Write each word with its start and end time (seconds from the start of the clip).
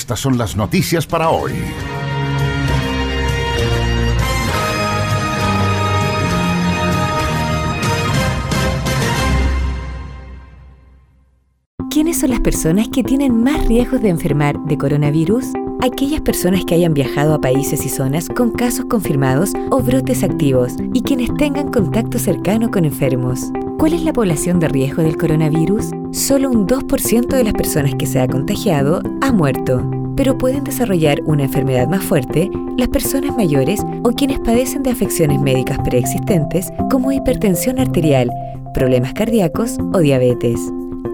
Estas 0.00 0.20
son 0.20 0.38
las 0.38 0.56
noticias 0.56 1.06
para 1.06 1.28
hoy. 1.28 1.52
¿Quiénes 11.90 12.18
son 12.18 12.30
las 12.30 12.40
personas 12.40 12.88
que 12.88 13.04
tienen 13.04 13.42
más 13.44 13.66
riesgos 13.66 14.00
de 14.00 14.08
enfermar 14.08 14.58
de 14.64 14.78
coronavirus? 14.78 15.44
aquellas 15.82 16.20
personas 16.20 16.64
que 16.66 16.74
hayan 16.74 16.92
viajado 16.92 17.32
a 17.32 17.40
países 17.40 17.86
y 17.86 17.88
zonas 17.88 18.28
con 18.28 18.50
casos 18.50 18.84
confirmados 18.84 19.52
o 19.70 19.80
brotes 19.80 20.22
activos 20.22 20.74
y 20.92 21.00
quienes 21.00 21.34
tengan 21.36 21.70
contacto 21.70 22.18
cercano 22.18 22.70
con 22.70 22.84
enfermos. 22.84 23.50
¿Cuál 23.80 23.94
es 23.94 24.02
la 24.02 24.12
población 24.12 24.60
de 24.60 24.68
riesgo 24.68 25.02
del 25.02 25.16
coronavirus? 25.16 25.86
Solo 26.12 26.50
un 26.50 26.68
2% 26.68 27.28
de 27.28 27.44
las 27.44 27.54
personas 27.54 27.94
que 27.94 28.04
se 28.04 28.20
ha 28.20 28.28
contagiado 28.28 29.00
ha 29.22 29.32
muerto, 29.32 29.90
pero 30.18 30.36
pueden 30.36 30.64
desarrollar 30.64 31.18
una 31.24 31.44
enfermedad 31.44 31.88
más 31.88 32.04
fuerte 32.04 32.50
las 32.76 32.88
personas 32.88 33.34
mayores 33.34 33.80
o 34.02 34.10
quienes 34.10 34.38
padecen 34.40 34.82
de 34.82 34.90
afecciones 34.90 35.40
médicas 35.40 35.78
preexistentes 35.82 36.68
como 36.90 37.10
hipertensión 37.10 37.78
arterial, 37.78 38.30
problemas 38.74 39.14
cardíacos 39.14 39.78
o 39.94 40.00
diabetes. 40.00 40.60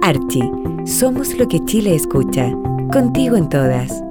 Archie, 0.02 0.50
somos 0.84 1.38
lo 1.38 1.46
que 1.46 1.64
Chile 1.66 1.94
escucha. 1.94 2.50
Contigo 2.90 3.36
en 3.36 3.48
todas. 3.48 4.02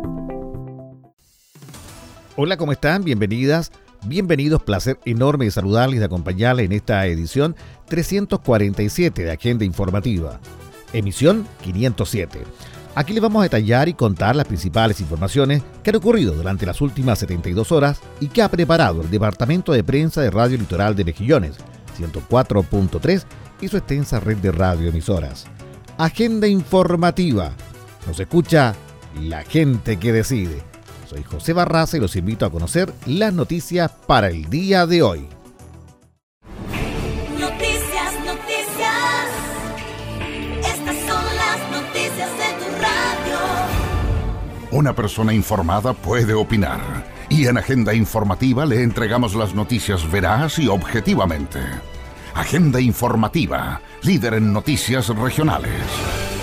Hola, 2.38 2.56
¿cómo 2.56 2.72
están? 2.72 3.04
Bienvenidas, 3.04 3.74
bienvenidos. 4.08 4.64
Placer 4.64 5.00
enorme 5.06 5.46
de 5.46 5.52
saludarles 5.52 5.98
y 5.98 6.00
de 6.00 6.06
acompañarles 6.06 6.66
en 6.66 6.72
esta 6.72 7.06
edición 7.08 7.56
347 7.88 9.24
de 9.24 9.32
Agenda 9.32 9.66
Informativa. 9.66 10.40
Emisión 10.94 11.48
507. 11.64 12.40
Aquí 12.96 13.14
les 13.14 13.22
vamos 13.22 13.42
a 13.42 13.44
detallar 13.44 13.90
y 13.90 13.94
contar 13.94 14.36
las 14.36 14.48
principales 14.48 15.02
informaciones 15.02 15.62
que 15.84 15.90
han 15.90 15.98
ocurrido 15.98 16.34
durante 16.34 16.66
las 16.66 16.80
últimas 16.80 17.20
72 17.20 17.72
horas 17.72 18.00
y 18.22 18.28
que 18.28 18.42
ha 18.42 18.50
preparado 18.50 19.02
el 19.02 19.12
Departamento 19.12 19.74
de 19.74 19.84
Prensa 19.84 20.22
de 20.22 20.32
Radio 20.32 20.58
Litoral 20.58 20.96
de 20.96 21.04
Mejillones, 21.04 21.58
104.3 22.00 23.24
y 23.60 23.68
su 23.68 23.78
extensa 23.78 24.20
red 24.20 24.38
de 24.38 24.52
radioemisoras. 24.52 25.46
Agenda 25.98 26.48
informativa. 26.48 27.52
Nos 28.08 28.20
escucha 28.20 28.76
la 29.22 29.44
gente 29.44 29.98
que 29.98 30.14
decide. 30.14 30.75
Soy 31.08 31.24
José 31.24 31.54
Barraza 31.54 31.98
y 31.98 32.00
los 32.00 32.16
invito 32.16 32.46
a 32.46 32.52
conocer 32.52 32.94
las 33.06 33.34
noticias 33.34 33.92
para 34.08 34.30
el 34.30 34.50
día 34.50 34.86
de 34.86 35.04
hoy. 35.04 35.28
Noticias, 37.40 38.14
noticias. 38.26 39.28
Estas 40.60 40.96
son 40.96 41.24
las 41.36 41.72
noticias 41.72 42.30
de 42.32 42.48
tu 42.60 42.72
radio. 42.82 43.40
Una 44.72 44.96
persona 44.96 45.34
informada 45.34 45.94
puede 45.94 46.34
opinar. 46.34 47.06
Y 47.30 47.48
en 47.48 47.58
Agenda 47.58 47.94
Informativa 47.94 48.66
le 48.66 48.84
entregamos 48.84 49.36
las 49.36 49.54
noticias 49.54 50.10
veraz 50.12 50.60
y 50.60 50.68
objetivamente. 50.68 51.60
Agenda 52.34 52.80
Informativa, 52.80 53.82
líder 54.02 54.36
en 54.36 54.52
noticias 54.54 55.10
regionales. 55.10 56.35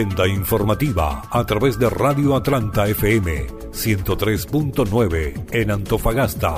Agenda 0.00 0.26
informativa 0.26 1.28
a 1.30 1.44
través 1.44 1.78
de 1.78 1.90
Radio 1.90 2.34
Atlanta 2.34 2.88
FM 2.88 3.48
103.9 3.70 5.44
en 5.52 5.70
Antofagasta. 5.70 6.54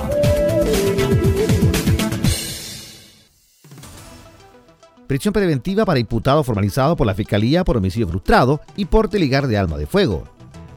Prisión 5.07 5.33
preventiva 5.33 5.83
para 5.83 5.99
imputado 5.99 6.41
formalizado 6.45 6.95
por 6.95 7.05
la 7.05 7.15
Fiscalía 7.15 7.65
por 7.65 7.75
homicidio 7.75 8.07
frustrado 8.07 8.61
y 8.77 8.85
por 8.85 9.13
ligar 9.13 9.47
de 9.47 9.57
alma 9.57 9.75
de 9.75 9.87
fuego. 9.87 10.23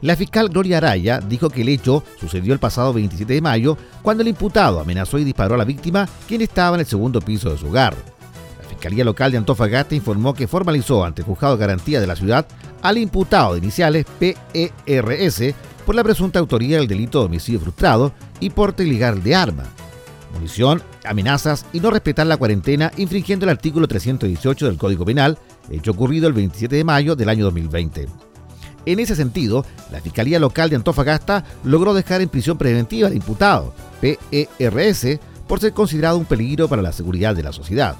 La 0.01 0.17
fiscal 0.17 0.49
Gloria 0.49 0.79
Araya 0.79 1.21
dijo 1.21 1.49
que 1.49 1.61
el 1.61 1.69
hecho 1.69 2.03
sucedió 2.19 2.51
el 2.51 2.59
pasado 2.59 2.91
27 2.91 3.33
de 3.33 3.41
mayo 3.41 3.77
cuando 4.01 4.23
el 4.23 4.27
imputado 4.27 4.81
amenazó 4.81 5.17
y 5.19 5.23
disparó 5.23 5.55
a 5.55 5.57
la 5.57 5.63
víctima 5.63 6.09
quien 6.27 6.41
estaba 6.41 6.75
en 6.75 6.81
el 6.81 6.85
segundo 6.85 7.21
piso 7.21 7.49
de 7.49 7.57
su 7.57 7.67
hogar. 7.67 8.16
Fiscalía 8.77 9.03
Local 9.03 9.31
de 9.31 9.39
Antofagasta 9.39 9.95
informó 9.95 10.35
que 10.35 10.47
formalizó 10.47 11.03
ante 11.03 11.23
el 11.23 11.25
Juzgado 11.25 11.55
de 11.55 11.61
Garantía 11.61 11.99
de 11.99 12.05
la 12.05 12.15
ciudad 12.15 12.45
al 12.83 12.99
imputado 12.99 13.53
de 13.53 13.57
iniciales 13.57 14.05
PERS 14.19 15.55
por 15.83 15.95
la 15.95 16.03
presunta 16.03 16.37
autoría 16.37 16.77
del 16.77 16.87
delito 16.87 17.19
de 17.19 17.25
homicidio 17.25 17.59
frustrado 17.59 18.13
y 18.39 18.51
porte 18.51 18.83
ilegal 18.83 19.23
de 19.23 19.33
arma, 19.33 19.63
munición, 20.31 20.83
amenazas 21.03 21.65
y 21.73 21.79
no 21.79 21.89
respetar 21.89 22.27
la 22.27 22.37
cuarentena 22.37 22.91
infringiendo 22.97 23.45
el 23.45 23.49
artículo 23.49 23.87
318 23.87 24.67
del 24.67 24.77
Código 24.77 25.05
Penal, 25.05 25.39
hecho 25.71 25.89
ocurrido 25.89 26.27
el 26.27 26.33
27 26.33 26.75
de 26.75 26.83
mayo 26.83 27.15
del 27.15 27.29
año 27.29 27.45
2020. 27.45 28.07
En 28.85 28.99
ese 28.99 29.15
sentido, 29.15 29.65
la 29.91 30.01
Fiscalía 30.01 30.39
Local 30.39 30.69
de 30.69 30.75
Antofagasta 30.75 31.43
logró 31.63 31.95
dejar 31.95 32.21
en 32.21 32.29
prisión 32.29 32.59
preventiva 32.59 33.07
al 33.07 33.15
imputado, 33.15 33.73
PERS, 34.01 35.19
por 35.47 35.59
ser 35.59 35.73
considerado 35.73 36.19
un 36.19 36.25
peligro 36.25 36.67
para 36.67 36.83
la 36.83 36.91
seguridad 36.91 37.35
de 37.35 37.41
la 37.41 37.51
sociedad. 37.51 37.97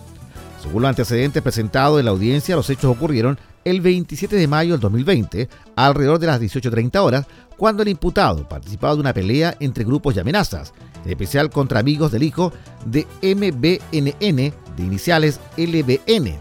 Según 0.68 0.82
los 0.82 0.90
antecedentes 0.90 1.42
presentados 1.42 1.98
en 1.98 2.04
la 2.04 2.12
audiencia, 2.12 2.58
los 2.58 2.70
hechos 2.70 2.92
ocurrieron 2.92 3.40
el 3.64 3.80
27 3.80 4.36
de 4.36 4.50
mayo 4.50 4.74
del 4.74 4.82
2020, 4.82 5.48
alrededor 5.78 6.20
de 6.20 6.28
las 6.28 6.42
18.30 6.42 6.98
horas, 6.98 7.26
cuando 7.56 7.84
el 7.84 7.88
imputado 7.88 8.46
participaba 8.50 8.94
de 8.94 9.00
una 9.00 9.14
pelea 9.14 9.56
entre 9.62 9.86
grupos 9.86 10.14
y 10.14 10.20
amenazas, 10.20 10.74
en 11.06 11.12
especial 11.12 11.50
contra 11.50 11.80
amigos 11.80 12.12
del 12.12 12.24
hijo 12.24 12.52
de 12.86 13.08
MBNN, 13.22 14.20
de 14.76 14.84
iniciales 14.84 15.40
LBN. 15.56 16.36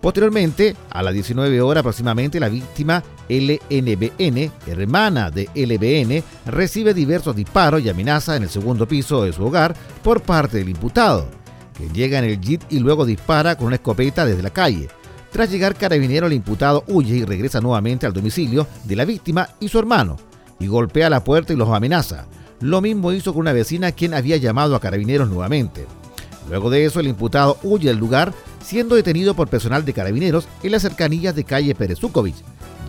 Posteriormente, 0.00 0.74
a 0.88 1.02
las 1.02 1.12
19 1.12 1.60
horas 1.60 1.80
aproximadamente, 1.80 2.40
la 2.40 2.48
víctima 2.48 3.04
LNBN, 3.28 4.52
hermana 4.66 5.30
de 5.30 5.50
LBN, 5.54 6.24
recibe 6.50 6.94
diversos 6.94 7.36
disparos 7.36 7.82
y 7.82 7.90
amenazas 7.90 8.38
en 8.38 8.44
el 8.44 8.48
segundo 8.48 8.88
piso 8.88 9.22
de 9.22 9.34
su 9.34 9.44
hogar 9.44 9.76
por 10.02 10.22
parte 10.22 10.56
del 10.56 10.70
imputado 10.70 11.28
que 11.76 11.88
llega 11.88 12.18
en 12.18 12.24
el 12.24 12.40
jeep 12.40 12.62
y 12.70 12.78
luego 12.78 13.04
dispara 13.04 13.56
con 13.56 13.68
una 13.68 13.76
escopeta 13.76 14.24
desde 14.24 14.42
la 14.42 14.50
calle. 14.50 14.88
Tras 15.30 15.50
llegar 15.50 15.74
carabinero, 15.74 16.26
el 16.26 16.32
imputado 16.32 16.84
huye 16.88 17.16
y 17.16 17.24
regresa 17.24 17.60
nuevamente 17.60 18.06
al 18.06 18.12
domicilio 18.12 18.66
de 18.84 18.96
la 18.96 19.04
víctima 19.04 19.48
y 19.60 19.68
su 19.68 19.78
hermano, 19.78 20.16
y 20.58 20.66
golpea 20.66 21.10
la 21.10 21.22
puerta 21.24 21.52
y 21.52 21.56
los 21.56 21.68
amenaza. 21.68 22.26
Lo 22.60 22.80
mismo 22.80 23.12
hizo 23.12 23.32
con 23.32 23.40
una 23.40 23.52
vecina 23.52 23.92
quien 23.92 24.14
había 24.14 24.38
llamado 24.38 24.74
a 24.74 24.80
carabineros 24.80 25.28
nuevamente. 25.28 25.86
Luego 26.48 26.70
de 26.70 26.84
eso, 26.84 27.00
el 27.00 27.08
imputado 27.08 27.58
huye 27.62 27.88
del 27.88 27.98
lugar, 27.98 28.32
siendo 28.64 28.94
detenido 28.94 29.34
por 29.34 29.48
personal 29.48 29.84
de 29.84 29.92
carabineros 29.92 30.48
en 30.62 30.72
las 30.72 30.82
cercanías 30.82 31.34
de 31.34 31.44
calle 31.44 31.74
Perezúkovich, 31.74 32.36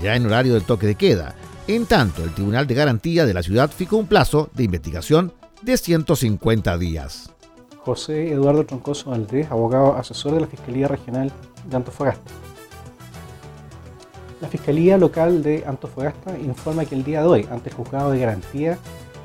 ya 0.02 0.16
en 0.16 0.26
horario 0.26 0.54
del 0.54 0.64
toque 0.64 0.88
de 0.88 0.96
queda. 0.96 1.36
En 1.68 1.86
tanto, 1.86 2.24
el 2.24 2.34
Tribunal 2.34 2.66
de 2.66 2.76
Garantía 2.76 3.26
de 3.26 3.34
la 3.34 3.44
ciudad 3.44 3.70
fijó 3.76 3.98
un 3.98 4.08
plazo 4.08 4.50
de 4.54 4.64
investigación 4.64 5.34
de 5.64 5.76
150 5.76 6.78
días. 6.78 7.32
José 7.88 8.34
Eduardo 8.34 8.66
Troncoso 8.66 9.12
Valdés, 9.12 9.50
abogado 9.50 9.96
asesor 9.96 10.34
de 10.34 10.42
la 10.42 10.48
Fiscalía 10.48 10.90
Regional 10.90 11.32
de 11.70 11.76
Antofagasta. 11.78 12.32
La 14.42 14.50
Fiscalía 14.50 14.98
Local 14.98 15.42
de 15.42 15.64
Antofagasta 15.66 16.38
informa 16.38 16.84
que 16.84 16.96
el 16.96 17.06
día 17.06 17.22
de 17.22 17.28
hoy, 17.28 17.48
ante 17.50 17.70
el 17.70 17.76
Juzgado 17.76 18.12
de 18.12 18.20
Garantía 18.20 18.78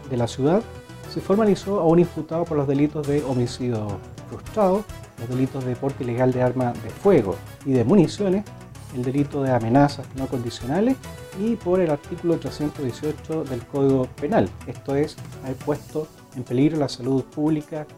de 0.08 0.16
la 0.16 0.28
ciudad, 0.28 0.62
se 1.12 1.20
formalizó 1.20 1.80
a 1.80 1.86
un 1.86 1.98
imputado 1.98 2.44
por 2.44 2.56
los 2.56 2.68
delitos 2.68 3.04
de 3.08 3.24
homicidio 3.24 3.98
frustrado, 4.30 4.84
los 5.18 5.28
delitos 5.28 5.64
de 5.64 5.74
porte 5.74 6.04
ilegal 6.04 6.30
de 6.30 6.42
arma 6.42 6.72
de 6.84 6.90
fuego 6.90 7.34
y 7.66 7.72
de 7.72 7.82
municiones, 7.82 8.44
el 8.94 9.02
delito 9.02 9.42
de 9.42 9.50
amenazas 9.50 10.06
no 10.14 10.28
condicionales 10.28 10.96
y 11.40 11.56
por 11.56 11.80
el 11.80 11.90
artículo 11.90 12.38
318 12.38 13.42
del 13.42 13.66
Código 13.66 14.06
Penal, 14.20 14.48
esto 14.68 14.94
es, 14.94 15.16
haber 15.42 15.56
puesto 15.56 16.06
en 16.36 16.44
peligro 16.44 16.78
la 16.78 16.88
salud 16.88 17.24
pública 17.24 17.88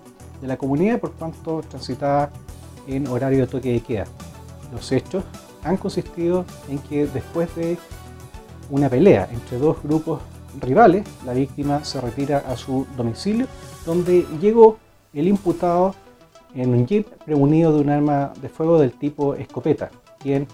de 0.40 0.48
la 0.48 0.56
comunidad 0.56 1.00
por 1.00 1.12
cuanto 1.12 1.62
transitaba 1.62 2.30
en 2.86 3.06
horario 3.06 3.40
de 3.40 3.46
toque 3.46 3.72
de 3.72 3.80
queda. 3.80 4.06
Los 4.72 4.90
hechos 4.92 5.24
han 5.62 5.76
consistido 5.76 6.44
en 6.68 6.78
que 6.78 7.06
después 7.06 7.54
de 7.56 7.78
una 8.70 8.88
pelea 8.88 9.28
entre 9.32 9.58
dos 9.58 9.82
grupos 9.82 10.20
rivales, 10.60 11.06
la 11.24 11.32
víctima 11.32 11.84
se 11.84 12.00
retira 12.00 12.38
a 12.48 12.56
su 12.56 12.86
domicilio, 12.96 13.46
donde 13.84 14.26
llegó 14.40 14.78
el 15.12 15.28
imputado 15.28 15.94
en 16.54 16.70
un 16.70 16.86
jeep 16.86 17.08
premunido 17.24 17.74
de 17.74 17.80
un 17.80 17.90
arma 17.90 18.32
de 18.40 18.48
fuego 18.48 18.78
del 18.78 18.92
tipo 18.92 19.34
escopeta, 19.34 19.90
quien 20.18 20.46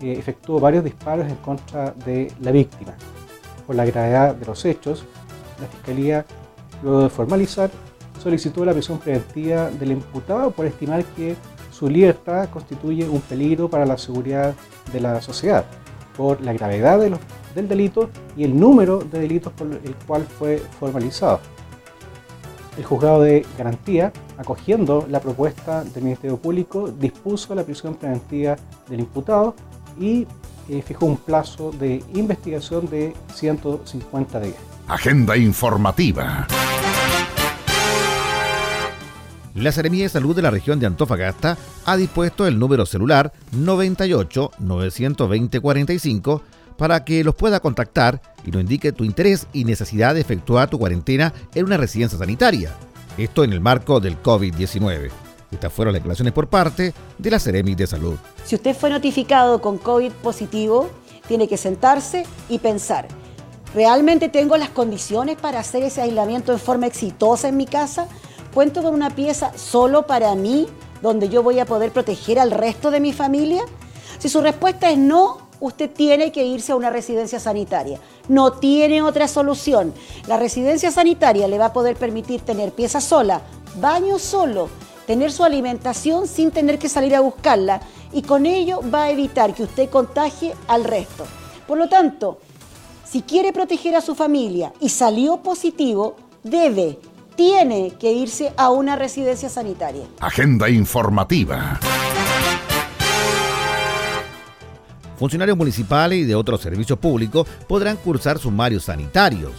eh, 0.00 0.12
efectuó 0.12 0.60
varios 0.60 0.84
disparos 0.84 1.26
en 1.28 1.36
contra 1.36 1.90
de 1.90 2.30
la 2.40 2.50
víctima. 2.50 2.94
Por 3.66 3.76
la 3.76 3.84
gravedad 3.84 4.34
de 4.34 4.46
los 4.46 4.64
hechos, 4.64 5.04
la 5.60 5.66
Fiscalía, 5.66 6.24
luego 6.82 7.02
de 7.02 7.08
formalizar, 7.08 7.70
solicitó 8.18 8.64
la 8.64 8.72
prisión 8.72 8.98
preventiva 8.98 9.70
del 9.70 9.92
imputado 9.92 10.50
por 10.50 10.66
estimar 10.66 11.04
que 11.04 11.36
su 11.70 11.88
libertad 11.88 12.48
constituye 12.50 13.08
un 13.08 13.20
peligro 13.20 13.68
para 13.70 13.86
la 13.86 13.96
seguridad 13.96 14.54
de 14.92 15.00
la 15.00 15.20
sociedad, 15.20 15.64
por 16.16 16.40
la 16.40 16.52
gravedad 16.52 16.98
del 17.54 17.68
delito 17.68 18.10
y 18.36 18.44
el 18.44 18.58
número 18.58 18.98
de 18.98 19.20
delitos 19.20 19.52
por 19.52 19.68
el 19.68 19.94
cual 20.06 20.26
fue 20.38 20.58
formalizado. 20.80 21.40
El 22.76 22.84
juzgado 22.84 23.22
de 23.22 23.44
garantía, 23.56 24.12
acogiendo 24.36 25.06
la 25.10 25.20
propuesta 25.20 25.82
del 25.82 26.04
Ministerio 26.04 26.36
Público, 26.36 26.88
dispuso 26.88 27.54
la 27.54 27.64
prisión 27.64 27.96
preventiva 27.96 28.56
del 28.88 29.00
imputado 29.00 29.54
y 29.98 30.26
eh, 30.68 30.82
fijó 30.82 31.06
un 31.06 31.16
plazo 31.16 31.72
de 31.72 32.02
investigación 32.14 32.88
de 32.88 33.14
150 33.34 34.40
días. 34.40 34.56
Agenda 34.86 35.36
informativa. 35.36 36.46
La 39.58 39.72
Seremía 39.72 40.04
de 40.04 40.08
Salud 40.08 40.36
de 40.36 40.42
la 40.42 40.52
región 40.52 40.78
de 40.78 40.86
Antofagasta 40.86 41.58
ha 41.84 41.96
dispuesto 41.96 42.46
el 42.46 42.60
número 42.60 42.86
celular 42.86 43.32
98 43.50 44.52
920 44.60 45.60
45 45.60 46.42
para 46.76 47.04
que 47.04 47.24
los 47.24 47.34
pueda 47.34 47.58
contactar 47.58 48.22
y 48.44 48.52
nos 48.52 48.60
indique 48.60 48.92
tu 48.92 49.02
interés 49.02 49.48
y 49.52 49.64
necesidad 49.64 50.14
de 50.14 50.20
efectuar 50.20 50.70
tu 50.70 50.78
cuarentena 50.78 51.34
en 51.56 51.64
una 51.64 51.76
residencia 51.76 52.16
sanitaria. 52.16 52.70
Esto 53.16 53.42
en 53.42 53.52
el 53.52 53.60
marco 53.60 53.98
del 53.98 54.22
COVID-19. 54.22 55.10
Estas 55.50 55.72
fueron 55.72 55.92
las 55.92 56.02
declaraciones 56.02 56.32
por 56.32 56.46
parte 56.46 56.94
de 57.18 57.30
la 57.30 57.40
Ceremi 57.40 57.74
de 57.74 57.88
Salud. 57.88 58.14
Si 58.44 58.54
usted 58.54 58.76
fue 58.76 58.90
notificado 58.90 59.60
con 59.60 59.78
COVID 59.78 60.12
positivo, 60.12 60.88
tiene 61.26 61.48
que 61.48 61.56
sentarse 61.56 62.26
y 62.48 62.60
pensar, 62.60 63.08
¿realmente 63.74 64.28
tengo 64.28 64.56
las 64.56 64.70
condiciones 64.70 65.36
para 65.36 65.58
hacer 65.58 65.82
ese 65.82 66.00
aislamiento 66.00 66.52
de 66.52 66.58
forma 66.58 66.86
exitosa 66.86 67.48
en 67.48 67.56
mi 67.56 67.66
casa? 67.66 68.06
¿Cuento 68.58 68.82
con 68.82 68.92
una 68.92 69.10
pieza 69.10 69.56
solo 69.56 70.08
para 70.08 70.34
mí, 70.34 70.66
donde 71.00 71.28
yo 71.28 71.44
voy 71.44 71.60
a 71.60 71.64
poder 71.64 71.92
proteger 71.92 72.40
al 72.40 72.50
resto 72.50 72.90
de 72.90 72.98
mi 72.98 73.12
familia? 73.12 73.62
Si 74.18 74.28
su 74.28 74.40
respuesta 74.40 74.90
es 74.90 74.98
no, 74.98 75.38
usted 75.60 75.88
tiene 75.88 76.32
que 76.32 76.44
irse 76.44 76.72
a 76.72 76.74
una 76.74 76.90
residencia 76.90 77.38
sanitaria. 77.38 78.00
No 78.26 78.54
tiene 78.54 79.00
otra 79.00 79.28
solución. 79.28 79.94
La 80.26 80.38
residencia 80.38 80.90
sanitaria 80.90 81.46
le 81.46 81.56
va 81.56 81.66
a 81.66 81.72
poder 81.72 81.94
permitir 81.94 82.40
tener 82.40 82.72
pieza 82.72 83.00
sola, 83.00 83.42
baño 83.80 84.18
solo, 84.18 84.68
tener 85.06 85.30
su 85.30 85.44
alimentación 85.44 86.26
sin 86.26 86.50
tener 86.50 86.80
que 86.80 86.88
salir 86.88 87.14
a 87.14 87.20
buscarla 87.20 87.80
y 88.12 88.22
con 88.22 88.44
ello 88.44 88.80
va 88.92 89.04
a 89.04 89.10
evitar 89.10 89.54
que 89.54 89.62
usted 89.62 89.88
contagie 89.88 90.52
al 90.66 90.82
resto. 90.82 91.24
Por 91.68 91.78
lo 91.78 91.88
tanto, 91.88 92.38
si 93.04 93.22
quiere 93.22 93.52
proteger 93.52 93.94
a 93.94 94.00
su 94.00 94.16
familia 94.16 94.72
y 94.80 94.88
salió 94.88 95.44
positivo, 95.44 96.16
debe, 96.42 96.98
tiene 97.38 97.92
que 98.00 98.12
irse 98.12 98.52
a 98.56 98.68
una 98.70 98.96
residencia 98.96 99.48
sanitaria. 99.48 100.02
Agenda 100.18 100.68
informativa. 100.68 101.78
funcionarios 105.16 105.56
municipales 105.56 106.18
y 106.18 106.24
de 106.24 106.34
otros 106.34 106.60
servicios 106.60 106.98
públicos 106.98 107.46
podrán 107.68 107.96
cursar 107.96 108.38
sumarios 108.38 108.84
sanitarios. 108.84 109.52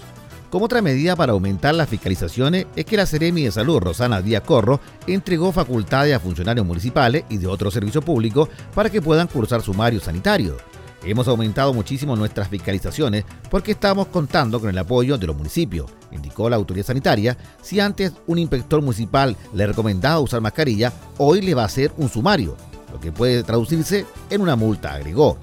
Como 0.49 0.65
otra 0.65 0.81
medida 0.81 1.15
para 1.15 1.31
aumentar 1.31 1.73
las 1.75 1.87
fiscalizaciones 1.87 2.65
es 2.75 2.83
que 2.83 2.97
la 2.97 3.05
Seremi 3.05 3.43
de 3.43 3.51
Salud, 3.51 3.79
Rosana 3.79 4.21
Díaz 4.21 4.43
Corro, 4.43 4.81
entregó 5.07 5.51
facultades 5.53 6.15
a 6.15 6.19
funcionarios 6.19 6.65
municipales 6.65 7.23
y 7.29 7.37
de 7.37 7.47
otros 7.47 7.73
servicios 7.73 8.03
públicos 8.03 8.49
para 8.75 8.89
que 8.89 9.01
puedan 9.01 9.27
cursar 9.27 9.61
sumarios 9.61 10.03
sanitarios. 10.03 10.57
Hemos 11.03 11.27
aumentado 11.27 11.73
muchísimo 11.73 12.15
nuestras 12.15 12.49
fiscalizaciones 12.49 13.23
porque 13.49 13.71
estamos 13.71 14.07
contando 14.07 14.59
con 14.59 14.69
el 14.69 14.77
apoyo 14.77 15.17
de 15.17 15.27
los 15.27 15.35
municipios, 15.35 15.89
indicó 16.11 16.49
la 16.49 16.57
autoridad 16.57 16.85
sanitaria. 16.85 17.37
Si 17.61 17.79
antes 17.79 18.13
un 18.27 18.37
inspector 18.37 18.81
municipal 18.81 19.35
le 19.53 19.67
recomendaba 19.67 20.19
usar 20.19 20.41
mascarilla, 20.41 20.91
hoy 21.17 21.41
le 21.41 21.55
va 21.55 21.63
a 21.63 21.67
hacer 21.67 21.93
un 21.97 22.09
sumario 22.09 22.57
lo 22.91 22.99
que 22.99 23.11
puede 23.11 23.43
traducirse 23.43 24.05
en 24.29 24.41
una 24.41 24.55
multa, 24.55 24.93
agregó. 24.93 25.37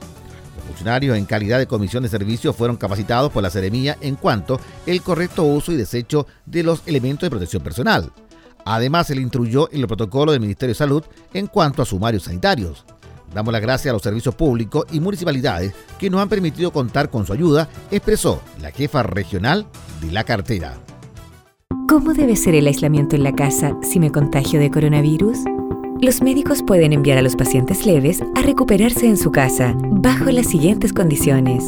Los 0.57 0.65
funcionarios 0.67 1.17
en 1.17 1.27
calidad 1.27 1.59
de 1.59 1.67
comisión 1.67 2.03
de 2.03 2.09
servicio 2.09 2.53
fueron 2.53 2.77
capacitados 2.77 3.31
por 3.31 3.43
la 3.43 3.51
Seremía 3.51 3.97
en 4.01 4.17
cuanto 4.17 4.61
el 4.87 5.03
correcto 5.03 5.45
uso 5.45 5.73
y 5.73 5.77
desecho 5.77 6.27
de 6.45 6.63
los 6.63 6.83
elementos 6.87 7.23
de 7.23 7.31
protección 7.31 7.63
personal. 7.63 8.11
Además, 8.65 9.07
se 9.07 9.15
le 9.15 9.23
instruyó 9.23 9.71
en 9.71 9.81
el 9.81 9.87
protocolo 9.87 10.33
del 10.33 10.41
Ministerio 10.41 10.73
de 10.73 10.79
Salud 10.79 11.05
en 11.33 11.47
cuanto 11.47 11.83
a 11.83 11.87
sumarios 11.87 12.25
sanitarios. 12.25 12.85
Damos 13.37 13.53
las 13.53 13.61
gracias 13.61 13.91
a 13.91 13.93
los 13.93 14.01
servicios 14.01 14.35
públicos 14.35 14.87
y 14.91 14.99
municipalidades 14.99 15.75
que 15.99 16.09
nos 16.09 16.23
han 16.23 16.29
permitido 16.31 16.71
contar 16.71 17.11
con 17.11 17.27
su 17.27 17.35
ayuda, 17.35 17.69
expresó 17.91 18.41
la 18.63 18.71
jefa 18.71 19.03
regional 19.03 19.67
de 20.01 20.11
la 20.11 20.25
cartera. 20.25 20.79
¿Cómo 21.87 22.15
debe 22.15 22.35
ser 22.35 22.55
el 22.55 22.67
aislamiento 22.67 23.15
en 23.15 23.25
la 23.25 23.35
casa 23.35 23.77
si 23.83 24.01
me 24.01 24.11
contagio 24.11 24.59
de 24.59 24.71
coronavirus? 24.71 25.41
Los 26.01 26.23
médicos 26.23 26.63
pueden 26.67 26.95
enviar 26.95 27.19
a 27.19 27.23
los 27.23 27.37
pacientes 27.37 27.85
leves 27.85 28.23
a 28.37 28.41
recuperarse 28.41 29.07
en 29.07 29.19
su 29.19 29.31
casa 29.31 29.75
bajo 29.77 30.31
las 30.31 30.47
siguientes 30.47 30.95
condiciones. 30.95 31.63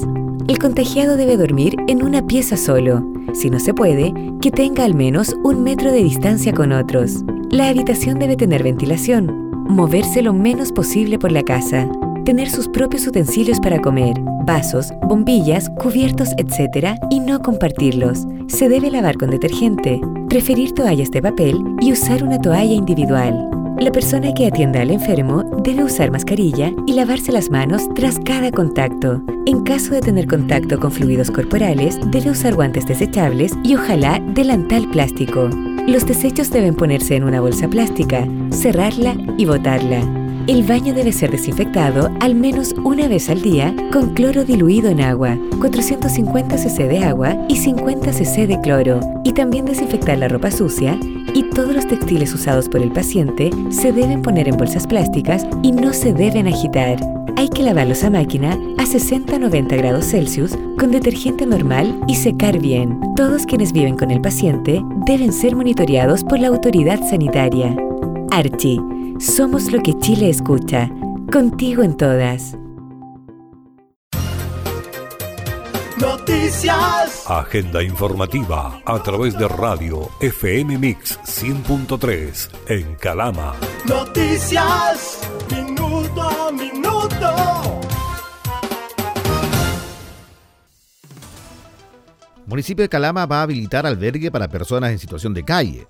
El 0.49 0.59
contagiado 0.59 1.19
debe 1.19 1.37
dormir 1.37 1.77
en 1.87 2.03
una 2.03 2.27
pieza 2.27 2.57
solo. 2.57 3.05
Si 3.35 3.51
no 3.51 3.61
se 3.61 3.75
puede, 3.75 4.15
que 4.41 4.51
tenga 4.51 4.85
al 4.87 4.95
menos 4.95 5.37
un 5.45 5.65
metro 5.65 5.93
de 5.93 6.03
distancia 6.03 6.55
con 6.55 6.73
otros. 6.73 7.25
La 7.51 7.69
habitación 7.69 8.19
debe 8.19 8.37
tener 8.37 8.63
ventilación. 8.63 9.38
Moverse 9.69 10.23
lo 10.23 10.33
menos 10.33 10.73
posible 10.73 11.19
por 11.19 11.31
la 11.31 11.43
casa. 11.43 11.87
Tener 12.25 12.49
sus 12.49 12.69
propios 12.69 13.07
utensilios 13.07 13.61
para 13.61 13.79
comer, 13.79 14.19
vasos, 14.47 14.95
bombillas, 15.03 15.69
cubiertos, 15.69 16.31
etc. 16.39 16.99
y 17.11 17.21
no 17.21 17.41
compartirlos. 17.43 18.27
Se 18.49 18.71
debe 18.71 18.91
lavar 18.91 19.19
con 19.19 19.31
detergente. 19.31 20.01
Preferir 20.31 20.73
toallas 20.73 21.11
de 21.11 21.21
papel 21.21 21.63
y 21.83 21.93
usar 21.93 22.25
una 22.25 22.41
toalla 22.41 22.73
individual. 22.73 23.51
La 23.79 23.93
persona 23.93 24.33
que 24.33 24.47
atienda 24.47 24.81
al 24.81 24.91
enfermo 24.91 25.45
debe 25.63 25.85
usar 25.85 26.11
mascarilla 26.11 26.73
y 26.87 26.95
lavarse 26.95 27.31
las 27.31 27.51
manos 27.51 27.83
tras 27.95 28.19
cada 28.19 28.51
contacto. 28.51 29.23
En 29.45 29.65
caso 29.65 29.93
de 29.93 30.01
tener 30.01 30.27
contacto 30.27 30.81
con 30.81 30.91
fluidos 30.91 31.31
corporales, 31.31 31.99
debe 32.11 32.31
usar 32.31 32.55
guantes 32.55 32.87
desechables 32.87 33.53
y 33.63 33.75
ojalá 33.75 34.19
delantal 34.35 34.89
plástico. 34.91 35.51
Los 35.87 36.07
desechos 36.07 36.51
deben 36.51 36.75
ponerse 36.75 37.17
en 37.17 37.25
una 37.25 37.41
bolsa 37.41 37.69
plástica, 37.69 38.27
cerrarla 38.59 39.17
y 39.37 39.47
botarla. 39.47 40.01
El 40.49 40.63
baño 40.63 40.95
debe 40.95 41.13
ser 41.13 41.31
desinfectado 41.31 42.11
al 42.21 42.35
menos 42.35 42.75
una 42.83 43.07
vez 43.07 43.29
al 43.29 43.43
día 43.43 43.75
con 43.93 44.15
cloro 44.15 44.45
diluido 44.45 44.89
en 44.89 45.01
agua, 45.01 45.39
450 45.61 46.57
cc 46.57 46.89
de 46.89 47.05
agua 47.05 47.37
y 47.49 47.57
50 47.57 48.13
cc 48.13 48.47
de 48.47 48.61
cloro, 48.61 49.01
y 49.25 49.33
también 49.33 49.67
desinfectar 49.67 50.19
la 50.19 50.29
ropa 50.29 50.51
sucia 50.51 50.99
y 51.35 51.43
todos 51.51 51.75
los 51.75 51.87
textiles 51.87 52.33
usados 52.33 52.69
por 52.69 52.81
el 52.81 52.91
paciente 52.91 53.51
se 53.69 53.93
deben 53.93 54.23
poner 54.23 54.49
en 54.49 54.57
bolsas 54.57 54.87
plásticas 54.87 55.47
y 55.63 55.71
no 55.71 55.93
se 55.93 56.13
deben 56.13 56.49
agitar. 56.49 56.99
Hay 57.37 57.51
que 57.51 57.63
lavarlos 57.63 58.03
a 58.03 58.11
máquina 58.11 58.55
a 58.79 58.85
60-90 58.85 59.77
grados 59.77 60.07
Celsius 60.07 60.59
con 60.79 60.91
detergente 60.91 61.47
normal 61.47 62.01
y 62.09 62.17
secar 62.17 62.59
bien. 62.59 62.99
Todos 63.15 63.45
quienes 63.45 63.73
viven 63.73 63.97
con 63.97 64.11
el 64.11 64.21
paciente 64.21 64.83
deben 65.07 65.33
ser 65.33 65.55
monitoreados 65.55 66.25
por 66.25 66.41
la 66.41 66.49
autoridad 66.49 67.01
sanitaria. 67.09 67.77
Archie 68.31 68.81
somos 69.19 69.73
lo 69.73 69.83
que 69.83 69.99
Chile 69.99 70.31
escucha. 70.31 70.91
Contigo 71.33 71.83
en 71.83 71.97
todas. 71.97 72.57
Noticias. 76.01 77.25
Agenda 77.27 77.83
informativa 77.83 78.81
a 78.85 79.03
través 79.03 79.37
de 79.37 79.49
radio 79.49 80.09
FM 80.21 80.79
Mix 80.79 81.19
100.3 81.21 82.49
en 82.69 82.95
Calama. 82.95 83.55
Noticias. 83.87 85.19
Minuto 85.51 86.23
a 86.23 86.53
minuto. 86.53 87.81
Municipio 92.47 92.83
de 92.83 92.89
Calama 92.89 93.27
va 93.27 93.41
a 93.41 93.43
habilitar 93.43 93.85
albergue 93.85 94.31
para 94.31 94.49
personas 94.49 94.93
en 94.93 94.99
situación 94.99 95.35
de 95.35 95.45
calle. 95.45 95.87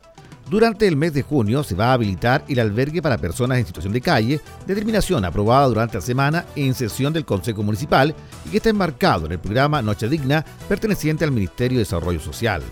Durante 0.49 0.89
el 0.89 0.97
mes 0.97 1.13
de 1.13 1.23
junio 1.23 1.63
se 1.63 1.75
va 1.75 1.91
a 1.91 1.93
habilitar 1.93 2.43
el 2.49 2.59
albergue 2.59 3.03
para 3.03 3.19
personas 3.19 3.59
en 3.59 3.67
situación 3.67 3.93
de 3.93 4.01
calle, 4.01 4.41
determinación 4.67 5.23
aprobada 5.27 5.67
durante 5.67 5.99
la 5.99 6.01
semana 6.01 6.47
en 6.57 6.73
sesión 6.73 7.13
del 7.13 7.27
Consejo 7.27 7.63
Municipal 7.63 8.15
y 8.47 8.49
que 8.49 8.57
está 8.57 8.71
enmarcado 8.71 9.27
en 9.27 9.33
el 9.33 9.39
programa 9.41 9.83
Noche 9.83 10.09
Digna 10.09 10.43
perteneciente 10.67 11.25
al 11.25 11.33
Ministerio 11.33 11.77
de 11.77 11.85
Desarrollo 11.85 12.19
Social. 12.19 12.63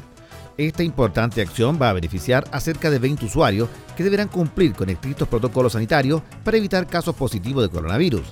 Esta 0.57 0.83
importante 0.83 1.43
acción 1.43 1.79
va 1.81 1.91
a 1.91 1.93
beneficiar 1.93 2.45
a 2.51 2.61
cerca 2.61 2.89
de 2.89 2.99
20 2.99 3.27
usuarios 3.27 3.69
que 3.95 4.05
deberán 4.05 4.29
cumplir 4.29 4.73
con 4.73 4.89
estrictos 4.89 5.29
protocolos 5.29 5.75
sanitarios 5.75 6.23
para 6.45 6.57
evitar 6.57 6.87
casos 6.87 7.15
positivos 7.15 7.63
de 7.63 7.69
coronavirus. 7.69 8.25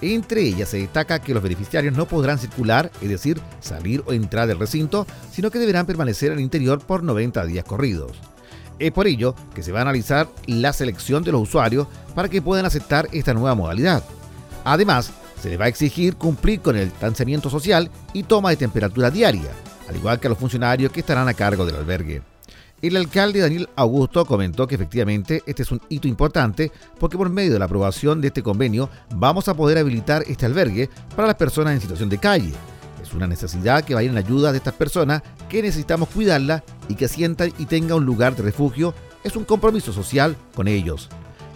Entre 0.00 0.40
ellas 0.40 0.70
se 0.70 0.78
destaca 0.78 1.18
que 1.18 1.34
los 1.34 1.42
beneficiarios 1.42 1.94
no 1.94 2.06
podrán 2.06 2.38
circular, 2.38 2.90
es 3.02 3.10
decir, 3.10 3.42
salir 3.60 4.02
o 4.06 4.14
entrar 4.14 4.48
del 4.48 4.58
recinto, 4.58 5.06
sino 5.30 5.50
que 5.50 5.58
deberán 5.58 5.84
permanecer 5.84 6.32
el 6.32 6.40
interior 6.40 6.80
por 6.80 7.02
90 7.02 7.44
días 7.44 7.64
corridos. 7.66 8.16
Es 8.78 8.92
por 8.92 9.06
ello 9.06 9.34
que 9.54 9.62
se 9.62 9.72
va 9.72 9.80
a 9.80 9.82
analizar 9.82 10.28
la 10.46 10.72
selección 10.72 11.22
de 11.24 11.32
los 11.32 11.42
usuarios 11.42 11.86
para 12.14 12.28
que 12.28 12.42
puedan 12.42 12.66
aceptar 12.66 13.08
esta 13.12 13.34
nueva 13.34 13.54
modalidad. 13.54 14.04
Además, 14.64 15.12
se 15.40 15.50
les 15.50 15.60
va 15.60 15.64
a 15.64 15.68
exigir 15.68 16.16
cumplir 16.16 16.60
con 16.60 16.76
el 16.76 16.90
distanciamiento 16.90 17.50
social 17.50 17.90
y 18.12 18.22
toma 18.24 18.50
de 18.50 18.56
temperatura 18.56 19.10
diaria, 19.10 19.50
al 19.88 19.96
igual 19.96 20.18
que 20.18 20.26
a 20.26 20.30
los 20.30 20.38
funcionarios 20.38 20.92
que 20.92 21.00
estarán 21.00 21.28
a 21.28 21.34
cargo 21.34 21.64
del 21.64 21.76
albergue. 21.76 22.22
El 22.82 22.96
alcalde 22.96 23.40
Daniel 23.40 23.70
Augusto 23.74 24.26
comentó 24.26 24.66
que 24.66 24.74
efectivamente 24.74 25.42
este 25.46 25.62
es 25.62 25.72
un 25.72 25.80
hito 25.88 26.08
importante 26.08 26.70
porque 26.98 27.16
por 27.16 27.30
medio 27.30 27.54
de 27.54 27.58
la 27.58 27.64
aprobación 27.64 28.20
de 28.20 28.28
este 28.28 28.42
convenio 28.42 28.90
vamos 29.14 29.48
a 29.48 29.54
poder 29.54 29.78
habilitar 29.78 30.24
este 30.26 30.44
albergue 30.44 30.90
para 31.14 31.28
las 31.28 31.36
personas 31.36 31.72
en 31.72 31.80
situación 31.80 32.10
de 32.10 32.18
calle. 32.18 32.52
Es 33.06 33.14
una 33.14 33.28
necesidad 33.28 33.84
que 33.84 33.94
vaya 33.94 34.10
en 34.10 34.16
ayuda 34.16 34.50
de 34.50 34.58
estas 34.58 34.74
personas 34.74 35.22
que 35.48 35.62
necesitamos 35.62 36.08
cuidarla 36.08 36.64
y 36.88 36.96
que 36.96 37.06
sientan 37.06 37.52
y 37.56 37.66
tengan 37.66 37.98
un 37.98 38.04
lugar 38.04 38.34
de 38.34 38.42
refugio. 38.42 38.94
Es 39.22 39.36
un 39.36 39.44
compromiso 39.44 39.92
social 39.92 40.36
con 40.54 40.66
ellos. 40.66 41.08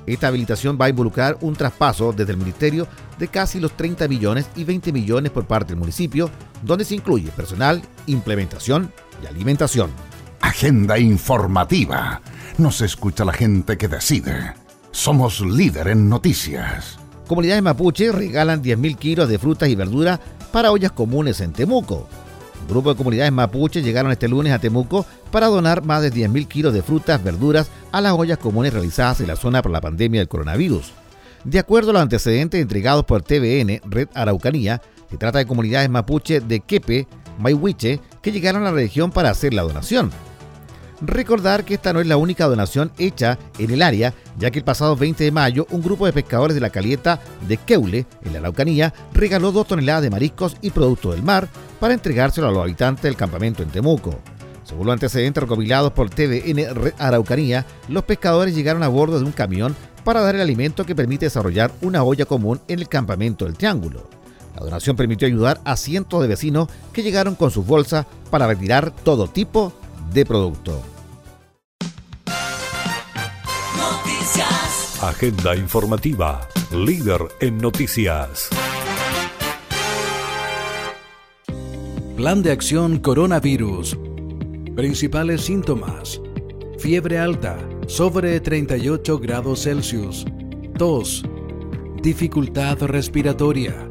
Esta 0.07 0.29
habilitación 0.29 0.79
va 0.81 0.87
a 0.87 0.91
involucrar 0.91 1.39
un 1.41 1.55
traspaso 1.55 2.13
desde 2.13 2.33
el 2.33 2.39
Ministerio 2.39 2.87
de 3.19 3.29
casi 3.29 3.59
los 3.59 3.77
30 3.77 4.07
millones 4.09 4.49
y 4.57 4.65
20 4.65 4.93
millones 4.93 5.33
por 5.33 5.47
parte 5.47 5.71
del 5.71 5.81
municipio, 5.81 6.31
donde 6.63 6.85
se 6.85 6.95
incluye 6.95 7.31
personal, 7.31 7.83
implementación 8.07 8.93
y 9.23 9.27
alimentación. 9.27 9.91
Agenda 10.41 10.99
informativa. 10.99 12.23
Nos 12.59 12.81
escucha 12.81 13.25
la 13.25 13.33
gente 13.33 13.77
que 13.77 13.89
decide. 13.89 14.55
Somos 14.93 15.41
líder 15.41 15.89
en 15.89 16.09
noticias. 16.09 16.99
Comunidades 17.27 17.63
mapuche 17.63 18.11
regalan 18.11 18.63
10.000 18.63 18.97
kilos 18.97 19.29
de 19.29 19.39
frutas 19.39 19.69
y 19.69 19.75
verduras 19.75 20.19
para 20.53 20.73
ollas 20.73 20.93
comunes 20.93 21.41
en 21.41 21.53
Temuco. 21.53 22.09
Un 22.63 22.69
grupo 22.69 22.91
de 22.91 22.97
comunidades 22.97 23.33
mapuche 23.33 23.83
llegaron 23.83 24.13
este 24.13 24.29
lunes 24.29 24.53
a 24.53 24.59
Temuco 24.59 25.07
para 25.31 25.47
donar 25.47 25.83
más 25.85 26.03
de 26.03 26.13
10.000 26.13 26.47
kilos 26.47 26.75
de 26.75 26.83
frutas, 26.83 27.23
verduras 27.23 27.71
a 27.93 28.01
las 28.01 28.13
ollas 28.13 28.39
comunes 28.39 28.73
realizadas 28.73 29.21
en 29.21 29.29
la 29.29 29.37
zona 29.37 29.63
por 29.63 29.73
la 29.73 29.81
pandemia 29.81 30.21
del 30.21 30.29
coronavirus. 30.29 30.93
De 31.45 31.59
acuerdo 31.59 31.91
a 31.91 31.93
los 31.95 32.03
antecedentes 32.03 32.61
entregados 32.61 33.05
por 33.05 33.23
TVN, 33.23 33.81
Red 33.85 34.09
Araucanía, 34.15 34.83
se 35.11 35.17
trata 35.17 35.39
de 35.39 35.47
comunidades 35.47 35.89
mapuche 35.89 36.41
de 36.41 36.61
Quepe, 36.61 37.07
Maihuiche, 37.39 38.01
que 38.21 38.33
llegaron 38.33 38.63
a 38.63 38.67
la 38.67 38.73
región 38.73 39.11
para 39.11 39.31
hacer 39.31 39.55
la 39.55 39.63
donación. 39.63 40.11
Recordar 41.03 41.65
que 41.65 41.75
esta 41.75 41.93
no 41.95 42.01
es 42.01 42.07
la 42.07 42.19
única 42.19 42.47
donación 42.47 42.93
hecha 42.99 43.39
en 43.59 43.71
el 43.71 43.81
área, 43.81 44.13
ya 44.39 44.51
que 44.51 44.59
el 44.59 44.65
pasado 44.65 44.97
20 44.97 45.25
de 45.25 45.33
mayo 45.33 45.67
un 45.71 45.81
grupo 45.81 46.05
de 46.05 46.13
pescadores 46.13 46.55
de 46.55 46.61
la 46.61 46.71
caleta 46.71 47.21
de 47.49 47.57
Keule, 47.57 48.07
en 48.23 48.33
la 48.35 48.41
Araucanía, 48.41 48.93
regaló 49.15 49.51
dos 49.51 49.67
toneladas 49.67 50.03
de 50.03 50.11
mariscos 50.11 50.57
y 50.61 50.71
productos 50.71 51.15
del 51.15 51.23
mar 51.23 51.49
para 51.79 51.95
entregárselo 51.95 52.49
a 52.49 52.51
los 52.51 52.63
habitantes 52.63 53.03
del 53.03 53.17
campamento 53.17 53.63
en 53.63 53.71
Temuco. 53.71 54.19
Según 54.65 54.87
los 54.87 54.93
antecedentes 54.93 55.43
recopilados 55.43 55.93
por 55.93 56.11
TVN 56.11 56.93
Araucanía, 56.99 57.65
los 57.89 58.05
pescadores 58.05 58.55
llegaron 58.55 58.83
a 58.83 58.89
bordo 58.89 59.19
de 59.19 59.25
un 59.25 59.33
camión 59.33 59.75
para 60.05 60.21
dar 60.21 60.35
el 60.35 60.43
alimento 60.43 60.85
que 60.85 60.95
permite 60.95 61.27
desarrollar 61.27 61.73
una 61.81 62.03
olla 62.03 62.27
común 62.27 62.61
en 62.69 62.79
el 62.79 62.89
campamento 62.89 63.47
del 63.47 63.57
Triángulo. 63.57 64.09
La 64.55 64.65
donación 64.65 64.97
permitió 64.97 65.27
ayudar 65.27 65.61
a 65.65 65.77
cientos 65.77 66.21
de 66.21 66.29
vecinos 66.29 66.69
que 66.93 67.03
llegaron 67.03 67.37
con 67.37 67.51
sus 67.51 67.67
bolsas 67.67 68.07
para 68.31 68.47
retirar 68.47 68.91
todo 68.91 69.29
tipo 69.29 69.73
de 70.13 70.27
producto. 70.27 70.83
Noticias. 73.77 75.03
Agenda 75.03 75.57
informativa. 75.57 76.49
Líder 76.73 77.21
en 77.41 77.59
noticias. 77.59 78.49
Plan 82.17 82.43
de 82.43 82.53
acción 82.53 82.99
coronavirus. 82.99 83.97
Principales 84.77 85.43
síntomas. 85.43 86.21
Fiebre 86.79 87.19
alta, 87.19 87.59
sobre 87.87 88.41
38 88.41 89.19
grados 89.19 89.63
Celsius. 89.63 90.25
Tos. 90.77 91.25
Dificultad 92.03 92.79
respiratoria. 92.83 93.90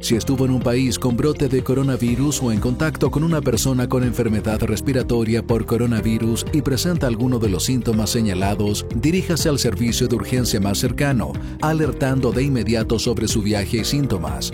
Si 0.00 0.14
estuvo 0.14 0.44
en 0.44 0.52
un 0.52 0.60
país 0.60 0.96
con 0.98 1.16
brote 1.16 1.48
de 1.48 1.64
coronavirus 1.64 2.42
o 2.42 2.52
en 2.52 2.60
contacto 2.60 3.10
con 3.10 3.24
una 3.24 3.40
persona 3.40 3.88
con 3.88 4.04
enfermedad 4.04 4.60
respiratoria 4.62 5.42
por 5.42 5.64
coronavirus 5.66 6.46
y 6.52 6.62
presenta 6.62 7.08
alguno 7.08 7.40
de 7.40 7.48
los 7.48 7.64
síntomas 7.64 8.10
señalados, 8.10 8.86
diríjase 8.94 9.48
al 9.48 9.58
servicio 9.58 10.06
de 10.06 10.14
urgencia 10.16 10.60
más 10.60 10.78
cercano, 10.78 11.32
alertando 11.60 12.30
de 12.30 12.44
inmediato 12.44 12.98
sobre 12.98 13.26
su 13.26 13.40
viaje 13.42 13.78
y 13.78 13.84
síntomas. 13.84 14.52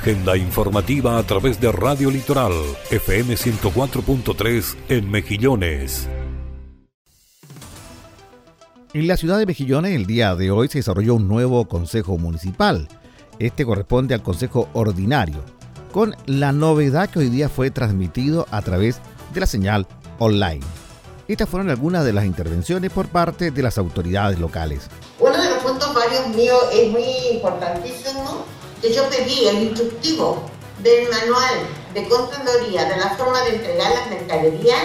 Agenda 0.00 0.34
informativa 0.34 1.18
a 1.18 1.22
través 1.24 1.60
de 1.60 1.70
Radio 1.70 2.10
Litoral, 2.10 2.54
FM 2.90 3.34
104.3 3.34 4.74
en 4.88 5.10
Mejillones. 5.10 6.08
En 8.94 9.06
la 9.06 9.18
ciudad 9.18 9.36
de 9.36 9.44
Mejillones 9.44 9.94
el 9.94 10.06
día 10.06 10.34
de 10.36 10.50
hoy 10.50 10.68
se 10.68 10.78
desarrolló 10.78 11.16
un 11.16 11.28
nuevo 11.28 11.68
Consejo 11.68 12.16
Municipal. 12.16 12.88
Este 13.38 13.66
corresponde 13.66 14.14
al 14.14 14.22
Consejo 14.22 14.70
Ordinario, 14.72 15.44
con 15.92 16.16
la 16.24 16.52
novedad 16.52 17.10
que 17.10 17.18
hoy 17.18 17.28
día 17.28 17.50
fue 17.50 17.70
transmitido 17.70 18.46
a 18.50 18.62
través 18.62 19.02
de 19.34 19.40
la 19.40 19.46
señal 19.46 19.86
online. 20.18 20.64
Estas 21.28 21.46
fueron 21.46 21.68
algunas 21.68 22.06
de 22.06 22.14
las 22.14 22.24
intervenciones 22.24 22.90
por 22.90 23.08
parte 23.08 23.50
de 23.50 23.62
las 23.62 23.76
autoridades 23.76 24.38
locales. 24.38 24.88
Uno 25.18 25.36
de 25.36 25.50
los 25.50 25.58
puntos 25.58 25.94
varios 25.94 26.26
míos 26.28 26.58
es 26.72 26.90
muy 26.90 27.04
importantísimo, 27.34 28.46
que 28.80 28.92
yo 28.92 29.08
pedí 29.08 29.46
el 29.46 29.62
instructivo 29.62 30.42
del 30.78 31.08
manual 31.08 31.66
de 31.94 32.08
Contraloría 32.08 32.84
de 32.84 32.96
la 32.96 33.10
forma 33.10 33.42
de 33.42 33.56
entregar 33.56 33.92
las 33.92 34.10
mercaderías, 34.10 34.82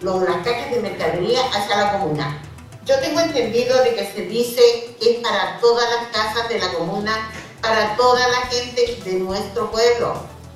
los, 0.00 0.22
las 0.22 0.44
cajas 0.44 0.70
de 0.70 0.80
mercadería 0.80 1.40
hacia 1.46 1.76
la 1.76 1.92
comuna. 1.98 2.42
Yo 2.84 2.98
tengo 3.00 3.20
entendido 3.20 3.82
de 3.82 3.94
que 3.94 4.12
se 4.12 4.22
dice 4.22 4.96
que 5.00 5.12
es 5.12 5.18
para 5.18 5.58
todas 5.60 5.84
las 5.90 6.08
casas 6.08 6.48
de 6.48 6.58
la 6.58 6.72
comuna, 6.72 7.30
para 7.60 7.96
toda 7.96 8.26
la 8.28 8.40
gente 8.46 9.00
de 9.04 9.12
nuestro 9.14 9.70
pueblo. 9.70 10.14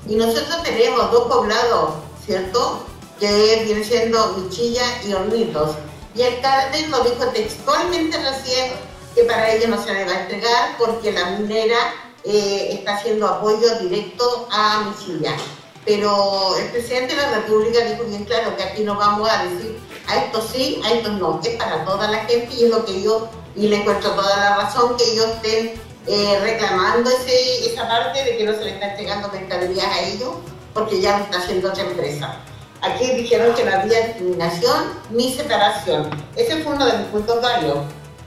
Y 0.09 0.17
nosotros 0.17 0.63
tenemos 0.63 1.11
dos 1.13 1.29
poblados, 1.29 1.95
¿cierto? 2.25 2.87
Que 3.21 3.63
viene 3.65 3.85
siendo 3.85 4.35
Michilla 4.39 4.85
y 5.07 5.13
Hornitos. 5.13 5.77
Y 6.15 6.23
el 6.23 6.35
alcalde 6.35 6.89
nos 6.89 7.05
dijo 7.05 7.27
textualmente 7.29 8.19
recién 8.19 8.73
que 9.15 9.25
para 9.25 9.53
ellos 9.53 9.69
no 9.69 9.83
se 9.83 9.93
le 9.93 10.05
va 10.05 10.13
a 10.13 10.21
entregar 10.23 10.77
porque 10.79 11.13
la 11.13 11.31
minera 11.31 11.77
eh, 12.25 12.69
está 12.73 12.97
haciendo 12.97 13.27
apoyo 13.27 13.79
directo 13.81 14.49
a 14.51 14.85
Michilla. 14.85 15.37
Pero 15.85 16.57
el 16.59 16.71
presidente 16.71 17.17
de 17.17 17.23
la 17.23 17.39
República 17.39 17.85
dijo 17.85 18.05
bien 18.05 18.25
claro 18.25 18.57
que 18.57 18.63
aquí 18.63 18.85
no 18.85 18.95
vamos 18.95 19.29
a 19.29 19.45
decir 19.45 19.79
a 20.07 20.17
estos 20.17 20.51
sí, 20.53 20.81
a 20.85 20.93
estos 20.93 21.13
no, 21.15 21.41
es 21.43 21.57
para 21.57 21.85
toda 21.85 22.09
la 22.09 22.19
gente 22.25 22.55
y 22.55 22.65
es 22.65 22.71
lo 22.71 22.85
que 22.85 23.03
yo, 23.03 23.29
y 23.57 23.69
le 23.69 23.77
encuentro 23.77 24.11
toda 24.11 24.37
la 24.37 24.57
razón 24.57 24.97
que 24.97 25.05
ellos 25.05 25.27
estén 25.27 25.75
eh, 26.07 26.39
reclamando 26.43 27.11
ese, 27.11 27.67
esa 27.73 27.89
parte 27.89 28.25
de 28.25 28.37
que 28.37 28.45
no 28.45 28.53
se 28.53 28.65
le 28.65 28.71
está 28.71 28.91
entregando 28.91 29.29
mercaderías 29.29 29.87
a 29.87 30.01
ellos 30.03 30.35
porque 30.75 31.01
ya 31.01 31.19
lo 31.19 31.25
está 31.25 31.39
haciendo 31.39 31.69
otra 31.69 31.85
empresa. 31.85 32.41
Aquí 32.81 33.07
dijeron 33.13 33.55
que 33.55 33.65
no 33.65 33.77
había 33.77 34.07
discriminación 34.07 34.93
ni 35.11 35.33
separación. 35.33 36.11
Ese 36.35 36.63
fue 36.63 36.75
uno 36.75 36.87
de 36.87 36.99
mis 36.99 37.07
puntos 37.09 37.41
varios. 37.41 37.79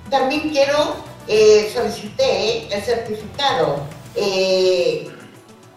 También 0.10 0.50
quiero, 0.50 0.96
eh, 1.28 1.72
solicité 1.74 2.74
el 2.74 2.84
certificado, 2.84 3.80
eh, 4.16 5.10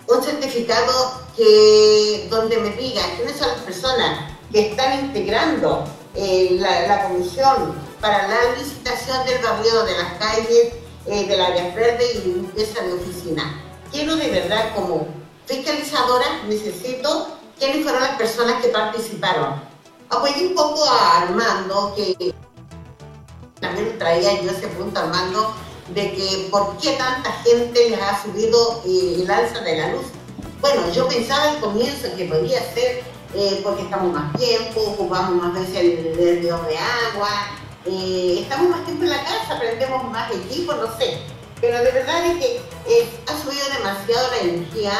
un 0.06 0.22
certificado 0.22 1.22
que, 1.36 2.26
donde 2.30 2.58
me 2.58 2.70
diga 2.70 3.02
quiénes 3.16 3.36
son 3.36 3.48
las 3.48 3.60
personas 3.60 4.32
que 4.52 4.70
están 4.70 5.06
integrando 5.06 5.84
eh, 6.14 6.56
la, 6.58 7.08
comisión 7.08 7.74
para 8.00 8.28
la 8.28 8.56
licitación 8.58 9.24
del 9.26 9.42
barrio 9.42 9.84
de 9.84 9.96
las 9.96 10.12
calles, 10.14 10.72
del 11.06 11.40
área 11.40 11.74
verde 11.74 12.04
y 12.12 12.28
limpieza 12.28 12.82
de 12.82 12.92
oficina. 12.92 13.62
Quiero 13.90 14.16
de 14.16 14.28
verdad 14.28 14.74
como 14.74 15.08
fiscalizadora, 15.46 16.42
necesito 16.46 17.38
quiénes 17.58 17.82
fueron 17.82 18.02
las 18.02 18.16
personas 18.16 18.60
que 18.62 18.68
participaron. 18.68 19.62
Apoyé 20.10 20.48
un 20.48 20.54
poco 20.54 20.84
a 20.84 21.22
Armando, 21.22 21.94
que 21.96 22.34
también 23.68 23.98
traía 23.98 24.40
yo 24.42 24.50
ese 24.50 24.68
punto 24.68 24.98
Armando, 24.98 25.54
de 25.94 26.12
que 26.12 26.48
por 26.50 26.76
qué 26.78 26.92
tanta 26.92 27.32
gente 27.44 27.90
les 27.90 28.00
ha 28.00 28.22
subido 28.22 28.82
eh, 28.86 29.22
el 29.22 29.30
alza 29.30 29.60
de 29.60 29.76
la 29.76 29.92
luz. 29.92 30.06
Bueno, 30.60 30.90
yo 30.92 31.08
pensaba 31.08 31.50
al 31.50 31.60
comienzo 31.60 32.08
que 32.16 32.24
podía 32.24 32.60
ser 32.74 33.02
eh, 33.34 33.60
porque 33.62 33.82
estamos 33.82 34.12
más 34.12 34.36
tiempo, 34.36 34.80
ocupamos 34.80 35.42
más 35.42 35.54
veces 35.54 35.76
el, 35.76 36.18
el 36.18 36.42
de 36.42 36.50
agua, 36.50 37.30
eh, 37.84 38.38
estamos 38.40 38.70
más 38.70 38.84
tiempo 38.84 39.04
en 39.04 39.10
la 39.10 39.22
casa, 39.22 39.56
aprendemos 39.56 40.10
más 40.10 40.30
equipo, 40.32 40.72
no 40.72 40.86
sé. 40.98 41.18
Pero 41.60 41.78
de 41.78 41.90
verdad 41.90 42.26
es 42.26 42.38
que 42.38 42.60
ha 43.26 43.42
subido 43.42 43.64
demasiado 43.76 44.30
la 44.30 44.38
energía 44.38 44.92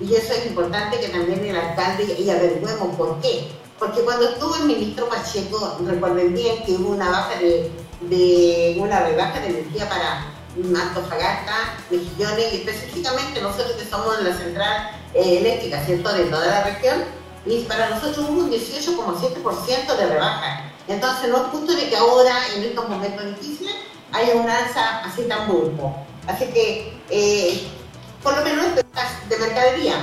y 0.00 0.14
eso 0.14 0.32
es 0.32 0.46
importante 0.46 1.00
que 1.00 1.08
también 1.08 1.44
el 1.44 1.56
alcalde 1.56 2.16
y 2.18 2.30
averigüemos 2.30 2.96
por 2.96 3.20
qué. 3.20 3.48
Porque 3.78 4.00
cuando 4.00 4.28
estuvo 4.28 4.56
el 4.56 4.64
ministro 4.64 5.08
Pacheco, 5.08 5.78
recuerden 5.86 6.34
bien 6.34 6.64
que 6.64 6.72
hubo 6.72 6.90
una 6.90 7.10
baja 7.10 7.38
de, 7.38 7.70
de 8.00 8.76
una 8.78 9.00
rebaja 9.00 9.40
de 9.40 9.48
energía 9.48 9.88
para 9.88 10.26
Antofagasta, 10.56 11.76
Mejillones 11.90 12.52
y 12.52 12.56
específicamente 12.58 13.40
nosotros 13.40 13.72
que 13.72 13.84
somos 13.84 14.20
la 14.22 14.36
central 14.36 14.90
eh, 15.14 15.38
eléctrica, 15.38 15.84
¿cierto?, 15.84 16.12
de 16.12 16.24
toda 16.24 16.46
la 16.46 16.64
región, 16.64 17.04
y 17.46 17.60
para 17.62 17.90
nosotros 17.90 18.26
hubo 18.28 18.40
un 18.40 18.50
18,7% 18.50 19.96
de 19.96 20.06
rebaja. 20.06 20.72
Entonces 20.88 21.30
no 21.30 21.36
es 21.36 21.42
justo 21.44 21.74
de 21.74 21.88
que 21.88 21.96
ahora, 21.96 22.34
en 22.56 22.64
estos 22.64 22.88
momentos 22.88 23.24
difíciles, 23.26 23.74
haya 24.12 24.34
un 24.34 24.48
alza 24.48 25.00
así 25.04 25.22
tan 25.22 25.46
burbo. 25.46 25.94
Así 26.26 26.46
que, 26.46 26.98
eh, 27.10 27.62
por 28.22 28.36
lo 28.36 28.42
menos 28.42 28.74
de 28.74 29.38
mercadería, 29.38 29.94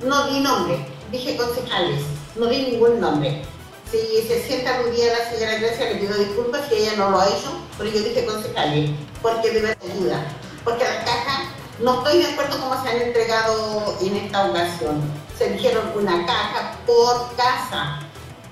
no 0.00 0.28
di 0.28 0.40
nombre, 0.40 0.86
dije 1.10 1.36
concejales, 1.36 2.02
no 2.36 2.46
di 2.46 2.62
ningún 2.62 3.00
nombre. 3.00 3.42
Si 3.90 4.28
se 4.28 4.42
sienta 4.46 4.74
aludida 4.74 5.18
la 5.18 5.30
señora 5.30 5.58
Grecia, 5.58 5.90
le 5.90 5.96
pido 5.96 6.14
disculpas 6.18 6.68
si 6.68 6.74
ella 6.74 6.92
no 6.98 7.10
lo 7.10 7.20
ha 7.20 7.26
hecho, 7.26 7.58
pero 7.78 7.90
yo 7.90 8.00
dije 8.00 8.26
concejales, 8.26 8.90
porque 9.22 9.50
debe 9.50 9.70
ayuda. 9.70 10.26
Porque 10.62 10.84
las 10.84 11.04
cajas, 11.04 11.46
no 11.80 11.98
estoy 11.98 12.18
de 12.18 12.26
acuerdo 12.26 12.60
cómo 12.60 12.82
se 12.82 12.88
han 12.90 13.00
entregado 13.00 13.96
en 14.02 14.16
esta 14.16 14.50
ocasión. 14.50 15.00
Se 15.38 15.50
dijeron 15.50 15.90
una 15.96 16.26
caja 16.26 16.76
por 16.86 17.34
casa. 17.36 18.00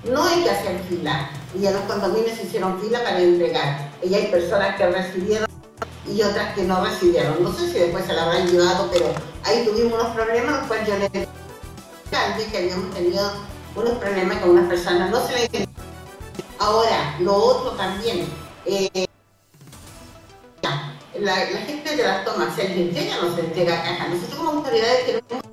No 0.04 0.24
hay 0.24 0.42
que 0.42 0.50
hacer 0.50 0.80
fila. 0.88 1.30
Y 1.54 1.66
en 1.66 1.74
los 1.74 1.82
condominios 1.82 2.38
hicieron 2.42 2.80
fila 2.80 3.02
para 3.02 3.20
entregar. 3.20 3.90
Y 4.02 4.14
hay 4.14 4.28
personas 4.28 4.76
que 4.76 4.86
recibieron 4.86 5.46
y 6.06 6.22
otras 6.22 6.54
que 6.54 6.62
no 6.62 6.82
recibieron. 6.82 7.42
No 7.42 7.52
sé 7.52 7.66
si 7.72 7.78
después 7.78 8.06
se 8.06 8.14
la 8.14 8.24
habrán 8.24 8.46
llevado, 8.50 8.88
pero 8.90 9.12
ahí 9.44 9.66
tuvimos 9.66 10.00
unos 10.00 10.14
problemas, 10.14 10.58
los 10.58 10.66
cuales 10.66 10.88
yo 10.88 10.96
le 10.96 11.28
que 12.50 12.58
habíamos 12.58 12.94
tenido 12.94 13.32
unos 13.76 13.92
problemas 13.98 14.38
con 14.38 14.50
unas 14.50 14.68
personas, 14.68 15.10
no 15.10 15.26
se 15.26 15.48
le 15.48 15.68
Ahora, 16.58 17.16
lo 17.20 17.34
otro 17.34 17.72
también, 17.72 18.26
eh, 18.64 19.06
la, 21.18 21.34
gente 21.34 21.96
de 21.96 22.02
las 22.02 22.24
tomas, 22.24 22.54
¿se 22.54 22.68
les 22.68 22.78
entrega 22.78 23.18
o 23.18 23.22
no 23.22 23.36
se 23.36 23.42
les 23.42 23.50
entrega 23.50 23.82
caja? 23.82 24.08
Nosotros 24.08 24.38
como 24.38 24.50
autoridades 24.50 25.04
queremos 25.04 25.44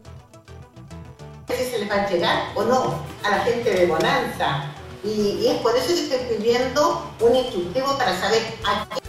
si 1.49 1.65
se 1.65 1.79
les 1.79 1.89
va 1.89 1.95
a 1.95 2.03
entregar 2.03 2.51
o 2.55 2.63
no 2.63 2.99
a 3.23 3.29
la 3.29 3.39
gente 3.39 3.69
de 3.69 3.85
Bonanza. 3.85 4.65
Y, 5.03 5.09
y 5.41 5.47
es 5.49 5.61
por 5.61 5.75
eso 5.75 5.87
que 5.87 6.15
estoy 6.15 6.37
pidiendo 6.37 7.11
un 7.19 7.35
instructivo 7.35 7.97
para 7.97 8.17
saber 8.17 8.41
a 8.65 8.87
qué 8.89 9.01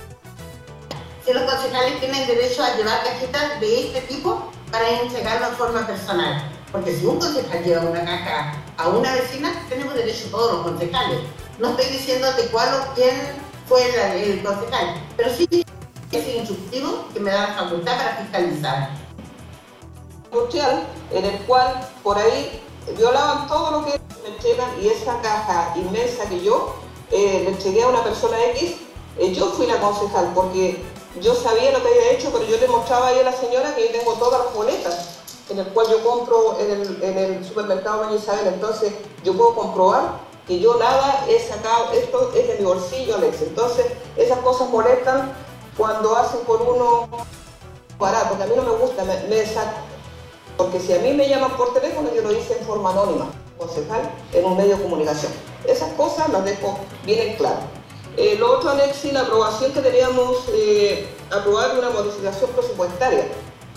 si 1.24 1.32
los 1.32 1.50
concejales 1.50 2.00
tienen 2.00 2.26
derecho 2.26 2.62
a 2.62 2.76
llevar 2.76 3.02
cajitas 3.04 3.60
de 3.60 3.86
este 3.86 4.00
tipo 4.02 4.50
para 4.70 4.88
entregarlo 5.00 5.48
en 5.48 5.54
forma 5.54 5.86
personal. 5.86 6.50
Porque 6.72 6.94
si 6.94 7.06
un 7.06 7.18
concejal 7.18 7.64
lleva 7.64 7.82
una 7.82 8.04
caja 8.04 8.63
a 8.76 8.88
una 8.88 9.12
vecina, 9.14 9.52
tenemos 9.68 9.94
derecho 9.94 10.28
todos 10.30 10.52
los 10.52 10.62
concejales. 10.62 11.20
No 11.58 11.70
estoy 11.70 11.86
diciendo 11.86 12.32
de 12.32 12.46
cuál 12.48 12.68
o 12.74 12.94
quién 12.94 13.14
fue 13.68 13.82
el, 13.84 14.42
concejal, 14.42 15.00
pero 15.16 15.30
sí 15.34 15.64
es 16.10 16.28
instructivo 16.28 17.06
que 17.12 17.20
me 17.20 17.30
da 17.30 17.48
la 17.48 17.54
facultad 17.54 17.96
para 17.96 18.16
fiscalizar. 18.16 18.90
En 21.12 21.24
el 21.24 21.38
cual 21.46 21.88
por 22.02 22.18
ahí 22.18 22.60
violaban 22.96 23.46
todo 23.46 23.70
lo 23.70 23.84
que 23.84 24.00
me 24.22 24.34
entregan 24.34 24.68
y 24.82 24.88
esa 24.88 25.20
caja 25.20 25.72
inmensa 25.76 26.28
que 26.28 26.42
yo 26.42 26.74
eh, 27.12 27.42
le 27.44 27.50
entregué 27.50 27.84
a 27.84 27.88
una 27.88 28.02
persona 28.02 28.36
X, 28.56 28.74
eh, 29.18 29.32
yo 29.32 29.50
fui 29.52 29.66
la 29.66 29.78
concejal 29.80 30.32
porque 30.34 30.82
yo 31.20 31.34
sabía 31.36 31.70
lo 31.70 31.82
que 31.82 31.88
había 31.88 32.12
hecho, 32.12 32.30
pero 32.32 32.44
yo 32.46 32.56
le 32.56 32.66
mostraba 32.66 33.08
ahí 33.08 33.20
a 33.20 33.22
la 33.22 33.32
señora 33.32 33.76
que 33.76 33.86
yo 33.86 33.98
tengo 33.98 34.14
todas 34.14 34.44
las 34.44 34.54
boletas 34.54 35.13
en 35.50 35.58
el 35.58 35.66
cual 35.68 35.86
yo 35.88 36.02
compro 36.02 36.58
en 36.58 36.70
el, 36.70 37.02
en 37.02 37.18
el 37.18 37.44
supermercado 37.44 38.04
Doña 38.04 38.16
Isabel, 38.16 38.46
entonces 38.48 38.92
yo 39.22 39.36
puedo 39.36 39.54
comprobar 39.54 40.18
que 40.46 40.60
yo 40.60 40.76
nada 40.78 41.24
he 41.28 41.40
sacado, 41.40 41.92
esto 41.92 42.32
es 42.34 42.48
de 42.48 42.58
mi 42.58 42.64
bolsillo, 42.64 43.16
Alex. 43.16 43.42
Entonces, 43.42 43.86
esas 44.16 44.38
cosas 44.40 44.68
molestan 44.68 45.32
cuando 45.76 46.14
hacen 46.16 46.40
por 46.40 46.60
uno 46.60 47.08
barato, 47.98 48.30
porque 48.30 48.44
a 48.44 48.46
mí 48.46 48.52
no 48.56 48.62
me 48.62 48.76
gusta, 48.76 49.04
me, 49.04 49.16
me 49.28 49.44
Porque 50.56 50.80
si 50.80 50.92
a 50.92 50.98
mí 50.98 51.12
me 51.14 51.28
llaman 51.28 51.56
por 51.56 51.72
teléfono, 51.72 52.10
yo 52.14 52.22
lo 52.22 52.32
hice 52.32 52.58
en 52.58 52.66
forma 52.66 52.90
anónima, 52.90 53.30
concejal, 53.58 54.10
en 54.32 54.44
un 54.44 54.56
medio 54.56 54.76
de 54.76 54.82
comunicación. 54.82 55.32
Esas 55.66 55.92
cosas 55.94 56.28
las 56.28 56.44
dejo 56.44 56.78
bien 57.04 57.28
en 57.28 57.36
claro. 57.36 57.60
Eh, 58.16 58.36
lo 58.38 58.58
otro, 58.58 58.70
Alexi, 58.70 59.10
la 59.10 59.22
aprobación 59.22 59.72
que 59.72 59.80
teníamos 59.80 60.44
eh, 60.52 61.08
aprobada 61.32 61.78
una 61.78 61.90
modificación 61.90 62.50
presupuestaria, 62.50 63.28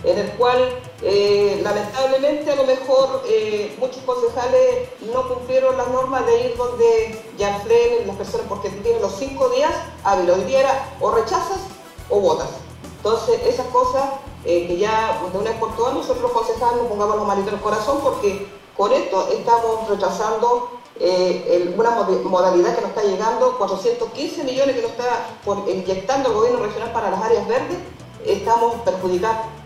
en 0.03 0.17
el 0.17 0.29
cual 0.31 0.69
eh, 1.01 1.59
lamentablemente 1.63 2.51
a 2.51 2.55
lo 2.55 2.63
mejor 2.65 3.23
eh, 3.27 3.75
muchos 3.79 4.01
concejales 4.03 4.89
no 5.13 5.27
cumplieron 5.27 5.75
las 5.77 5.87
normas 5.87 6.25
de 6.25 6.49
ir 6.49 6.57
donde 6.57 7.19
ya 7.37 7.63
las 8.05 8.15
personas, 8.15 8.45
porque 8.47 8.69
tienen 8.69 9.01
los 9.01 9.13
cinco 9.13 9.49
días 9.49 9.71
hábiles, 10.03 10.37
hoy 10.37 10.43
día 10.43 10.95
o 11.01 11.11
rechazas 11.11 11.59
o 12.09 12.19
votas. 12.19 12.49
Entonces, 12.97 13.41
esas 13.45 13.67
cosas 13.67 14.03
que 14.43 14.77
ya 14.77 15.19
de 15.31 15.37
una 15.37 15.49
vez 15.49 15.59
por 15.59 15.75
todas 15.75 15.93
nosotros 15.93 16.21
los 16.21 16.31
concejales 16.31 16.77
nos 16.77 16.87
pongamos 16.87 17.17
los 17.17 17.27
manitos 17.27 17.49
en 17.49 17.57
el 17.57 17.63
corazón, 17.63 17.99
porque 18.01 18.47
con 18.77 18.93
esto 18.93 19.27
estamos 19.29 19.89
rechazando 19.89 20.69
eh, 20.99 21.73
una 21.77 21.91
modalidad 21.91 22.75
que 22.75 22.81
nos 22.81 22.89
está 22.91 23.03
llegando, 23.03 23.57
415 23.57 24.43
millones 24.43 24.75
que 24.75 24.81
nos 24.81 24.91
está 24.91 25.37
inyectando 25.67 26.29
el 26.29 26.35
gobierno 26.35 26.59
regional 26.65 26.91
para 26.91 27.11
las 27.11 27.21
áreas 27.21 27.47
verdes, 27.47 27.77
estamos 28.25 28.75
perjudicando. 28.85 29.56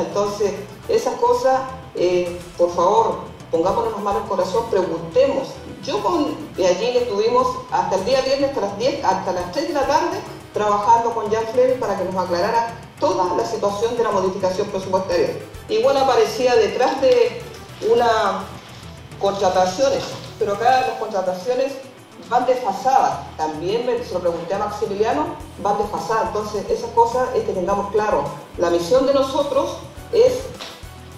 Entonces, 0.00 0.52
esas 0.88 1.14
cosas, 1.14 1.60
eh, 1.94 2.38
por 2.56 2.74
favor, 2.74 3.20
pongámonos 3.50 3.92
las 3.92 4.00
manos 4.02 4.22
el 4.22 4.28
corazón, 4.28 4.66
preguntemos. 4.70 5.48
Yo 5.82 6.02
con 6.02 6.36
allí 6.58 6.96
estuvimos 6.96 7.46
hasta 7.70 7.96
el 7.96 8.04
día 8.04 8.20
viernes, 8.22 8.50
hasta 8.50 8.60
las 8.60 8.78
10, 8.78 9.04
hasta 9.04 9.32
las 9.32 9.52
3 9.52 9.68
de 9.68 9.74
la 9.74 9.86
tarde, 9.86 10.18
trabajando 10.52 11.14
con 11.14 11.30
Jan 11.30 11.46
Flery 11.52 11.78
para 11.78 11.96
que 11.96 12.04
nos 12.04 12.16
aclarara 12.16 12.74
toda 12.98 13.36
la 13.36 13.44
situación 13.44 13.96
de 13.96 14.02
la 14.02 14.10
modificación 14.10 14.66
presupuestaria. 14.68 15.38
Igual 15.68 15.96
aparecía 15.96 16.54
detrás 16.56 17.00
de 17.00 17.42
una 17.92 18.44
contrataciones 19.20 20.02
pero 20.38 20.54
acá 20.54 20.82
las 20.82 20.98
contrataciones 20.98 21.72
van 22.28 22.46
desfasadas. 22.46 23.18
También 23.36 23.86
se 24.04 24.14
lo 24.14 24.20
pregunté 24.20 24.54
a 24.54 24.58
Maximiliano, 24.58 25.26
van 25.62 25.78
desfasadas. 25.78 26.28
Entonces, 26.28 26.68
esas 26.70 26.90
cosas 26.90 27.28
es 27.34 27.44
que 27.44 27.52
tengamos 27.52 27.90
claro. 27.92 28.24
La 28.58 28.70
misión 28.70 29.06
de 29.06 29.14
nosotros 29.14 29.76
es 30.12 30.40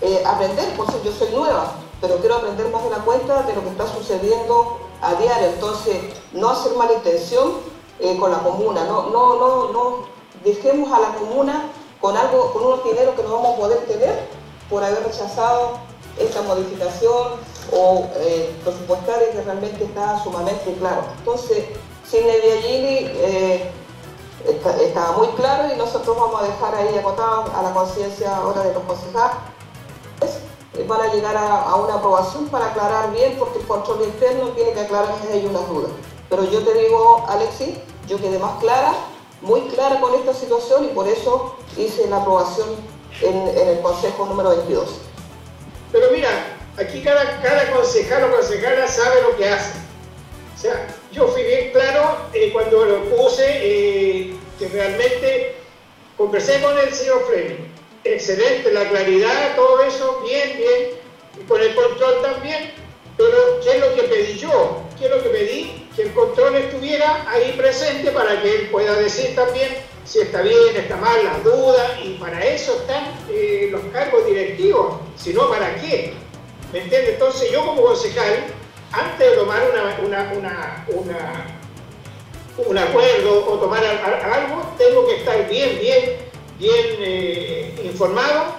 eh, 0.00 0.22
aprender, 0.26 0.76
por 0.76 0.88
eso 0.88 1.00
yo 1.04 1.12
soy 1.12 1.30
nueva, 1.30 1.72
pero 2.00 2.16
quiero 2.18 2.36
aprender 2.36 2.70
más 2.70 2.84
de 2.84 2.90
la 2.90 2.98
cuenta 2.98 3.42
de 3.42 3.54
lo 3.54 3.62
que 3.62 3.70
está 3.70 3.86
sucediendo 3.86 4.78
a 5.02 5.14
diario. 5.14 5.48
Entonces, 5.48 5.96
no 6.32 6.50
hacer 6.50 6.76
mala 6.76 6.92
intención 6.92 7.52
eh, 8.00 8.16
con 8.18 8.30
la 8.30 8.38
comuna, 8.38 8.84
no, 8.84 9.10
no, 9.10 9.38
no, 9.38 9.72
no 9.72 10.18
dejemos 10.44 10.92
a 10.92 11.00
la 11.00 11.14
comuna 11.14 11.72
con 12.00 12.16
algo, 12.16 12.52
con 12.52 12.64
unos 12.64 12.84
dineros 12.84 13.14
que 13.16 13.22
no 13.24 13.34
vamos 13.34 13.54
a 13.54 13.56
poder 13.56 13.78
tener 13.86 14.28
por 14.70 14.84
haber 14.84 15.02
rechazado 15.02 15.78
esta 16.18 16.42
modificación 16.42 17.32
o 17.72 18.06
eh, 18.16 18.54
presupuestaria 18.64 19.30
que 19.32 19.42
realmente 19.42 19.84
está 19.84 20.22
sumamente 20.22 20.74
claro. 20.74 21.02
Entonces, 21.18 21.64
sin 22.08 22.26
Mediallini 22.26 23.10
eh, 23.14 23.70
está, 24.46 25.12
muy 25.12 25.28
claro 25.28 25.72
y 25.72 25.76
nosotros 25.76 26.16
vamos 26.16 26.42
a 26.42 26.46
dejar 26.46 26.74
ahí 26.74 26.96
acotado 26.96 27.44
a 27.54 27.62
la 27.62 27.72
conciencia 27.72 28.36
ahora 28.36 28.62
de 28.62 28.74
los 28.74 28.82
concejales. 28.84 29.36
Van 30.86 31.00
a 31.00 31.12
llegar 31.12 31.36
a, 31.36 31.74
una 31.74 31.94
aprobación 31.94 32.46
para 32.48 32.66
aclarar 32.66 33.10
bien 33.12 33.34
porque 33.38 33.58
el 33.58 33.66
control 33.66 34.04
interno 34.04 34.50
tiene 34.50 34.72
que 34.72 34.80
aclarar 34.80 35.12
que 35.20 35.32
hay 35.32 35.44
unas 35.44 35.68
dudas. 35.68 35.90
Pero 36.30 36.44
yo 36.44 36.62
te 36.62 36.72
digo, 36.74 37.24
Alexis, 37.28 37.78
yo 38.06 38.16
quedé 38.18 38.38
más 38.38 38.60
clara, 38.60 38.92
muy 39.42 39.62
clara 39.62 40.00
con 40.00 40.14
esta 40.14 40.32
situación 40.32 40.84
y 40.84 40.88
por 40.88 41.08
eso 41.08 41.56
hice 41.76 42.06
la 42.08 42.18
aprobación 42.18 42.68
en, 43.22 43.48
en 43.48 43.68
el 43.68 43.80
Consejo 43.80 44.26
número 44.26 44.50
22. 44.50 44.88
Pero 45.90 46.06
mira, 46.12 46.57
aquí 46.78 47.02
cada, 47.02 47.40
cada 47.42 47.70
concejal 47.72 48.24
o 48.24 48.36
concejala 48.36 48.86
sabe 48.88 49.22
lo 49.22 49.36
que 49.36 49.48
hace. 49.48 49.78
O 50.54 50.60
sea, 50.60 50.88
yo 51.12 51.28
fui 51.28 51.42
bien 51.42 51.70
claro 51.72 52.28
eh, 52.32 52.50
cuando 52.52 52.84
lo 52.84 53.04
puse, 53.04 53.44
eh, 53.46 54.34
que 54.58 54.68
realmente 54.68 55.56
conversé 56.16 56.60
con 56.60 56.76
el 56.78 56.92
señor 56.92 57.24
Fleming. 57.28 57.68
Excelente, 58.04 58.72
la 58.72 58.88
claridad, 58.88 59.54
todo 59.56 59.82
eso, 59.82 60.22
bien, 60.26 60.56
bien. 60.56 60.90
Y 61.40 61.44
con 61.44 61.60
el 61.60 61.74
control 61.74 62.22
también. 62.22 62.72
Pero, 63.16 63.60
¿qué 63.62 63.70
es 63.70 63.80
lo 63.80 63.94
que 63.94 64.02
pedí 64.02 64.38
yo? 64.38 64.82
¿Qué 64.98 65.06
es 65.06 65.10
lo 65.10 65.22
que 65.22 65.28
pedí? 65.28 65.88
Que 65.94 66.02
el 66.02 66.12
control 66.12 66.56
estuviera 66.56 67.28
ahí 67.28 67.52
presente 67.56 68.10
para 68.12 68.40
que 68.40 68.54
él 68.54 68.68
pueda 68.70 68.94
decir 68.94 69.34
también 69.34 69.76
si 70.04 70.20
está 70.20 70.40
bien, 70.40 70.74
está 70.74 70.96
mal, 70.96 71.22
las 71.22 71.44
dudas, 71.44 71.98
y 72.02 72.14
para 72.14 72.42
eso 72.42 72.72
están 72.80 73.12
eh, 73.30 73.68
los 73.70 73.82
cargos 73.92 74.24
directivos, 74.26 74.96
si 75.16 75.34
no, 75.34 75.50
¿para 75.50 75.74
qué? 75.74 76.14
¿Me 76.72 76.80
entiendes? 76.80 77.14
Entonces 77.14 77.50
yo 77.50 77.64
como 77.64 77.82
concejal, 77.82 78.46
antes 78.92 79.30
de 79.30 79.36
tomar 79.36 79.62
un 82.58 82.78
acuerdo 82.78 83.46
o 83.46 83.58
tomar 83.58 83.84
algo, 83.84 84.74
tengo 84.76 85.06
que 85.06 85.16
estar 85.16 85.48
bien, 85.48 85.78
bien 85.80 86.28
bien 86.58 86.86
eh, 86.98 87.80
informado 87.84 88.54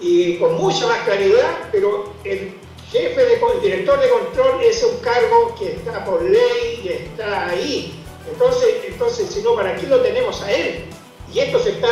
y 0.00 0.38
con 0.38 0.54
mucha 0.56 0.86
más 0.86 1.00
claridad, 1.04 1.68
pero 1.70 2.12
el 2.24 2.54
jefe 2.90 3.24
de, 3.24 3.34
el 3.34 3.60
director 3.60 4.00
de 4.00 4.08
control 4.08 4.62
es 4.62 4.82
un 4.82 4.98
cargo 4.98 5.54
que 5.58 5.72
está 5.72 6.04
por 6.04 6.22
ley 6.22 6.80
y 6.82 6.88
está 6.88 7.48
ahí. 7.48 8.00
Entonces, 8.30 8.76
entonces 8.88 9.30
si 9.30 9.42
no, 9.42 9.54
¿para 9.54 9.76
qué 9.76 9.86
lo 9.86 10.00
tenemos 10.00 10.40
a 10.42 10.50
él? 10.50 10.84
Y 11.32 11.40
esto 11.40 11.58
se 11.58 11.70
está, 11.70 11.88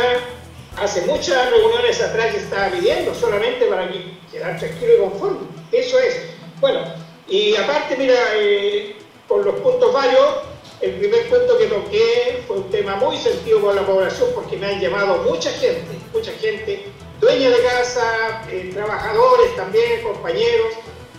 hace 0.77 1.01
muchas 1.01 1.49
reuniones 1.49 2.01
atrás 2.01 2.33
estaba 2.35 2.69
pidiendo, 2.69 3.13
solamente 3.13 3.65
para 3.65 3.89
quedar 4.31 4.59
tranquilo 4.59 4.93
y 4.93 4.97
conforme. 4.97 5.39
Eso 5.71 5.99
es. 5.99 6.21
Bueno, 6.59 6.81
y 7.27 7.55
aparte, 7.55 7.95
mira, 7.97 8.15
eh, 8.35 8.95
con 9.27 9.43
los 9.43 9.55
puntos 9.55 9.93
varios, 9.93 10.35
el 10.81 10.91
primer 10.95 11.29
punto 11.29 11.57
que 11.57 11.65
toqué 11.67 12.43
fue 12.47 12.57
un 12.57 12.69
tema 12.69 12.95
muy 12.95 13.17
sentido 13.17 13.61
con 13.61 13.75
la 13.75 13.85
población 13.85 14.29
porque 14.35 14.57
me 14.57 14.67
han 14.67 14.79
llamado 14.79 15.23
mucha 15.23 15.49
gente, 15.51 15.97
mucha 16.13 16.31
gente, 16.33 16.85
dueña 17.21 17.49
de 17.49 17.63
casa, 17.63 18.43
eh, 18.51 18.69
trabajadores 18.73 19.55
también, 19.55 20.03
compañeros, 20.03 20.73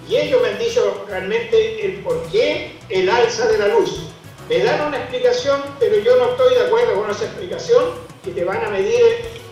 y 0.08 0.16
ellos 0.16 0.42
me 0.42 0.48
han 0.48 0.58
dicho 0.58 1.04
realmente 1.08 1.86
el 1.86 2.02
por 2.02 2.22
qué 2.30 2.72
el 2.90 3.08
alza 3.08 3.46
de 3.48 3.58
la 3.58 3.68
luz. 3.68 4.10
Me 4.48 4.58
dan 4.58 4.88
una 4.88 4.98
explicación, 4.98 5.62
pero 5.80 5.96
yo 5.96 6.16
no 6.16 6.32
estoy 6.32 6.54
de 6.54 6.60
acuerdo 6.60 6.94
con 6.94 7.10
esa 7.10 7.24
explicación, 7.24 7.94
que 8.22 8.32
te 8.32 8.44
van 8.44 8.64
a 8.64 8.70
medir 8.70 9.43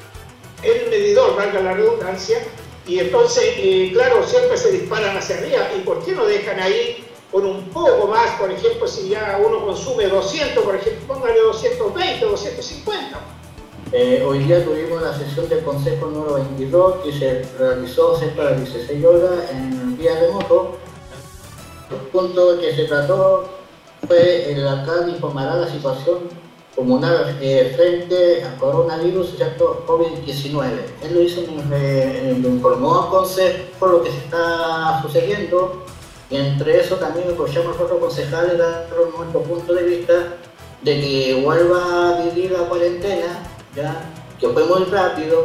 el 0.62 0.90
medidor, 0.90 1.37
valga 1.37 1.61
la 1.61 1.75
redundancia, 1.75 2.38
y 2.87 2.98
entonces, 2.98 3.44
eh, 3.57 3.90
claro, 3.92 4.27
siempre 4.27 4.57
se 4.57 4.72
disparan 4.72 5.16
hacia 5.16 5.38
arriba. 5.38 5.68
¿Y 5.77 5.83
por 5.83 6.05
qué 6.05 6.12
no 6.12 6.25
dejan 6.25 6.59
ahí 6.61 7.05
con 7.31 7.46
un 7.46 7.68
poco 7.68 8.09
más? 8.09 8.31
Por 8.40 8.51
ejemplo, 8.51 8.88
si 8.88 9.11
ya 9.11 9.40
uno 9.44 9.64
consume 9.64 10.09
200, 10.09 10.64
por 10.64 10.75
ejemplo, 10.75 11.14
póngale 11.14 11.40
220, 11.40 12.27
250. 12.27 13.20
Eh, 13.92 14.25
hoy 14.27 14.38
día 14.40 14.64
tuvimos 14.64 15.03
la 15.03 15.16
sesión 15.16 15.48
del 15.48 15.62
Consejo 15.62 16.07
número 16.07 16.35
22 16.35 16.96
que 17.05 17.12
se 17.12 17.42
realizó 17.59 18.18
de 18.18 18.57
16 18.57 19.05
horas 19.05 19.51
en 19.51 19.96
vía 19.96 20.18
remoto. 20.18 20.79
El 21.90 21.98
punto 22.09 22.59
que 22.59 22.75
se 22.75 22.85
trató 22.85 23.44
fue 24.09 24.51
el 24.51 24.66
alcalde 24.66 25.12
informará 25.12 25.57
la 25.57 25.70
situación 25.70 26.20
comunal 26.75 27.37
eh, 27.41 27.73
frente 27.77 28.45
al 28.45 28.57
coronavirus, 28.57 29.37
¿cierto? 29.37 29.85
COVID-19. 29.87 30.71
Él 31.03 31.15
lo 31.15 31.23
hizo, 31.23 31.43
lo 31.43 32.49
informó 32.49 33.03
al 33.03 33.09
Consejo 33.11 33.87
lo 33.87 34.03
que 34.03 34.11
se 34.11 34.19
está 34.19 35.01
sucediendo 35.03 35.85
y 36.31 36.37
entre 36.37 36.81
eso 36.81 36.97
también 36.97 37.31
apoyamos 37.31 37.79
a 37.79 37.83
otros 37.83 38.01
concejales 38.01 38.57
dar 38.57 38.89
nuestro 39.19 39.43
punto 39.43 39.75
de 39.75 39.83
vista 39.83 40.15
de 40.83 41.01
que 41.01 41.43
vuelva 41.45 42.09
a 42.09 42.23
vivir 42.23 42.53
la 42.53 42.61
cuarentena, 42.61 43.43
¿ya? 43.77 44.01
que 44.41 44.49
fue 44.49 44.65
muy 44.65 44.85
rápido. 44.85 45.45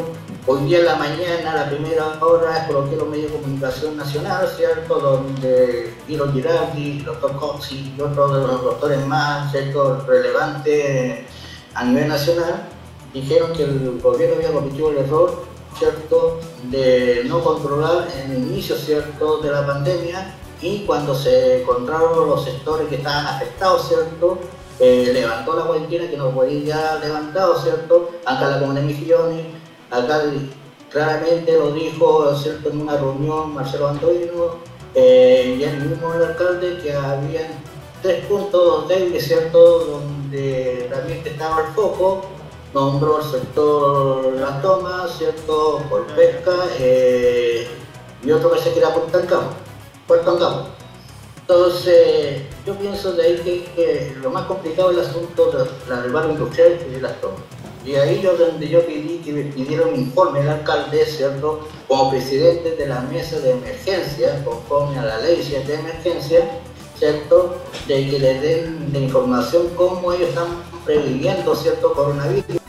Hoy 0.49 0.61
día 0.61 0.79
en 0.79 0.85
la 0.85 0.95
mañana, 0.95 1.55
la 1.55 1.69
primera 1.69 2.17
hora, 2.21 2.65
coloqué 2.67 2.95
los 2.95 3.09
medios 3.09 3.33
de 3.33 3.37
comunicación 3.37 3.97
nacional, 3.97 4.47
¿cierto? 4.55 4.97
Donde 4.97 5.93
Hiro 6.07 6.31
Girardi, 6.31 6.99
el 6.99 7.03
doctor 7.03 7.35
Coxi 7.35 7.93
y 7.97 8.01
otros 8.01 8.33
de 8.33 8.47
los 8.47 8.63
doctores 8.63 9.05
más, 9.05 9.51
¿cierto? 9.51 10.05
Relevantes 10.07 11.25
a 11.73 11.83
nivel 11.83 12.07
nacional, 12.07 12.65
dijeron 13.13 13.51
que 13.51 13.63
el 13.63 13.99
gobierno 13.99 14.37
había 14.37 14.53
cometido 14.53 14.91
el 14.91 14.99
error, 14.99 15.43
¿cierto? 15.77 16.39
De 16.71 17.23
no 17.25 17.43
controlar 17.43 18.07
el 18.23 18.37
inicio, 18.37 18.77
¿cierto? 18.77 19.39
De 19.39 19.51
la 19.51 19.67
pandemia 19.67 20.33
y 20.61 20.85
cuando 20.85 21.13
se 21.13 21.63
encontraron 21.63 22.25
los 22.25 22.45
sectores 22.45 22.87
que 22.87 22.95
estaban 22.95 23.27
afectados, 23.27 23.89
¿cierto? 23.89 24.39
Eh, 24.79 25.09
levantó 25.11 25.57
la 25.57 25.65
cuarentena 25.65 26.09
que 26.09 26.15
no 26.15 26.31
podía 26.31 26.95
levantado, 27.03 27.61
¿cierto? 27.61 28.11
Acá 28.25 28.47
la 28.47 28.59
comunidad 28.59 28.83
de 28.83 28.93
Misiones, 28.93 29.45
acá 29.91 30.21
claramente 30.89 31.53
lo 31.53 31.71
dijo, 31.71 32.35
¿cierto? 32.35 32.69
En 32.69 32.81
una 32.81 32.97
reunión 32.97 33.53
Marcelo 33.53 33.89
Antonio 33.89 34.57
eh, 34.95 35.55
y 35.59 35.63
el 35.63 35.81
mismo 35.81 36.13
el 36.13 36.23
alcalde 36.23 36.79
que 36.81 36.93
había 36.93 37.49
tres 38.01 38.25
puntos 38.25 38.87
débiles, 38.87 39.25
¿cierto? 39.25 39.79
Donde 39.79 40.89
también 40.91 41.21
estaba 41.25 41.67
el 41.67 41.73
foco, 41.73 42.21
nombró 42.73 43.19
el 43.19 43.25
sector 43.25 44.33
Las 44.33 44.61
Tomas, 44.61 45.17
¿cierto? 45.17 45.81
Por 45.89 46.07
pesca 46.07 46.55
eh, 46.79 47.67
y 48.23 48.31
otro 48.31 48.51
que 48.51 48.59
se 48.59 48.71
quiera 48.71 48.93
Puerto 48.93 49.19
Campo. 49.27 49.53
Puerto 50.07 50.39
Campo. 50.39 50.69
Entonces, 51.41 52.41
yo 52.65 52.75
pienso 52.75 53.13
de 53.13 53.23
ahí 53.23 53.71
que, 53.73 54.17
lo 54.21 54.29
más 54.29 54.45
complicado 54.47 54.91
es 54.91 54.97
el 54.97 55.05
asunto 55.05 55.49
del 55.87 56.11
barrio 56.11 56.31
industrial 56.31 56.77
y 56.93 56.99
las 56.99 57.21
tomas. 57.21 57.39
Y 57.87 57.95
ahí 57.95 58.19
yo 58.21 58.35
donde 58.35 58.67
yo 58.67 58.85
pedí 58.85 59.19
que 59.23 59.31
me 59.31 59.43
pidiera 59.43 59.85
un 59.85 59.95
informe 59.95 60.41
al 60.41 60.49
alcalde, 60.49 61.05
¿cierto? 61.05 61.61
Como 61.87 62.09
presidente 62.09 62.75
de 62.75 62.85
la 62.85 62.99
mesa 62.99 63.39
de 63.39 63.51
emergencia, 63.51 64.43
conforme 64.43 64.99
a 64.99 65.05
la 65.05 65.19
ley 65.19 65.41
de 65.41 65.73
emergencia, 65.73 66.59
¿cierto? 66.99 67.55
De 67.87 68.09
que 68.09 68.19
le 68.19 68.41
den 68.41 68.91
información 68.93 69.69
cómo 69.77 70.11
ellos 70.11 70.27
están 70.27 70.47
previviendo, 70.83 71.55
¿cierto? 71.55 71.93
Coronavirus 71.93 72.59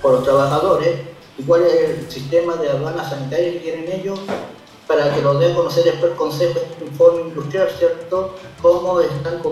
por 0.00 0.12
los 0.12 0.24
trabajadores 0.24 0.96
y 1.36 1.42
cuál 1.42 1.64
es 1.64 1.90
el 1.90 2.10
sistema 2.10 2.56
de 2.56 2.70
aduana 2.70 3.06
sanitaria 3.06 3.52
que 3.52 3.58
tienen 3.58 4.00
ellos 4.00 4.18
para 4.86 5.14
que 5.14 5.20
lo 5.20 5.38
den 5.38 5.52
a 5.52 5.56
conocer 5.56 5.84
después 5.84 6.12
el 6.12 6.16
Consejo 6.16 6.58
este 6.58 6.86
informe 6.86 7.28
industrial, 7.28 7.68
¿cierto? 7.78 8.34
Cómo 8.62 8.98
están 8.98 9.42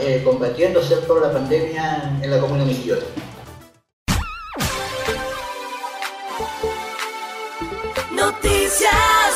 eh, 0.00 0.22
combatiendo, 0.24 0.82
¿cierto? 0.82 1.20
La 1.20 1.32
pandemia 1.32 2.18
en 2.20 2.28
la 2.28 2.40
comunidad 2.40 2.66
de 2.66 2.72
Noticias. 8.22 9.32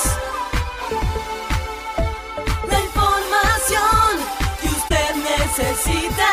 La 2.70 2.78
información 2.88 4.12
que 4.60 4.68
usted 4.68 5.10
necesita 5.34 6.30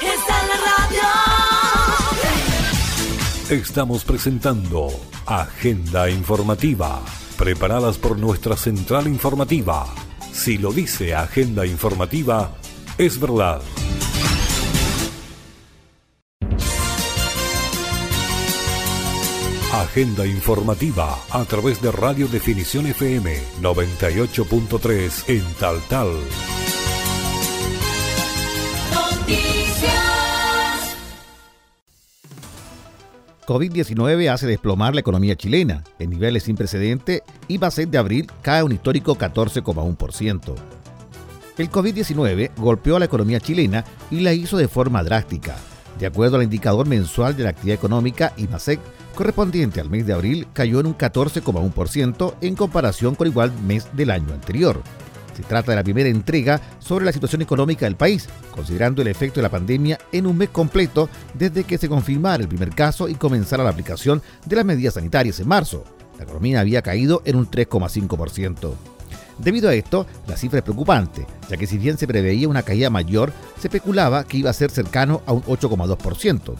está 0.00 0.34
en 0.40 0.48
la 0.48 0.58
radio. 0.72 1.08
Estamos 3.50 4.04
presentando 4.04 4.88
Agenda 5.26 6.08
Informativa 6.08 7.02
preparadas 7.36 7.98
por 7.98 8.18
nuestra 8.18 8.56
central 8.56 9.06
informativa. 9.06 9.86
Si 10.32 10.56
lo 10.58 10.72
dice 10.72 11.14
Agenda 11.14 11.66
Informativa, 11.66 12.50
es 12.98 13.20
verdad. 13.20 13.60
Agenda 19.90 20.26
informativa 20.26 21.18
a 21.30 21.44
través 21.46 21.80
de 21.80 21.90
Radio 21.90 22.28
Definición 22.28 22.86
FM 22.88 23.38
98.3 23.62 25.24
en 25.28 25.42
Tal 25.58 25.80
Tal. 25.88 26.08
COVID-19 33.46 34.30
hace 34.30 34.46
desplomar 34.46 34.92
la 34.92 35.00
economía 35.00 35.36
chilena. 35.36 35.82
En 35.98 36.10
niveles 36.10 36.42
sin 36.42 36.56
precedente, 36.56 37.22
IVA-6 37.48 37.88
de 37.88 37.96
abril 37.96 38.30
cae 38.42 38.62
un 38.62 38.72
histórico 38.72 39.16
14,1%. 39.16 40.54
El 41.56 41.70
COVID-19 41.70 42.50
golpeó 42.58 42.96
a 42.96 42.98
la 42.98 43.06
economía 43.06 43.40
chilena 43.40 43.86
y 44.10 44.20
la 44.20 44.34
hizo 44.34 44.58
de 44.58 44.68
forma 44.68 45.02
drástica. 45.02 45.56
De 45.98 46.06
acuerdo 46.06 46.36
al 46.36 46.42
indicador 46.42 46.86
mensual 46.86 47.36
de 47.36 47.44
la 47.44 47.50
actividad 47.50 47.76
económica 47.76 48.34
IMASEC, 48.36 48.78
correspondiente 49.18 49.80
al 49.80 49.90
mes 49.90 50.06
de 50.06 50.12
abril, 50.12 50.46
cayó 50.52 50.78
en 50.78 50.86
un 50.86 50.96
14,1% 50.96 52.34
en 52.40 52.54
comparación 52.54 53.16
con 53.16 53.26
igual 53.26 53.52
mes 53.66 53.88
del 53.94 54.12
año 54.12 54.32
anterior. 54.32 54.80
Se 55.36 55.42
trata 55.42 55.72
de 55.72 55.76
la 55.76 55.82
primera 55.82 56.08
entrega 56.08 56.60
sobre 56.78 57.04
la 57.04 57.10
situación 57.10 57.42
económica 57.42 57.86
del 57.86 57.96
país, 57.96 58.28
considerando 58.52 59.02
el 59.02 59.08
efecto 59.08 59.40
de 59.40 59.42
la 59.42 59.48
pandemia 59.48 59.98
en 60.12 60.24
un 60.24 60.38
mes 60.38 60.50
completo 60.50 61.08
desde 61.34 61.64
que 61.64 61.78
se 61.78 61.88
confirmara 61.88 62.44
el 62.44 62.48
primer 62.48 62.70
caso 62.70 63.08
y 63.08 63.16
comenzara 63.16 63.64
la 63.64 63.70
aplicación 63.70 64.22
de 64.46 64.54
las 64.54 64.64
medidas 64.64 64.94
sanitarias 64.94 65.40
en 65.40 65.48
marzo. 65.48 65.82
La 66.16 66.22
economía 66.22 66.60
había 66.60 66.82
caído 66.82 67.20
en 67.24 67.34
un 67.34 67.50
3,5%. 67.50 68.72
Debido 69.38 69.68
a 69.68 69.74
esto, 69.74 70.06
la 70.28 70.36
cifra 70.36 70.58
es 70.58 70.64
preocupante, 70.64 71.26
ya 71.50 71.56
que 71.56 71.66
si 71.66 71.76
bien 71.76 71.98
se 71.98 72.06
preveía 72.06 72.46
una 72.46 72.62
caída 72.62 72.88
mayor, 72.88 73.32
se 73.58 73.66
especulaba 73.66 74.22
que 74.22 74.36
iba 74.36 74.50
a 74.50 74.52
ser 74.52 74.70
cercano 74.70 75.22
a 75.26 75.32
un 75.32 75.42
8,2%. 75.42 76.54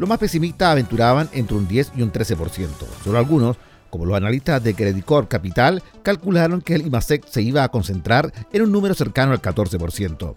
Los 0.00 0.08
más 0.08 0.18
pesimistas 0.18 0.70
aventuraban 0.70 1.28
entre 1.34 1.58
un 1.58 1.68
10 1.68 1.92
y 1.94 2.00
un 2.00 2.10
13%. 2.10 2.68
Solo 3.04 3.18
algunos 3.18 3.58
como 3.90 4.06
los 4.06 4.16
analistas 4.16 4.64
de 4.64 4.72
Credit 4.72 5.04
Corp 5.04 5.28
Capital 5.28 5.82
calcularon 6.02 6.62
que 6.62 6.74
el 6.74 6.86
IMASEC 6.86 7.26
se 7.26 7.42
iba 7.42 7.64
a 7.64 7.68
concentrar 7.68 8.32
en 8.50 8.62
un 8.62 8.72
número 8.72 8.94
cercano 8.94 9.32
al 9.32 9.42
14%. 9.42 10.32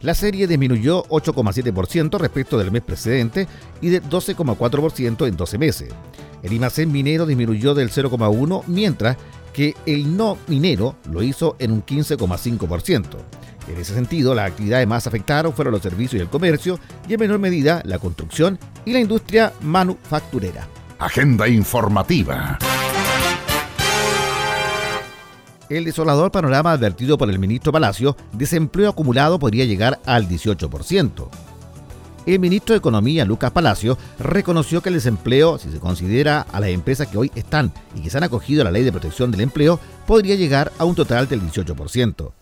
La 0.00 0.14
serie 0.14 0.46
disminuyó 0.46 1.04
8,7% 1.08 2.18
respecto 2.18 2.56
del 2.56 2.70
mes 2.70 2.80
precedente 2.80 3.46
y 3.82 3.90
de 3.90 4.02
12,4% 4.02 5.28
en 5.28 5.36
12 5.36 5.58
meses. 5.58 5.90
El 6.42 6.54
IMASEC 6.54 6.88
minero 6.88 7.26
disminuyó 7.26 7.74
del 7.74 7.90
0,1%, 7.90 8.62
mientras 8.66 9.18
que 9.52 9.74
el 9.84 10.16
no 10.16 10.38
minero 10.46 10.96
lo 11.10 11.22
hizo 11.22 11.56
en 11.58 11.72
un 11.72 11.84
15,5%. 11.84 13.04
En 13.68 13.78
ese 13.78 13.94
sentido, 13.94 14.34
las 14.34 14.50
actividades 14.50 14.86
más 14.86 15.06
afectadas 15.06 15.54
fueron 15.54 15.72
los 15.72 15.82
servicios 15.82 16.20
y 16.20 16.22
el 16.22 16.28
comercio 16.28 16.78
y 17.08 17.14
en 17.14 17.20
menor 17.20 17.38
medida 17.38 17.82
la 17.84 17.98
construcción 17.98 18.58
y 18.84 18.92
la 18.92 19.00
industria 19.00 19.52
manufacturera. 19.60 20.68
Agenda 20.98 21.48
informativa. 21.48 22.58
El 25.68 25.84
desolador 25.84 26.30
panorama 26.30 26.70
advertido 26.70 27.18
por 27.18 27.28
el 27.28 27.40
ministro 27.40 27.72
Palacio, 27.72 28.16
desempleo 28.32 28.90
acumulado 28.90 29.38
podría 29.40 29.64
llegar 29.64 29.98
al 30.06 30.28
18%. 30.28 31.28
El 32.24 32.38
ministro 32.38 32.74
de 32.74 32.78
Economía, 32.78 33.24
Lucas 33.24 33.50
Palacio, 33.50 33.98
reconoció 34.18 34.80
que 34.80 34.90
el 34.90 34.96
desempleo, 34.96 35.58
si 35.58 35.70
se 35.70 35.78
considera 35.78 36.46
a 36.52 36.60
las 36.60 36.70
empresas 36.70 37.08
que 37.08 37.18
hoy 37.18 37.32
están 37.34 37.72
y 37.94 38.00
que 38.00 38.10
se 38.10 38.18
han 38.18 38.24
acogido 38.24 38.62
a 38.62 38.64
la 38.64 38.70
ley 38.70 38.84
de 38.84 38.92
protección 38.92 39.30
del 39.30 39.40
empleo, 39.40 39.80
podría 40.06 40.36
llegar 40.36 40.72
a 40.78 40.84
un 40.84 40.94
total 40.94 41.28
del 41.28 41.42
18%. 41.42 42.32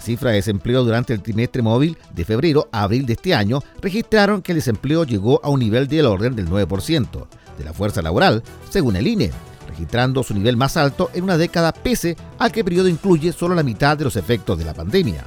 La 0.00 0.06
cifra 0.06 0.30
de 0.30 0.36
desempleo 0.36 0.82
durante 0.82 1.12
el 1.12 1.20
trimestre 1.20 1.60
móvil 1.60 1.98
de 2.14 2.24
febrero 2.24 2.70
a 2.72 2.84
abril 2.84 3.04
de 3.04 3.12
este 3.12 3.34
año 3.34 3.62
registraron 3.82 4.40
que 4.40 4.52
el 4.52 4.56
desempleo 4.56 5.04
llegó 5.04 5.44
a 5.44 5.50
un 5.50 5.60
nivel 5.60 5.88
del 5.88 6.06
orden 6.06 6.34
del 6.34 6.48
9% 6.48 7.26
de 7.58 7.64
la 7.64 7.74
fuerza 7.74 8.00
laboral, 8.00 8.42
según 8.70 8.96
el 8.96 9.06
INE, 9.06 9.30
registrando 9.68 10.22
su 10.22 10.32
nivel 10.32 10.56
más 10.56 10.78
alto 10.78 11.10
en 11.12 11.24
una 11.24 11.36
década 11.36 11.72
pese 11.72 12.16
a 12.38 12.48
que 12.48 12.60
el 12.60 12.64
periodo 12.64 12.88
incluye 12.88 13.30
solo 13.34 13.54
la 13.54 13.62
mitad 13.62 13.98
de 13.98 14.04
los 14.04 14.16
efectos 14.16 14.56
de 14.56 14.64
la 14.64 14.72
pandemia. 14.72 15.26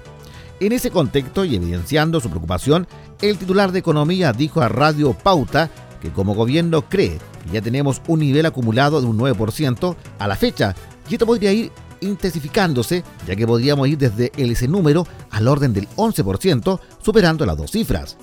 En 0.60 0.72
ese 0.72 0.90
contexto 0.90 1.46
y 1.46 1.56
evidenciando 1.56 2.20
su 2.20 2.32
preocupación, 2.32 2.88
el 3.22 3.38
titular 3.38 3.72
de 3.72 3.78
Economía 3.78 4.34
dijo 4.34 4.60
a 4.62 4.70
Radio 4.70 5.14
Pauta 5.14 5.70
que 6.02 6.10
como 6.10 6.34
gobierno 6.34 6.82
cree 6.90 7.20
que 7.44 7.52
ya 7.54 7.62
tenemos 7.62 8.02
un 8.08 8.22
nivel 8.22 8.48
acumulado 8.48 9.02
de 9.02 9.06
un 9.06 9.20
9% 9.20 9.96
a 10.18 10.28
la 10.28 10.36
fecha 10.36 10.74
y 11.08 11.14
esto 11.14 11.28
podría 11.28 11.54
ir 11.54 11.72
intensificándose 12.04 13.04
ya 13.28 13.36
que 13.36 13.48
podríamos 13.48 13.88
ir 13.88 13.98
desde 13.98 14.32
ese 14.38 14.68
número 14.68 15.08
al 15.32 15.48
orden 15.48 15.74
del 15.74 15.88
11%, 15.96 16.80
superando 17.02 17.46
las 17.46 17.58
dos 17.58 17.72
cifras. 17.72 18.18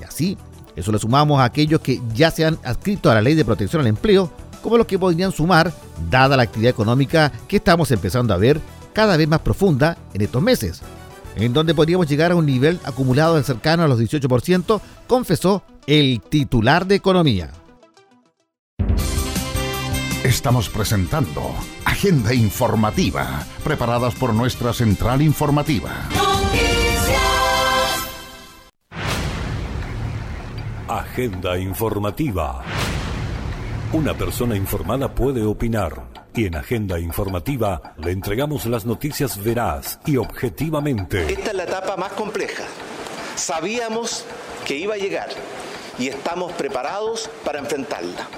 Y 0.00 0.04
así, 0.04 0.38
eso 0.76 0.92
le 0.92 0.98
sumamos 0.98 1.40
a 1.40 1.44
aquellos 1.44 1.80
que 1.80 2.00
ya 2.14 2.30
se 2.30 2.44
han 2.44 2.58
adscrito 2.62 3.10
a 3.10 3.14
la 3.14 3.22
ley 3.22 3.34
de 3.34 3.44
protección 3.44 3.80
al 3.80 3.88
empleo, 3.88 4.30
como 4.62 4.76
los 4.76 4.86
que 4.86 4.98
podrían 4.98 5.32
sumar, 5.32 5.72
dada 6.10 6.36
la 6.36 6.44
actividad 6.44 6.70
económica 6.70 7.32
que 7.48 7.56
estamos 7.56 7.90
empezando 7.90 8.34
a 8.34 8.36
ver 8.36 8.60
cada 8.92 9.16
vez 9.16 9.28
más 9.28 9.40
profunda 9.40 9.96
en 10.14 10.22
estos 10.22 10.42
meses, 10.42 10.82
en 11.36 11.52
donde 11.52 11.74
podríamos 11.74 12.08
llegar 12.08 12.32
a 12.32 12.36
un 12.36 12.46
nivel 12.46 12.80
acumulado 12.84 13.40
cercano 13.42 13.84
a 13.84 13.88
los 13.88 14.00
18%, 14.00 14.80
confesó 15.06 15.62
el 15.86 16.20
titular 16.20 16.86
de 16.86 16.96
Economía. 16.96 17.50
Estamos 20.24 20.68
presentando 20.68 21.54
Agenda 21.98 22.32
Informativa, 22.32 23.44
preparadas 23.64 24.14
por 24.14 24.32
nuestra 24.32 24.72
central 24.72 25.20
informativa. 25.20 25.90
Agenda 30.86 31.58
Informativa. 31.58 32.62
Una 33.92 34.14
persona 34.14 34.54
informada 34.54 35.12
puede 35.12 35.42
opinar 35.42 36.04
y 36.32 36.46
en 36.46 36.54
Agenda 36.54 37.00
Informativa 37.00 37.94
le 37.96 38.12
entregamos 38.12 38.66
las 38.66 38.86
noticias 38.86 39.42
veraz 39.42 39.98
y 40.06 40.18
objetivamente. 40.18 41.32
Esta 41.32 41.50
es 41.50 41.56
la 41.56 41.64
etapa 41.64 41.96
más 41.96 42.12
compleja. 42.12 42.62
Sabíamos 43.34 44.24
que 44.64 44.76
iba 44.76 44.94
a 44.94 44.98
llegar 44.98 45.30
y 45.98 46.06
estamos 46.06 46.52
preparados 46.52 47.28
para 47.44 47.58
enfrentarla. 47.58 48.28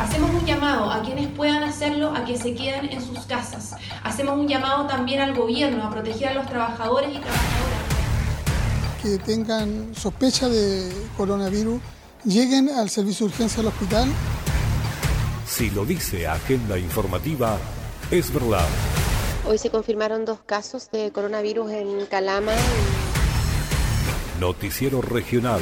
Hacemos 0.00 0.30
un 0.30 0.46
llamado 0.46 0.90
a 0.90 1.02
quienes 1.02 1.28
puedan 1.28 1.62
hacerlo 1.62 2.14
a 2.16 2.24
que 2.24 2.34
se 2.38 2.54
queden 2.54 2.90
en 2.90 3.02
sus 3.02 3.18
casas. 3.26 3.74
Hacemos 4.02 4.38
un 4.38 4.48
llamado 4.48 4.86
también 4.86 5.20
al 5.20 5.34
gobierno 5.34 5.84
a 5.84 5.90
proteger 5.90 6.28
a 6.28 6.34
los 6.34 6.46
trabajadores 6.46 7.10
y 7.10 7.18
trabajadoras. 7.18 7.80
Que 9.02 9.18
tengan 9.18 9.94
sospecha 9.94 10.48
de 10.48 10.90
coronavirus, 11.18 11.82
lleguen 12.24 12.70
al 12.70 12.88
servicio 12.88 13.26
de 13.26 13.32
urgencia 13.34 13.58
del 13.58 13.66
hospital. 13.66 14.08
Si 15.46 15.68
lo 15.68 15.84
dice 15.84 16.26
Agenda 16.26 16.78
Informativa, 16.78 17.58
es 18.10 18.32
verdad. 18.32 18.66
Hoy 19.46 19.58
se 19.58 19.68
confirmaron 19.68 20.24
dos 20.24 20.38
casos 20.46 20.90
de 20.90 21.12
coronavirus 21.12 21.72
en 21.72 22.06
Calama. 22.06 22.52
Noticiero 24.40 25.02
Regional 25.02 25.60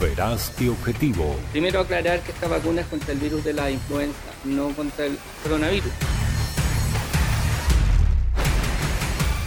veraz 0.00 0.52
y 0.60 0.68
objetivo. 0.68 1.36
Primero 1.52 1.80
aclarar 1.80 2.20
que 2.20 2.32
esta 2.32 2.48
vacuna 2.48 2.82
es 2.82 2.86
contra 2.86 3.12
el 3.12 3.18
virus 3.18 3.44
de 3.44 3.52
la 3.52 3.70
influenza, 3.70 4.18
no 4.44 4.68
contra 4.70 5.06
el 5.06 5.18
coronavirus. 5.42 5.92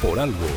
Por 0.02 0.20
algo 0.20 0.48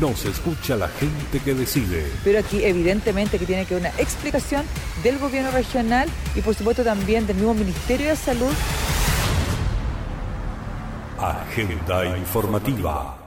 no 0.00 0.14
se 0.16 0.30
escucha 0.30 0.76
la 0.76 0.88
gente 0.88 1.40
que 1.44 1.54
decide. 1.54 2.06
Pero 2.24 2.38
aquí 2.38 2.64
evidentemente 2.64 3.38
que 3.38 3.46
tiene 3.46 3.66
que 3.66 3.74
haber 3.74 3.90
una 3.90 4.00
explicación 4.00 4.64
del 5.02 5.18
gobierno 5.18 5.50
regional 5.50 6.08
y 6.34 6.40
por 6.40 6.54
supuesto 6.54 6.84
también 6.84 7.26
del 7.26 7.36
mismo 7.36 7.54
Ministerio 7.54 8.08
de 8.08 8.16
Salud. 8.16 8.52
Agenda 11.18 12.16
informativa. 12.16 13.21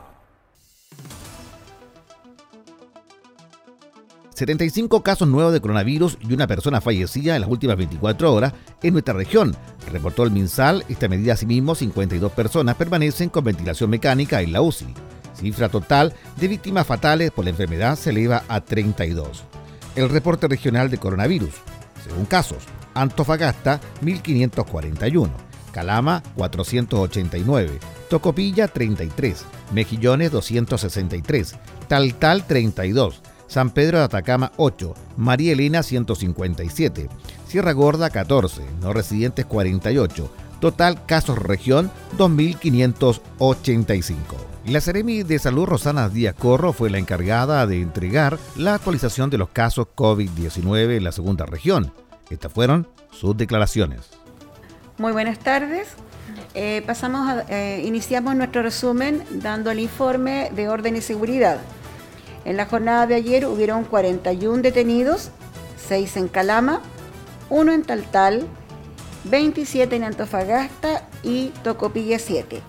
75 4.36 5.02
casos 5.02 5.30
nuevos 5.30 5.54
de 5.54 5.62
coronavirus 5.62 6.18
y 6.20 6.34
una 6.34 6.46
persona 6.46 6.82
fallecida 6.82 7.36
en 7.36 7.42
las 7.42 7.50
últimas 7.50 7.78
24 7.78 8.34
horas 8.34 8.54
en 8.84 8.92
nuestra 8.92 9.14
región. 9.14 9.56
Reportó 9.92 10.24
el 10.24 10.32
MinSal, 10.32 10.84
esta 10.90 11.08
medida 11.08 11.34
asimismo 11.34 11.74
52 11.74 12.32
personas 12.34 12.76
permanecen 12.76 13.30
con 13.30 13.46
ventilación 13.46 13.90
mecánica 13.90 14.42
en 14.42 14.52
la 14.52 14.62
UCI. 14.62 14.94
Cifra 15.34 15.70
total 15.70 16.14
de 16.36 16.50
víctimas 16.50 16.86
fatales 16.86 17.32
por 17.32 17.46
la 17.46 17.52
enfermedad 17.52 17.98
se 17.98 18.10
eleva 18.10 18.44
a 18.50 18.60
32. 18.60 19.46
El 19.96 20.10
reporte 20.10 20.50
regional 20.50 20.90
de 20.90 20.98
coronavirus. 20.98 21.54
Según 22.04 22.26
casos, 22.26 22.66
Antofagasta 22.94 23.80
1541, 24.02 25.32
Calama 25.72 26.22
489, 26.36 27.80
Tocopilla 28.10 28.68
33, 28.68 29.46
Mejillones 29.74 30.32
263, 30.32 31.56
Taltal 31.88 32.46
32, 32.46 33.22
San 33.48 33.70
Pedro 33.70 34.00
de 34.00 34.06
Atacama 34.06 34.52
8, 34.58 34.94
María 35.18 35.54
Elena 35.54 35.84
157, 35.84 37.10
Sierra 37.48 37.74
Gorda 37.74 38.10
14, 38.10 38.64
no 38.82 38.94
residentes 38.94 39.46
48, 39.46 40.32
total 40.60 41.06
casos 41.06 41.38
región 41.40 41.92
2.585. 42.18 44.16
La 44.68 44.82
Seremi 44.82 45.22
de 45.22 45.38
Salud 45.38 45.66
Rosana 45.66 46.10
Díaz 46.10 46.34
Corro 46.34 46.74
fue 46.74 46.90
la 46.90 46.98
encargada 46.98 47.68
de 47.68 47.82
entregar 47.82 48.40
la 48.56 48.74
actualización 48.74 49.30
de 49.30 49.38
los 49.38 49.50
casos 49.50 49.86
COVID-19 49.96 50.98
en 50.98 51.04
la 51.04 51.12
segunda 51.12 51.46
región. 51.46 51.94
Estas 52.32 52.52
fueron 52.52 52.88
sus 53.12 53.38
declaraciones. 53.38 54.10
Muy 54.98 55.12
buenas 55.12 55.38
tardes. 55.38 55.90
Eh, 56.56 56.82
pasamos 56.88 57.30
a, 57.30 57.46
eh, 57.50 57.84
iniciamos 57.86 58.36
nuestro 58.36 58.64
resumen 58.64 59.24
dando 59.30 59.70
el 59.70 59.80
informe 59.80 60.50
de 60.56 60.68
orden 60.68 60.96
y 60.96 61.02
seguridad. 61.02 61.60
En 62.46 62.58
la 62.58 62.68
jornada 62.68 63.08
de 63.08 63.16
ayer 63.16 63.48
hubieron 63.48 63.84
41 63.84 64.62
detenidos, 64.62 65.32
6 65.88 66.18
en 66.18 66.28
Calama, 66.28 66.82
1 67.50 67.72
en 67.72 67.84
Taltal, 67.84 68.48
27 69.26 69.96
en 69.96 70.04
Antofagasta 70.04 71.08
y 71.24 71.48
Tocopilla 71.64 72.20
7. 72.20 72.62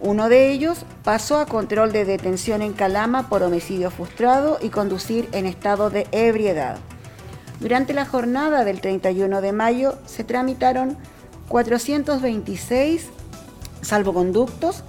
Uno 0.00 0.30
de 0.30 0.50
ellos 0.50 0.86
pasó 1.04 1.38
a 1.38 1.44
control 1.44 1.92
de 1.92 2.06
detención 2.06 2.62
en 2.62 2.72
Calama 2.72 3.28
por 3.28 3.42
homicidio 3.42 3.90
frustrado 3.90 4.58
y 4.62 4.70
conducir 4.70 5.28
en 5.32 5.44
estado 5.44 5.90
de 5.90 6.08
ebriedad. 6.10 6.78
Durante 7.60 7.92
la 7.92 8.06
jornada 8.06 8.64
del 8.64 8.80
31 8.80 9.42
de 9.42 9.52
mayo 9.52 9.98
se 10.06 10.24
tramitaron 10.24 10.96
426 11.48 13.10
salvoconductos, 13.82 14.84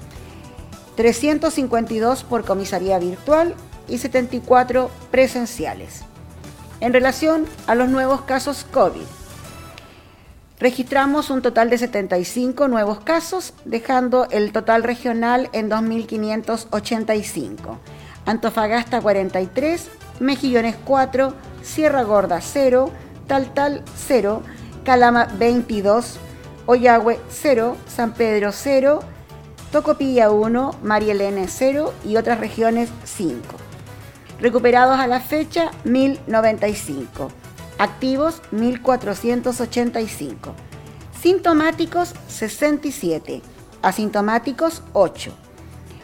352 0.95 2.23
por 2.23 2.45
comisaría 2.45 2.97
virtual 2.97 3.53
y 3.87 3.97
74 3.97 4.89
presenciales. 5.11 6.01
En 6.79 6.93
relación 6.93 7.45
a 7.67 7.75
los 7.75 7.89
nuevos 7.89 8.21
casos 8.21 8.65
COVID, 8.71 9.05
registramos 10.59 11.29
un 11.29 11.41
total 11.41 11.69
de 11.69 11.77
75 11.77 12.67
nuevos 12.67 13.01
casos, 13.01 13.53
dejando 13.65 14.27
el 14.31 14.51
total 14.51 14.83
regional 14.83 15.49
en 15.53 15.69
2.585. 15.69 17.77
Antofagasta 18.25 19.01
43, 19.01 19.89
Mejillones 20.19 20.75
4, 20.85 21.33
Sierra 21.63 22.03
Gorda 22.03 22.41
0, 22.41 22.91
Taltal 23.27 23.83
0, 23.95 24.41
Calama 24.83 25.27
22, 25.37 26.17
Oyagüe 26.65 27.19
0, 27.29 27.77
San 27.87 28.13
Pedro 28.13 28.51
0, 28.51 29.01
Tocopilla 29.71 30.31
1, 30.31 30.75
María 30.83 31.13
Elena 31.13 31.45
0 31.47 31.93
y 32.05 32.17
otras 32.17 32.39
regiones 32.39 32.89
5. 33.05 33.41
Recuperados 34.41 34.99
a 34.99 35.05
la 35.05 35.19
fecha 35.19 35.69
1095. 35.83 37.29
Activos 37.77 38.41
1485. 38.49 40.53
Sintomáticos 41.21 42.15
67. 42.27 43.43
Asintomáticos 43.83 44.81
8. 44.93 45.31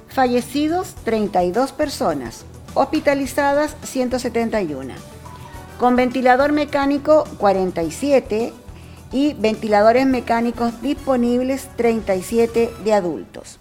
Fallecidos 0.07 0.93
32 1.03 1.71
personas. 1.71 2.45
Hospitalizadas 2.75 3.75
171. 3.81 4.93
Con 5.79 5.95
ventilador 5.95 6.51
mecánico 6.51 7.23
47 7.39 8.53
y 9.11 9.33
ventiladores 9.33 10.05
mecánicos 10.05 10.79
disponibles 10.83 11.69
37 11.75 12.71
de 12.83 12.93
adultos. 12.93 13.57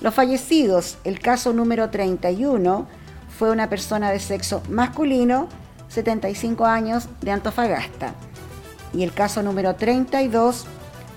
Los 0.00 0.12
fallecidos, 0.12 0.98
el 1.04 1.20
caso 1.20 1.52
número 1.52 1.90
31 1.90 2.97
fue 3.38 3.50
una 3.50 3.68
persona 3.68 4.10
de 4.10 4.18
sexo 4.18 4.62
masculino, 4.68 5.48
75 5.88 6.66
años, 6.66 7.08
de 7.20 7.30
Antofagasta. 7.30 8.12
Y 8.92 9.04
el 9.04 9.12
caso 9.12 9.44
número 9.44 9.76
32, 9.76 10.64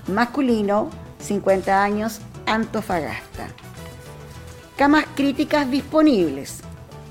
masculino, 0.06 0.88
50 1.18 1.82
años, 1.82 2.20
Antofagasta. 2.46 3.48
Camas 4.76 5.04
críticas 5.16 5.68
disponibles. 5.68 6.60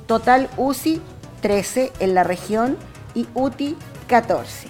Total 0.08 0.50
UCI 0.56 1.02
13 1.42 1.92
en 2.00 2.14
la 2.14 2.24
región 2.24 2.78
y 3.14 3.28
UTI 3.34 3.76
14. 4.08 4.70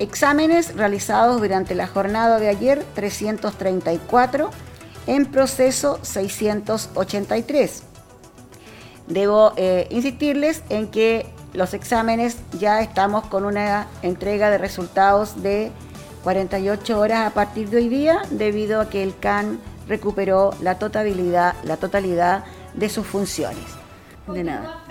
Exámenes 0.00 0.74
realizados 0.74 1.40
durante 1.40 1.76
la 1.76 1.86
jornada 1.86 2.40
de 2.40 2.48
ayer 2.48 2.84
334, 2.94 4.50
en 5.06 5.26
proceso 5.26 6.00
683. 6.02 7.93
Debo 9.06 9.52
eh, 9.56 9.86
insistirles 9.90 10.62
en 10.68 10.88
que 10.88 11.26
los 11.52 11.74
exámenes 11.74 12.38
ya 12.58 12.80
estamos 12.80 13.26
con 13.26 13.44
una 13.44 13.86
entrega 14.02 14.50
de 14.50 14.58
resultados 14.58 15.42
de 15.42 15.70
48 16.24 16.98
horas 16.98 17.26
a 17.26 17.34
partir 17.34 17.68
de 17.68 17.76
hoy 17.76 17.88
día, 17.88 18.22
debido 18.30 18.80
a 18.80 18.88
que 18.88 19.02
el 19.02 19.16
CAN 19.18 19.60
recuperó 19.86 20.54
la 20.60 20.78
totalidad, 20.78 21.54
la 21.64 21.76
totalidad 21.76 22.44
de 22.72 22.88
sus 22.88 23.06
funciones. 23.06 23.64
De 24.26 24.42
nada. 24.42 24.82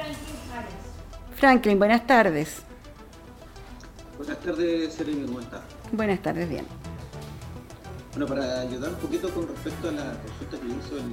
Franklin, 1.36 1.80
buenas 1.80 2.06
tardes. 2.06 2.62
Buenas 4.18 4.40
tardes, 4.40 4.94
Serena, 4.94 5.26
¿cómo 5.26 5.40
está? 5.40 5.62
Buenas 5.92 6.22
tardes, 6.22 6.48
bien. 6.48 6.66
Bueno, 8.12 8.28
para 8.28 8.62
ayudar 8.62 8.92
un 8.92 8.98
poquito 8.98 9.30
con 9.34 9.48
respecto 9.48 9.90
a 9.90 9.92
la 9.92 10.14
consulta 10.22 10.58
que 10.60 10.68
hizo 10.68 10.98
el, 10.98 11.12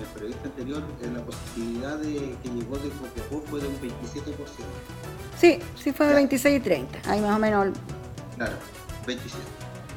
el 0.00 0.06
periodista 0.08 0.44
anterior, 0.44 0.82
eh, 1.02 1.10
la 1.12 1.22
posibilidad 1.24 1.98
de 1.98 2.36
que 2.42 2.48
llegó 2.48 2.76
de 2.78 2.88
Copiapó 2.90 3.42
fue 3.48 3.60
de 3.60 3.68
un 3.68 3.80
27%. 3.80 3.84
Sí, 5.38 5.58
sí 5.82 5.92
fue 5.92 6.06
de 6.06 6.14
26 6.14 6.58
y 6.58 6.60
30. 6.60 6.98
Ahí 7.10 7.20
más 7.20 7.36
o 7.36 7.38
menos. 7.38 7.68
Claro, 8.36 8.54
27. 9.06 9.44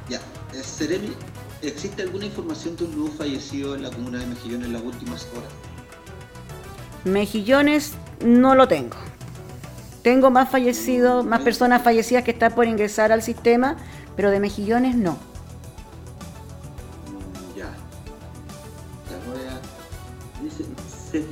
Ya. 0.09 0.17
Eh, 0.53 0.63
Seremi, 0.63 1.13
¿existe 1.61 2.03
alguna 2.03 2.25
información 2.25 2.75
de 2.75 2.85
un 2.85 2.97
nuevo 2.97 3.15
fallecido 3.15 3.75
en 3.75 3.83
la 3.83 3.91
comuna 3.91 4.19
de 4.19 4.27
Mejillones 4.27 4.67
en 4.67 4.73
las 4.73 4.83
últimas 4.83 5.27
horas? 5.35 5.51
Mejillones 7.03 7.93
no 8.23 8.55
lo 8.55 8.67
tengo. 8.67 8.97
Tengo 10.01 10.29
más 10.29 10.49
fallecidos, 10.49 11.25
más 11.25 11.41
personas 11.41 11.81
fallecidas 11.81 12.23
que 12.23 12.31
están 12.31 12.53
por 12.53 12.67
ingresar 12.67 13.11
al 13.11 13.23
sistema, 13.23 13.77
pero 14.15 14.29
de 14.29 14.39
Mejillones 14.39 14.95
no. 14.95 15.17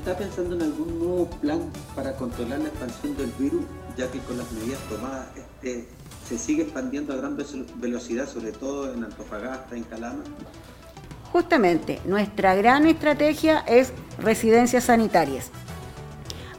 Está 0.04 0.18
pensando 0.18 0.56
en 0.56 0.62
algún 0.64 1.00
nuevo 1.00 1.30
plan 1.42 1.62
para 1.96 2.14
controlar 2.18 2.60
la 2.60 2.68
expansión 2.68 3.16
del 3.16 3.32
virus, 3.40 3.62
ya 3.98 4.12
que 4.12 4.20
con 4.20 4.38
las 4.38 4.52
medidas 4.52 4.80
tomadas 4.90 5.28
este, 5.38 5.88
se 6.28 6.38
sigue 6.38 6.64
expandiendo 6.64 7.14
a 7.14 7.16
gran 7.16 7.38
ve- 7.38 7.46
velocidad, 7.76 8.28
sobre 8.28 8.52
todo 8.52 8.94
en 8.94 9.06
Antofagasta, 9.06 9.78
en 9.78 9.84
Calama? 9.84 10.24
Justamente, 11.32 12.02
nuestra 12.06 12.54
gran 12.54 12.86
estrategia 12.86 13.60
es 13.60 13.94
residencias 14.20 14.84
sanitarias. 14.84 15.52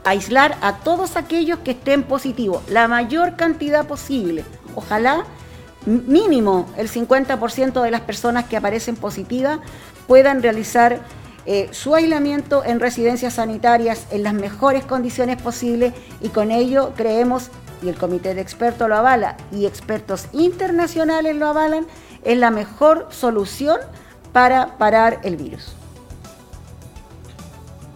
Aislar 0.03 0.57
a 0.61 0.77
todos 0.79 1.15
aquellos 1.15 1.59
que 1.59 1.71
estén 1.71 2.01
positivos, 2.03 2.63
la 2.69 2.87
mayor 2.87 3.35
cantidad 3.35 3.85
posible. 3.87 4.43
Ojalá 4.75 5.23
mínimo 5.85 6.67
el 6.77 6.89
50% 6.89 7.81
de 7.83 7.91
las 7.91 8.01
personas 8.01 8.45
que 8.45 8.57
aparecen 8.57 8.95
positivas 8.95 9.59
puedan 10.07 10.41
realizar 10.41 10.99
eh, 11.45 11.69
su 11.71 11.93
aislamiento 11.95 12.63
en 12.65 12.79
residencias 12.79 13.35
sanitarias 13.35 14.07
en 14.11 14.23
las 14.23 14.33
mejores 14.33 14.85
condiciones 14.85 15.41
posibles 15.41 15.93
y 16.21 16.29
con 16.29 16.51
ello 16.51 16.93
creemos, 16.95 17.49
y 17.83 17.89
el 17.89 17.95
comité 17.95 18.33
de 18.33 18.41
expertos 18.41 18.89
lo 18.89 18.95
avala 18.95 19.37
y 19.51 19.65
expertos 19.65 20.27
internacionales 20.31 21.35
lo 21.35 21.47
avalan, 21.47 21.85
es 22.23 22.37
la 22.37 22.51
mejor 22.51 23.07
solución 23.11 23.77
para 24.33 24.77
parar 24.77 25.19
el 25.23 25.37
virus. 25.37 25.75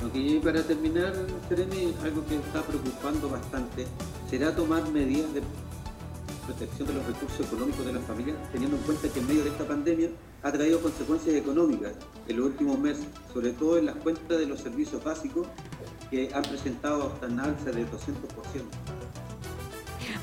Ok, 0.05 0.15
y 0.15 0.39
para 0.39 0.63
terminar, 0.63 1.13
Seremi, 1.49 1.93
algo 2.03 2.25
que 2.25 2.35
está 2.35 2.61
preocupando 2.61 3.29
bastante, 3.29 3.85
será 4.29 4.55
tomar 4.55 4.87
medidas 4.89 5.33
de 5.33 5.41
protección 6.49 6.87
de 6.87 6.93
los 6.95 7.05
recursos 7.05 7.45
económicos 7.45 7.85
de 7.85 7.93
las 7.93 8.03
familias, 8.03 8.37
teniendo 8.51 8.75
en 8.77 8.83
cuenta 8.83 9.07
que 9.07 9.19
en 9.19 9.27
medio 9.27 9.43
de 9.43 9.49
esta 9.49 9.65
pandemia 9.65 10.09
ha 10.41 10.51
traído 10.51 10.81
consecuencias 10.81 11.35
económicas 11.35 11.91
en 12.27 12.37
los 12.37 12.47
últimos 12.47 12.79
meses, 12.79 13.05
sobre 13.31 13.51
todo 13.51 13.77
en 13.77 13.85
las 13.85 13.95
cuentas 13.97 14.39
de 14.39 14.47
los 14.47 14.59
servicios 14.59 15.03
básicos 15.03 15.47
que 16.09 16.31
han 16.33 16.41
presentado 16.41 17.13
hasta 17.13 17.27
un 17.27 17.39
alza 17.39 17.71
de 17.71 17.83
200%. 17.85 17.87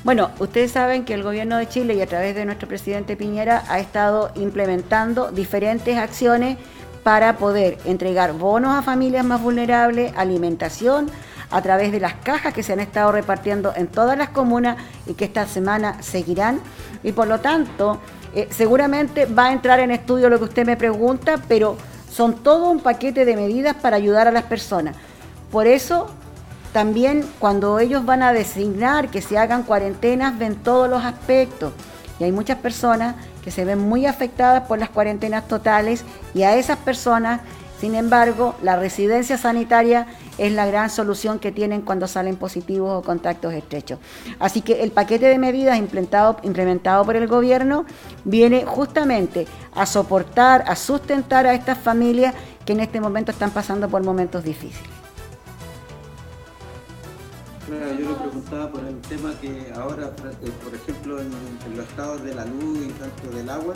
Bueno, 0.03 0.31
ustedes 0.39 0.71
saben 0.71 1.05
que 1.05 1.13
el 1.13 1.23
gobierno 1.23 1.57
de 1.57 1.67
Chile 1.69 1.95
y 1.95 2.01
a 2.01 2.07
través 2.07 2.35
de 2.35 2.45
nuestro 2.45 2.67
presidente 2.67 3.15
Piñera 3.15 3.63
ha 3.69 3.79
estado 3.79 4.31
implementando 4.35 5.31
diferentes 5.31 5.97
acciones 5.97 6.57
para 7.03 7.37
poder 7.37 7.77
entregar 7.85 8.33
bonos 8.33 8.75
a 8.75 8.81
familias 8.81 9.23
más 9.23 9.41
vulnerables, 9.41 10.11
alimentación, 10.17 11.09
a 11.49 11.61
través 11.61 11.91
de 11.91 11.99
las 11.99 12.13
cajas 12.15 12.53
que 12.53 12.63
se 12.63 12.73
han 12.73 12.79
estado 12.79 13.11
repartiendo 13.11 13.73
en 13.75 13.87
todas 13.87 14.17
las 14.17 14.29
comunas 14.29 14.77
y 15.05 15.13
que 15.13 15.25
esta 15.25 15.47
semana 15.47 16.01
seguirán. 16.01 16.59
Y 17.03 17.11
por 17.11 17.27
lo 17.27 17.39
tanto, 17.39 17.99
eh, 18.33 18.47
seguramente 18.51 19.25
va 19.25 19.45
a 19.45 19.53
entrar 19.53 19.79
en 19.79 19.91
estudio 19.91 20.29
lo 20.29 20.37
que 20.37 20.45
usted 20.45 20.65
me 20.65 20.77
pregunta, 20.77 21.35
pero 21.47 21.77
son 22.11 22.43
todo 22.43 22.69
un 22.69 22.79
paquete 22.79 23.25
de 23.25 23.35
medidas 23.35 23.75
para 23.75 23.97
ayudar 23.97 24.27
a 24.27 24.31
las 24.31 24.43
personas. 24.43 24.95
Por 25.51 25.67
eso 25.67 26.09
también 26.73 27.25
cuando 27.39 27.79
ellos 27.79 28.05
van 28.05 28.21
a 28.21 28.33
designar 28.33 29.09
que 29.09 29.21
se 29.21 29.37
hagan 29.37 29.63
cuarentenas, 29.63 30.37
ven 30.37 30.55
todos 30.55 30.89
los 30.89 31.03
aspectos. 31.03 31.73
Y 32.19 32.25
hay 32.25 32.31
muchas 32.31 32.57
personas 32.57 33.15
que 33.43 33.51
se 33.51 33.63
ven 33.63 33.79
muy 33.79 34.05
afectadas 34.05 34.63
por 34.63 34.77
las 34.77 34.89
cuarentenas 34.89 35.47
totales 35.47 36.03
y 36.33 36.43
a 36.43 36.55
esas 36.55 36.77
personas, 36.77 37.41
sin 37.79 37.93
embargo, 37.93 38.55
la 38.63 38.75
residencia 38.75 39.37
sanitaria 39.37 40.07
es 40.39 40.51
la 40.51 40.65
gran 40.65 40.89
solución 40.89 41.37
que 41.37 41.51
tienen 41.51 41.81
cuando 41.81 42.07
salen 42.07 42.35
positivos 42.35 42.91
o 42.91 43.05
contactos 43.05 43.53
estrechos. 43.53 43.99
Así 44.39 44.61
que 44.61 44.83
el 44.83 44.91
paquete 44.91 45.27
de 45.27 45.37
medidas 45.37 45.77
implementado, 45.77 47.05
por 47.05 47.15
el 47.15 47.27
gobierno 47.27 47.85
viene 48.23 48.65
justamente 48.65 49.47
a 49.75 49.85
soportar, 49.85 50.63
a 50.67 50.75
sustentar 50.75 51.45
a 51.45 51.53
estas 51.53 51.77
familias 51.77 52.33
que 52.65 52.73
en 52.73 52.79
este 52.79 52.99
momento 52.99 53.31
están 53.31 53.51
pasando 53.51 53.87
por 53.87 54.03
momentos 54.03 54.43
difíciles. 54.43 54.89
Claro, 57.67 57.91
yo 57.99 58.09
le 58.09 58.15
preguntaba 58.15 58.71
por 58.71 58.85
el 58.85 58.97
tema 59.01 59.33
que 59.41 59.71
ahora, 59.75 60.13
eh, 60.41 60.51
por 60.63 60.73
ejemplo, 60.73 61.19
en, 61.19 61.29
en 61.65 61.77
los 61.77 61.85
estados 61.85 62.23
de 62.23 62.33
la 62.33 62.45
luz 62.45 62.87
y 62.87 62.91
tanto 62.93 63.35
del 63.35 63.49
agua, 63.49 63.73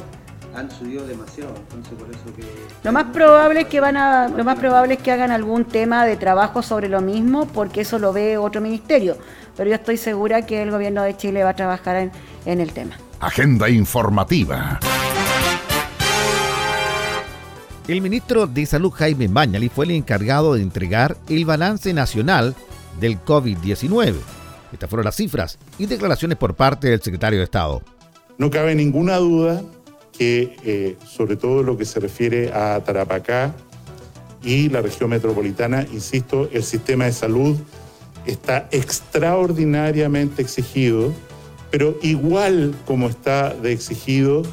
han 0.56 0.70
subido 0.70 1.06
demasiado, 1.06 1.54
entonces 1.56 1.94
por 1.94 2.10
eso 2.10 2.36
que... 2.36 2.44
Lo 2.84 2.92
más 2.92 3.06
probable 3.06 3.62
es 3.62 3.68
que 3.68 3.80
van 3.80 3.98
a, 3.98 4.28
lo 4.28 4.44
más 4.44 4.60
probable 4.60 4.96
es 4.96 5.02
que 5.02 5.12
hagan 5.12 5.32
algún 5.32 5.66
tema 5.66 6.06
de 6.06 6.18
trabajo 6.18 6.62
sobre 6.62 6.90
lo 6.90 7.02
mismo, 7.02 7.48
porque 7.48 7.82
eso 7.82 8.00
lo 8.00 8.12
ve 8.14 8.38
otro 8.38 8.62
ministerio. 8.62 9.18
Pero 9.56 9.70
yo 9.70 9.76
estoy 9.76 9.98
segura 9.98 10.46
que 10.46 10.62
el 10.62 10.72
gobierno 10.72 11.04
de 11.04 11.16
Chile 11.16 11.44
va 11.44 11.52
a 11.52 11.56
trabajar 11.56 11.96
en, 11.98 12.12
en 12.46 12.60
el 12.60 12.74
tema. 12.74 12.98
Agenda 13.20 13.70
informativa. 13.70 14.80
El 17.88 18.02
ministro 18.02 18.48
de 18.48 18.66
Salud 18.66 18.92
Jaime 18.92 19.28
Mañali 19.28 19.70
fue 19.70 19.86
el 19.86 19.92
encargado 19.92 20.54
de 20.54 20.62
entregar 20.62 21.18
el 21.30 21.46
balance 21.46 21.94
nacional 21.94 22.56
del 23.00 23.20
COVID-19. 23.20 24.16
Estas 24.72 24.90
fueron 24.90 25.06
las 25.06 25.16
cifras 25.16 25.58
y 25.78 25.86
declaraciones 25.86 26.38
por 26.38 26.56
parte 26.56 26.90
del 26.90 27.02
secretario 27.02 27.40
de 27.40 27.46
Estado. 27.46 27.82
No 28.38 28.50
cabe 28.50 28.76
ninguna 28.76 29.18
duda 29.18 29.62
que, 30.22 30.56
eh, 30.64 30.98
sobre 31.04 31.36
todo 31.36 31.64
lo 31.64 31.80
que 31.80 31.84
se 31.84 32.00
refiere 32.00 32.54
a 32.54 32.80
Tarapacá 32.86 33.56
y 34.44 34.70
la 34.70 34.80
región 34.80 35.10
metropolitana, 35.10 35.88
insisto, 35.92 36.48
el 36.54 36.62
sistema 36.62 37.06
de 37.06 37.12
salud 37.12 37.58
está 38.28 38.68
extraordinariamente 38.70 40.44
exigido, 40.44 41.12
pero 41.72 41.98
igual 42.04 42.76
como 42.86 43.10
está 43.10 43.56
de 43.56 43.72
exigido 43.72 44.44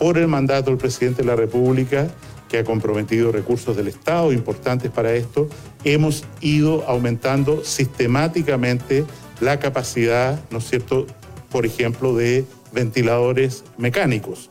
por 0.00 0.18
el 0.18 0.26
mandato 0.26 0.70
del 0.70 0.78
presidente 0.78 1.22
de 1.22 1.28
la 1.28 1.36
República, 1.36 2.08
que 2.48 2.58
ha 2.58 2.64
comprometido 2.64 3.30
recursos 3.30 3.76
del 3.76 3.86
Estado 3.86 4.32
importantes 4.32 4.90
para 4.90 5.14
esto, 5.14 5.48
hemos 5.84 6.24
ido 6.40 6.82
aumentando 6.88 7.62
sistemáticamente 7.62 9.04
la 9.40 9.60
capacidad, 9.60 10.40
¿no 10.50 10.58
es 10.58 10.68
cierto?, 10.68 11.06
por 11.52 11.66
ejemplo, 11.66 12.16
de 12.16 12.44
ventiladores 12.72 13.62
mecánicos. 13.78 14.50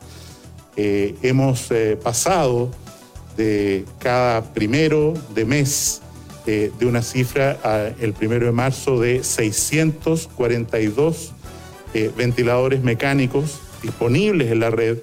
Eh, 0.76 1.14
hemos 1.22 1.70
eh, 1.70 1.96
pasado 2.02 2.70
de 3.36 3.84
cada 4.00 4.42
primero 4.54 5.14
de 5.34 5.44
mes 5.44 6.00
eh, 6.46 6.70
de 6.78 6.86
una 6.86 7.02
cifra 7.02 7.58
a- 7.62 7.90
el 8.00 8.12
primero 8.12 8.46
de 8.46 8.52
marzo 8.52 8.98
de 9.00 9.22
642 9.24 11.32
eh, 11.94 12.10
ventiladores 12.16 12.82
mecánicos 12.82 13.58
disponibles 13.82 14.50
en 14.50 14.60
la 14.60 14.70
red. 14.70 14.98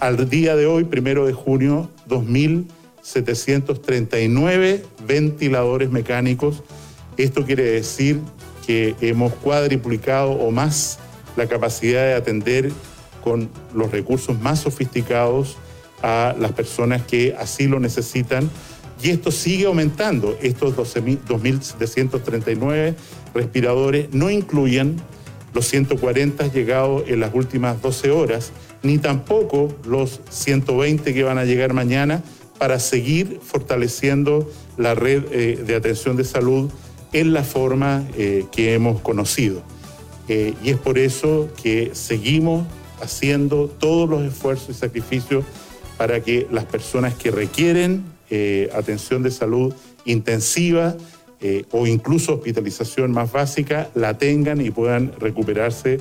Al 0.00 0.28
día 0.28 0.56
de 0.56 0.66
hoy, 0.66 0.84
primero 0.84 1.26
de 1.26 1.32
junio, 1.32 1.88
2.739 2.08 4.82
ventiladores 5.06 5.90
mecánicos. 5.90 6.62
Esto 7.16 7.44
quiere 7.44 7.62
decir 7.64 8.18
que 8.66 8.94
hemos 9.00 9.32
cuadriplicado 9.34 10.32
o 10.32 10.50
más 10.50 10.98
la 11.36 11.46
capacidad 11.46 12.02
de 12.04 12.14
atender 12.14 12.72
con 13.24 13.48
los 13.74 13.90
recursos 13.90 14.38
más 14.38 14.60
sofisticados 14.60 15.56
a 16.02 16.36
las 16.38 16.52
personas 16.52 17.02
que 17.02 17.34
así 17.38 17.66
lo 17.66 17.80
necesitan. 17.80 18.50
Y 19.02 19.08
esto 19.08 19.30
sigue 19.30 19.64
aumentando. 19.64 20.36
Estos 20.42 20.76
12.000 20.76 21.20
2.739 21.26 22.94
respiradores 23.34 24.12
no 24.12 24.30
incluyen 24.30 24.96
los 25.54 25.66
140 25.66 26.52
llegados 26.52 27.04
en 27.06 27.20
las 27.20 27.34
últimas 27.34 27.80
12 27.80 28.10
horas, 28.10 28.52
ni 28.82 28.98
tampoco 28.98 29.74
los 29.86 30.20
120 30.28 31.14
que 31.14 31.22
van 31.22 31.38
a 31.38 31.44
llegar 31.44 31.72
mañana 31.72 32.22
para 32.58 32.78
seguir 32.78 33.40
fortaleciendo 33.42 34.50
la 34.76 34.94
red 34.94 35.24
eh, 35.32 35.62
de 35.64 35.74
atención 35.74 36.16
de 36.16 36.24
salud 36.24 36.70
en 37.12 37.32
la 37.32 37.44
forma 37.44 38.06
eh, 38.18 38.44
que 38.52 38.74
hemos 38.74 39.00
conocido. 39.00 39.62
Eh, 40.28 40.54
y 40.62 40.70
es 40.70 40.76
por 40.76 40.98
eso 40.98 41.48
que 41.62 41.90
seguimos 41.94 42.66
haciendo 43.04 43.68
todos 43.68 44.08
los 44.08 44.22
esfuerzos 44.22 44.70
y 44.70 44.74
sacrificios 44.74 45.44
para 45.96 46.20
que 46.20 46.46
las 46.50 46.64
personas 46.64 47.14
que 47.14 47.30
requieren 47.30 48.04
eh, 48.30 48.70
atención 48.74 49.22
de 49.22 49.30
salud 49.30 49.72
intensiva 50.04 50.96
eh, 51.40 51.64
o 51.70 51.86
incluso 51.86 52.34
hospitalización 52.34 53.12
más 53.12 53.30
básica 53.30 53.90
la 53.94 54.18
tengan 54.18 54.60
y 54.60 54.70
puedan 54.70 55.12
recuperarse 55.18 55.98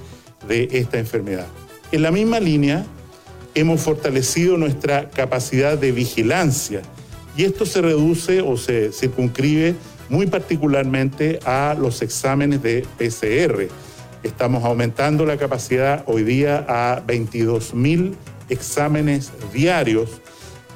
de 0.47 0.69
esta 0.71 0.99
enfermedad. 0.99 1.47
En 1.91 2.01
la 2.01 2.11
misma 2.11 2.39
línea, 2.39 2.85
hemos 3.55 3.81
fortalecido 3.81 4.57
nuestra 4.57 5.09
capacidad 5.09 5.77
de 5.77 5.91
vigilancia 5.91 6.81
y 7.37 7.43
esto 7.43 7.65
se 7.65 7.81
reduce 7.81 8.41
o 8.41 8.57
se 8.57 8.91
circunscribe 8.91 9.75
muy 10.09 10.27
particularmente 10.27 11.39
a 11.45 11.75
los 11.79 12.01
exámenes 12.01 12.61
de 12.61 12.85
PCR. 12.97 13.67
Estamos 14.23 14.63
aumentando 14.63 15.25
la 15.25 15.35
capacidad 15.35 16.05
hoy 16.07 16.23
día 16.23 16.65
a 16.69 17.01
22 17.05 17.73
mil 17.73 18.15
exámenes 18.47 19.33
diarios. 19.51 20.21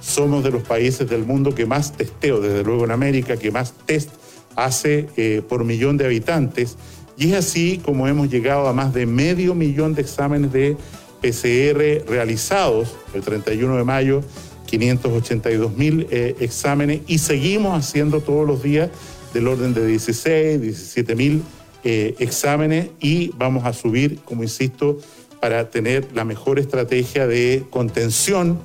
Somos 0.02 0.44
de 0.44 0.52
los 0.52 0.64
países 0.64 1.10
del 1.10 1.26
mundo 1.26 1.56
que 1.56 1.66
más 1.66 1.94
testeo, 1.94 2.42
desde 2.42 2.66
luego 2.66 2.84
en 2.84 2.92
América, 2.92 3.38
que 3.38 3.50
más 3.50 3.74
test 3.86 4.10
hace 4.58 5.08
eh, 5.16 5.42
por 5.48 5.64
millón 5.64 5.96
de 5.96 6.06
habitantes. 6.06 6.76
Y 7.16 7.32
es 7.32 7.36
así 7.36 7.82
como 7.86 8.10
hemos 8.10 8.30
llegado 8.30 8.68
a 8.68 8.74
más 8.74 8.94
de 8.94 9.06
medio 9.06 9.56
millón 9.56 9.96
de 9.96 10.02
exámenes 10.02 10.52
de 10.52 10.76
PCR 11.22 12.06
realizados 12.12 12.98
el 13.14 13.22
31 13.22 13.78
de 13.78 13.84
mayo, 13.86 14.24
582 14.66 15.74
mil 15.78 16.06
eh, 16.12 16.36
exámenes 16.42 17.00
y 17.08 17.20
seguimos 17.20 17.80
haciendo 17.80 18.20
todos 18.20 18.46
los 18.46 18.62
días 18.62 18.90
del 19.34 19.48
orden 19.48 19.74
de 19.74 19.88
16, 19.88 20.62
17 20.62 21.16
mil 21.16 21.44
eh, 21.84 22.16
exámenes 22.20 22.90
y 23.00 23.30
vamos 23.38 23.66
a 23.66 23.74
subir, 23.74 24.20
como 24.26 24.44
insisto, 24.44 24.98
para 25.40 25.70
tener 25.70 26.08
la 26.14 26.26
mejor 26.26 26.60
estrategia 26.60 27.28
de 27.28 27.64
contención 27.70 28.60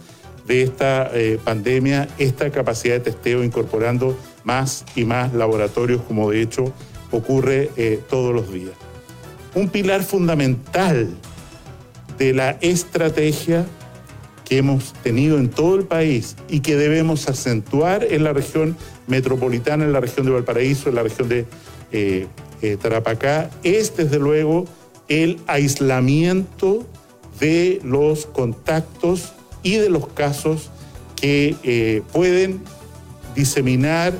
de 0.47 0.63
esta 0.63 1.11
eh, 1.13 1.39
pandemia, 1.43 2.09
esta 2.19 2.51
capacidad 2.51 2.95
de 2.95 3.01
testeo 3.01 3.45
incorporando 3.45 4.17
más 4.45 4.85
y 4.97 5.05
más 5.05 5.35
laboratorios, 5.35 6.03
como 6.03 6.31
de 6.31 6.43
hecho 6.43 6.73
ocurre 7.11 7.71
eh, 7.77 8.01
todos 8.09 8.35
los 8.35 8.53
días. 8.53 8.73
Un 9.55 9.69
pilar 9.69 10.03
fundamental 10.03 11.11
de 12.19 12.33
la 12.33 12.57
estrategia 12.61 13.67
que 14.45 14.59
hemos 14.59 14.95
tenido 15.03 15.39
en 15.39 15.51
todo 15.51 15.77
el 15.77 15.85
país 15.85 16.37
y 16.49 16.61
que 16.61 16.77
debemos 16.77 17.29
acentuar 17.29 18.05
en 18.11 18.25
la 18.25 18.33
región 18.33 18.77
metropolitana, 19.07 19.85
en 19.85 19.93
la 19.93 20.01
región 20.01 20.27
de 20.27 20.33
Valparaíso, 20.33 20.89
en 20.89 20.95
la 20.95 21.03
región 21.03 21.29
de 21.29 21.47
Tarapacá, 22.81 23.51
es 23.63 23.97
desde 23.97 24.19
luego 24.19 24.67
el 25.09 25.41
aislamiento 25.47 26.87
de 27.41 27.81
los 27.85 28.27
contactos 28.27 29.33
y 29.63 29.77
de 29.77 29.91
los 29.91 30.09
casos 30.09 30.71
que 31.17 31.57
eh, 31.63 32.03
pueden 32.13 32.61
diseminar, 33.35 34.13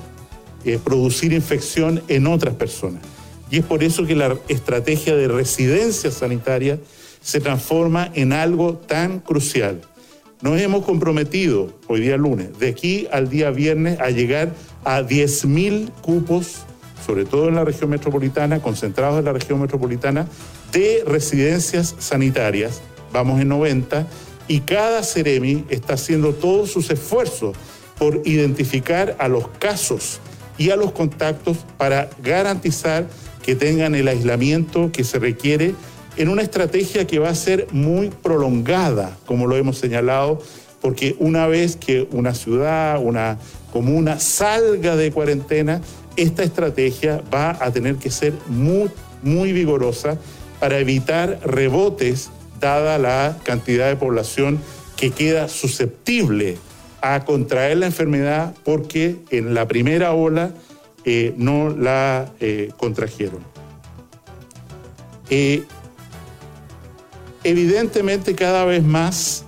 eh, 0.65 0.79
producir 0.83 1.33
infección 1.33 2.03
en 2.09 2.27
otras 2.27 2.55
personas. 2.55 3.03
Y 3.51 3.59
es 3.59 3.65
por 3.65 3.83
eso 3.83 4.07
que 4.07 4.17
la 4.17 4.37
estrategia 4.49 5.15
de 5.15 5.29
residencia 5.29 6.11
sanitaria 6.11 6.79
se 7.21 7.41
transforma 7.41 8.11
en 8.15 8.33
algo 8.33 8.75
tan 8.75 9.21
crucial. 9.21 9.81
Nos 10.41 10.61
hemos 10.61 10.85
comprometido 10.85 11.73
hoy 11.87 12.01
día 12.01 12.17
lunes, 12.17 12.59
de 12.59 12.69
aquí 12.69 13.07
al 13.13 13.29
día 13.29 13.51
viernes, 13.51 14.01
a 14.01 14.11
llegar 14.11 14.53
a 14.85 15.03
10.000 15.03 15.91
cupos, 16.03 16.65
sobre 17.05 17.25
todo 17.25 17.49
en 17.49 17.55
la 17.55 17.65
región 17.65 17.91
metropolitana, 17.91 18.61
concentrados 18.61 19.19
en 19.19 19.25
la 19.25 19.33
región 19.33 19.61
metropolitana, 19.61 20.27
de 20.73 21.03
residencias 21.07 21.95
sanitarias. 21.99 22.81
Vamos 23.13 23.41
en 23.41 23.49
90 23.49 24.07
y 24.49 24.61
cada 24.61 25.03
Ceremi 25.03 25.65
está 25.69 25.95
haciendo 25.95 26.33
todos 26.35 26.71
sus 26.71 26.91
esfuerzos 26.91 27.57
por 27.99 28.23
identificar 28.25 29.17
a 29.19 29.29
los 29.29 29.49
casos 29.59 30.21
y 30.59 30.71
a 30.71 30.77
los 30.77 30.93
contactos 30.93 31.59
para 31.77 32.11
garantizar 32.23 33.07
que 33.43 33.55
tengan 33.55 33.95
el 33.95 34.09
aislamiento 34.09 34.91
que 34.93 35.05
se 35.05 35.19
requiere 35.19 35.75
en 36.17 36.29
una 36.29 36.43
estrategia 36.43 37.07
que 37.07 37.19
va 37.19 37.31
a 37.31 37.35
ser 37.35 37.69
muy 37.73 38.11
prolongada, 38.11 39.17
como 39.27 39.47
lo 39.47 39.57
hemos 39.57 39.79
señalado, 39.79 40.41
porque 40.81 41.17
una 41.19 41.47
vez 41.47 41.77
que 41.77 42.09
una 42.13 42.35
ciudad, 42.35 43.01
una 43.03 43.39
comuna 43.73 44.19
salga 44.19 44.97
de 44.97 45.11
cuarentena, 45.11 45.81
esta 46.17 46.43
estrategia 46.43 47.23
va 47.33 47.57
a 47.61 47.71
tener 47.71 47.97
que 47.97 48.11
ser 48.11 48.35
muy, 48.47 48.91
muy 49.23 49.53
vigorosa 49.53 50.19
para 50.61 50.79
evitar 50.79 51.41
rebotes, 51.45 52.31
dada 52.61 52.99
la 52.99 53.37
cantidad 53.43 53.89
de 53.89 53.97
población 53.97 54.61
que 54.97 55.11
queda 55.11 55.49
susceptible 55.49 56.57
a 57.01 57.25
contraer 57.25 57.79
la 57.79 57.87
enfermedad 57.87 58.55
porque 58.65 59.17
en 59.31 59.55
la 59.55 59.67
primera 59.67 60.13
ola 60.13 60.53
eh, 61.05 61.35
no 61.37 61.71
la 61.71 62.31
eh, 62.39 62.71
contrajeron. 62.77 63.41
Eh, 65.29 65.65
evidentemente 67.43 68.35
cada 68.37 68.65
vez 68.65 68.85
más 68.85 69.45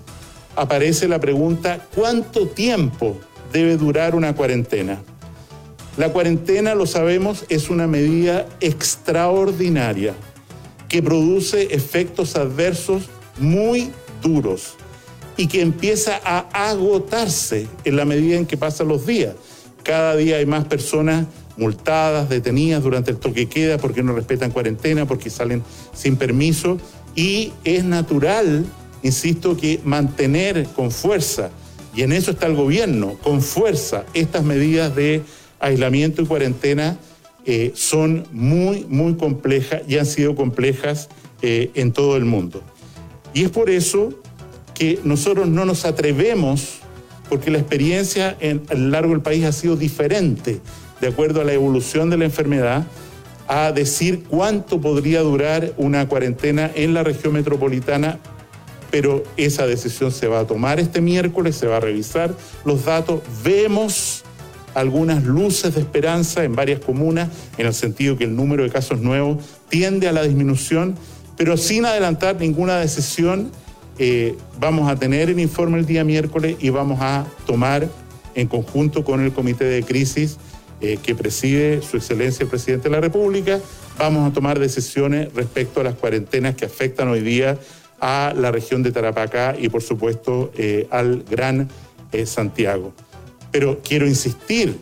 aparece 0.56 1.06
la 1.06 1.20
pregunta, 1.20 1.86
¿cuánto 1.94 2.48
tiempo 2.48 3.16
debe 3.52 3.76
durar 3.76 4.16
una 4.16 4.34
cuarentena? 4.34 5.00
La 5.97 6.12
cuarentena, 6.12 6.74
lo 6.74 6.86
sabemos, 6.86 7.45
es 7.49 7.70
una 7.70 7.86
medida 7.86 8.47
extraordinaria 8.61 10.14
que 10.88 11.03
produce 11.03 11.74
efectos 11.74 12.34
adversos 12.34 13.05
muy 13.38 13.90
duros 14.20 14.74
y 15.36 15.47
que 15.47 15.61
empieza 15.61 16.20
a 16.24 16.68
agotarse 16.68 17.68
en 17.84 17.97
la 17.97 18.05
medida 18.05 18.36
en 18.36 18.47
que 18.47 18.57
pasan 18.57 18.88
los 18.88 19.07
días. 19.07 19.34
Cada 19.84 20.16
día 20.16 20.36
hay 20.36 20.47
más 20.47 20.64
personas 20.64 21.26
multadas, 21.57 22.28
detenidas 22.28 22.82
durante 22.82 23.12
el 23.12 23.18
toque 23.18 23.49
queda 23.49 23.78
porque 23.78 24.03
no 24.03 24.14
respetan 24.14 24.51
cuarentena, 24.51 25.07
porque 25.07 25.30
salen 25.30 25.62
sin 25.92 26.16
permiso 26.16 26.78
y 27.14 27.53
es 27.62 27.84
natural, 27.84 28.66
insisto, 29.05 29.57
que 29.57 29.80
mantener 29.84 30.66
con 30.74 30.90
fuerza, 30.90 31.51
y 31.95 32.03
en 32.03 32.11
eso 32.12 32.32
está 32.32 32.47
el 32.47 32.57
gobierno, 32.57 33.14
con 33.22 33.40
fuerza 33.40 34.05
estas 34.14 34.42
medidas 34.42 34.97
de 34.97 35.22
aislamiento 35.64 36.22
y 36.22 36.26
cuarentena 36.26 36.98
eh, 37.46 37.72
son 37.74 38.26
muy, 38.32 38.84
muy 38.88 39.14
complejas 39.14 39.82
y 39.88 39.98
han 39.98 40.06
sido 40.06 40.34
complejas 40.34 41.08
eh, 41.42 41.70
en 41.74 41.92
todo 41.92 42.16
el 42.16 42.24
mundo. 42.24 42.62
Y 43.32 43.44
es 43.44 43.50
por 43.50 43.70
eso 43.70 44.10
que 44.74 44.98
nosotros 45.04 45.48
no 45.48 45.64
nos 45.64 45.84
atrevemos, 45.84 46.78
porque 47.28 47.50
la 47.50 47.58
experiencia 47.58 48.36
en, 48.40 48.62
a 48.70 48.74
lo 48.74 48.88
largo 48.88 49.12
del 49.12 49.22
país 49.22 49.44
ha 49.44 49.52
sido 49.52 49.76
diferente, 49.76 50.60
de 51.00 51.08
acuerdo 51.08 51.40
a 51.40 51.44
la 51.44 51.52
evolución 51.52 52.10
de 52.10 52.18
la 52.18 52.24
enfermedad, 52.26 52.86
a 53.46 53.72
decir 53.72 54.24
cuánto 54.24 54.80
podría 54.80 55.20
durar 55.20 55.72
una 55.76 56.08
cuarentena 56.08 56.70
en 56.74 56.94
la 56.94 57.02
región 57.02 57.34
metropolitana, 57.34 58.18
pero 58.90 59.22
esa 59.36 59.66
decisión 59.66 60.12
se 60.12 60.28
va 60.28 60.40
a 60.40 60.46
tomar 60.46 60.80
este 60.80 61.00
miércoles, 61.00 61.56
se 61.56 61.66
va 61.66 61.76
a 61.78 61.80
revisar 61.80 62.34
los 62.64 62.84
datos, 62.84 63.20
vemos 63.42 64.24
algunas 64.75 65.25
luces 65.25 65.75
de 65.75 65.81
esperanza 65.81 66.45
en 66.45 66.55
varias 66.55 66.81
comunas, 66.81 67.29
en 67.57 67.66
el 67.66 67.75
sentido 67.75 68.16
que 68.16 68.25
el 68.25 68.37
número 68.37 68.64
de 68.64 68.70
casos 68.70 69.01
nuevos 69.01 69.43
tiende 69.68 70.09
a 70.09 70.12
la 70.12 70.22
disminución, 70.22 70.97
pero 71.37 71.57
sin 71.57 71.87
adelantar 71.87 72.37
ninguna 72.39 72.79
decisión, 72.79 73.51
eh, 73.99 74.37
vamos 74.59 74.91
a 74.91 74.97
tener 74.97 75.31
el 75.31 75.39
informe 75.39 75.79
el 75.79 75.87
día 75.87 76.03
miércoles 76.05 76.57
y 76.61 76.70
vamos 76.70 76.99
a 77.01 77.25
tomar 77.47 77.89
en 78.35 78.49
conjunto 78.49 79.05
con 79.05 79.20
el 79.20 79.33
comité 79.33 79.64
de 79.64 79.85
crisis 79.85 80.37
eh, 80.81 80.99
que 81.01 81.14
preside 81.14 81.81
Su 81.83 81.97
Excelencia 81.97 82.43
el 82.43 82.51
Presidente 82.51 82.89
de 82.89 82.95
la 82.97 83.01
República, 83.01 83.61
vamos 83.97 84.29
a 84.29 84.35
tomar 84.35 84.59
decisiones 84.59 85.33
respecto 85.35 85.81
a 85.81 85.85
las 85.85 85.95
cuarentenas 85.95 86.57
que 86.57 86.64
afectan 86.64 87.09
hoy 87.09 87.20
día 87.20 87.57
a 88.01 88.35
la 88.37 88.51
región 88.51 88.83
de 88.83 88.91
Tarapacá 88.91 89.55
y 89.57 89.68
por 89.68 89.83
supuesto 89.83 90.51
eh, 90.57 90.89
al 90.91 91.25
Gran 91.31 91.68
Santiago. 92.27 92.93
Pero 93.55 93.78
quiero 93.84 94.09
insistir, 94.09 94.80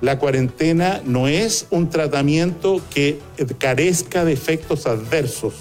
la 0.00 0.20
cuarentena 0.20 1.02
no 1.04 1.26
es 1.26 1.66
un 1.70 1.90
tratamiento 1.90 2.80
que 2.94 3.18
carezca 3.58 4.24
de 4.24 4.32
efectos 4.32 4.86
adversos. 4.86 5.54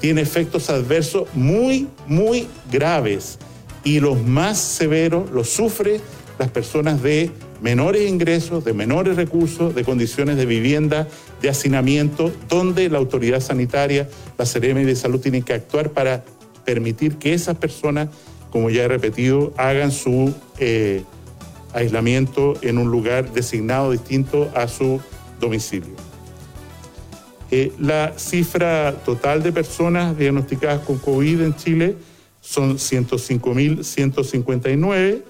Tiene 0.00 0.22
efectos 0.22 0.70
adversos 0.70 1.28
muy, 1.34 1.86
muy 2.06 2.46
graves 2.72 3.38
y 3.84 4.00
los 4.00 4.22
más 4.22 4.56
severos 4.58 5.30
los 5.30 5.50
sufren 5.50 6.00
las 6.38 6.50
personas 6.50 7.02
de 7.02 7.32
menores 7.60 8.08
ingresos, 8.08 8.64
de 8.64 8.72
menores 8.72 9.16
recursos, 9.16 9.74
de 9.74 9.84
condiciones 9.84 10.38
de 10.38 10.46
vivienda, 10.46 11.06
de 11.42 11.50
hacinamiento, 11.50 12.32
donde 12.48 12.88
la 12.88 12.96
autoridad 12.96 13.40
sanitaria, 13.40 14.08
la 14.38 14.46
Seremi 14.46 14.84
de 14.84 14.96
Salud 14.96 15.20
tienen 15.20 15.42
que 15.42 15.52
actuar 15.52 15.90
para 15.90 16.24
permitir 16.64 17.16
que 17.16 17.34
esas 17.34 17.58
personas, 17.58 18.08
como 18.48 18.70
ya 18.70 18.84
he 18.84 18.88
repetido, 18.88 19.52
hagan 19.58 19.92
su 19.92 20.32
eh, 20.58 21.02
aislamiento 21.78 22.54
en 22.62 22.78
un 22.78 22.90
lugar 22.90 23.32
designado 23.32 23.92
distinto 23.92 24.50
a 24.54 24.66
su 24.68 25.00
domicilio. 25.40 25.94
Eh, 27.50 27.72
la 27.78 28.12
cifra 28.18 28.94
total 29.04 29.42
de 29.42 29.52
personas 29.52 30.18
diagnosticadas 30.18 30.80
con 30.80 30.98
COVID 30.98 31.40
en 31.40 31.56
Chile 31.56 31.96
son 32.40 32.76
105.159 32.76 35.22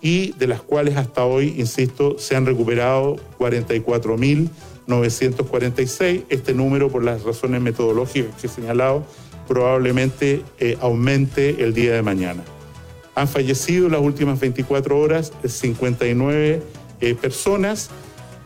y 0.00 0.32
de 0.32 0.46
las 0.46 0.62
cuales 0.62 0.96
hasta 0.96 1.24
hoy, 1.24 1.54
insisto, 1.58 2.18
se 2.18 2.36
han 2.36 2.46
recuperado 2.46 3.16
44.946. 3.38 6.24
Este 6.28 6.54
número, 6.54 6.88
por 6.88 7.04
las 7.04 7.24
razones 7.24 7.60
metodológicas 7.60 8.40
que 8.40 8.46
he 8.46 8.50
señalado, 8.50 9.04
probablemente 9.46 10.42
eh, 10.60 10.78
aumente 10.80 11.62
el 11.62 11.74
día 11.74 11.92
de 11.94 12.02
mañana. 12.02 12.42
Han 13.18 13.26
fallecido 13.26 13.86
en 13.86 13.92
las 13.92 14.00
últimas 14.00 14.38
24 14.38 14.96
horas 14.96 15.32
59 15.44 16.62
eh, 17.00 17.14
personas. 17.16 17.90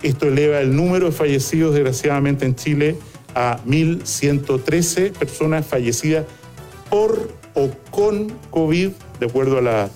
Esto 0.02 0.28
eleva 0.28 0.60
el 0.60 0.74
número 0.74 1.06
de 1.06 1.12
fallecidos, 1.12 1.74
desgraciadamente, 1.74 2.46
en 2.46 2.54
Chile 2.54 2.96
a 3.34 3.60
1.113 3.66 5.12
personas 5.12 5.66
fallecidas 5.66 6.24
por 6.88 7.30
o 7.52 7.68
con 7.90 8.30
COVID, 8.50 8.92
de 9.20 9.26
acuerdo 9.26 9.58
a 9.58 9.60
la 9.60 9.90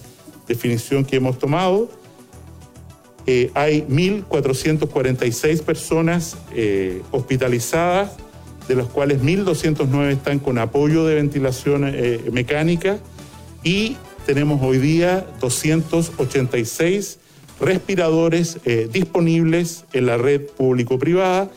definición 0.47 1.07
que 1.07 1.17
hemos 1.17 1.39
tomado. 1.39 1.89
Eh, 3.27 3.51
hay 3.55 3.81
1.446 3.89 5.63
personas 5.63 6.37
eh, 6.55 7.01
hospitalizadas, 7.13 8.13
de 8.69 8.75
las 8.75 8.89
cuales 8.89 9.23
1.209 9.23 10.11
están 10.11 10.39
con 10.39 10.59
apoyo 10.59 11.07
de 11.07 11.15
ventilación 11.15 11.91
mecánica 12.31 12.99
y 13.65 13.97
tenemos 14.27 14.61
hoy 14.63 14.79
día 14.79 15.25
286 15.41 17.19
respiradores 17.61 18.59
disponibles 18.93 19.85
en 19.95 20.07
la 20.07 20.19
red 20.19 20.43
público-privada, 20.43 21.49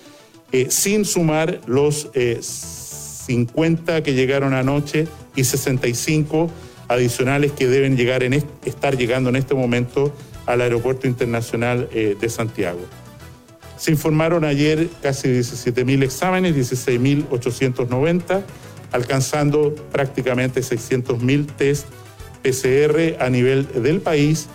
sin 0.69 1.03
sumar 1.03 1.59
los 1.65 2.09
50 3.29 4.01
que 4.01 4.13
llegaron 4.13 4.53
anoche 4.53 5.07
y 5.35 5.43
65 5.43 6.49
adicionales 6.87 7.51
que 7.51 7.67
deben 7.67 7.95
llegar 7.95 8.23
en 8.23 8.33
estar 8.65 8.97
llegando 8.97 9.29
en 9.29 9.35
este 9.35 9.53
momento 9.53 10.13
al 10.47 10.61
Aeropuerto 10.61 11.07
Internacional 11.07 11.87
eh, 11.93 12.17
de 12.19 12.29
Santiago. 12.29 12.79
Se 13.77 13.91
informaron 13.91 14.43
ayer 14.43 14.89
casi 15.01 15.29
17.000 15.29 16.03
exámenes, 16.03 16.55
16.890, 16.55 18.41
alcanzando 18.91 19.75
prácticamente 19.91 20.61
600.000 20.61 21.45
test 21.55 21.85
PCR 22.41 23.15
a 23.19 23.29
nivel 23.29 23.67
del 23.81 24.01
país. 24.01 24.47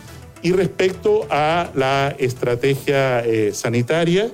Y 0.43 0.53
respecto 0.53 1.27
a 1.31 1.71
la 1.75 2.15
estrategia 2.19 3.25
eh, 3.25 3.55
sanitaria, 3.55 4.31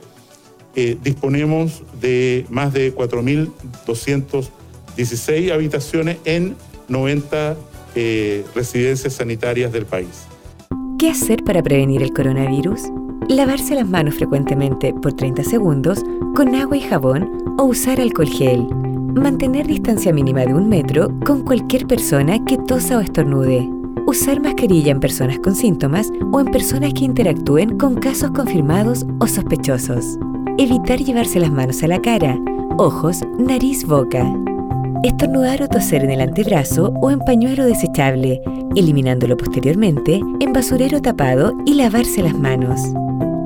eh, 0.74 0.96
disponemos 1.03 1.82
de 2.01 2.46
más 2.48 2.72
de 2.72 2.94
4.216 2.94 5.53
habitaciones 5.53 6.16
en 6.24 6.57
90 6.88 7.57
eh, 7.94 8.44
residencias 8.55 9.12
sanitarias 9.14 9.72
del 9.72 9.86
país. 9.86 10.26
¿Qué 10.98 11.11
hacer 11.11 11.42
para 11.44 11.62
prevenir 11.62 12.03
el 12.03 12.12
coronavirus? 12.12 12.80
Lavarse 13.28 13.74
las 13.74 13.88
manos 13.88 14.16
frecuentemente 14.16 14.92
por 15.01 15.14
30 15.14 15.44
segundos 15.44 16.03
con 16.34 16.55
agua 16.55 16.76
y 16.76 16.82
jabón 16.82 17.57
o 17.59 17.64
usar 17.64 17.98
alcohol 18.01 18.28
gel. 18.28 18.66
Mantener 19.14 19.66
distancia 19.66 20.12
mínima 20.12 20.44
de 20.44 20.54
un 20.54 20.68
metro 20.68 21.11
con 21.26 21.42
cualquier 21.42 21.86
persona 21.86 22.44
que 22.44 22.56
tosa 22.56 22.98
o 22.98 23.00
estornude. 23.00 23.68
Usar 24.06 24.40
mascarilla 24.40 24.92
en 24.92 25.00
personas 25.00 25.38
con 25.40 25.54
síntomas 25.54 26.11
o 26.32 26.40
en 26.40 26.46
personas 26.46 26.94
que 26.94 27.04
interactúen 27.04 27.76
con 27.76 27.96
casos 27.96 28.30
confirmados 28.30 29.04
o 29.18 29.26
sospechosos. 29.26 30.16
Evitar 30.58 31.00
llevarse 31.00 31.40
las 31.40 31.50
manos 31.50 31.82
a 31.82 31.88
la 31.88 32.00
cara, 32.00 32.38
ojos, 32.78 33.20
nariz, 33.38 33.84
boca. 33.84 34.24
Estornudar 35.02 35.62
o 35.62 35.68
toser 35.68 36.04
en 36.04 36.11
el 36.11 36.20
antebrazo 36.20 36.92
o 37.00 37.11
en 37.11 37.18
pañuelo 37.18 37.64
desechable, 37.64 38.40
eliminándolo 38.76 39.36
posteriormente 39.36 40.20
en 40.40 40.52
basurero 40.52 41.02
tapado 41.02 41.52
y 41.66 41.74
lavarse 41.74 42.22
las 42.22 42.38
manos. 42.38 42.80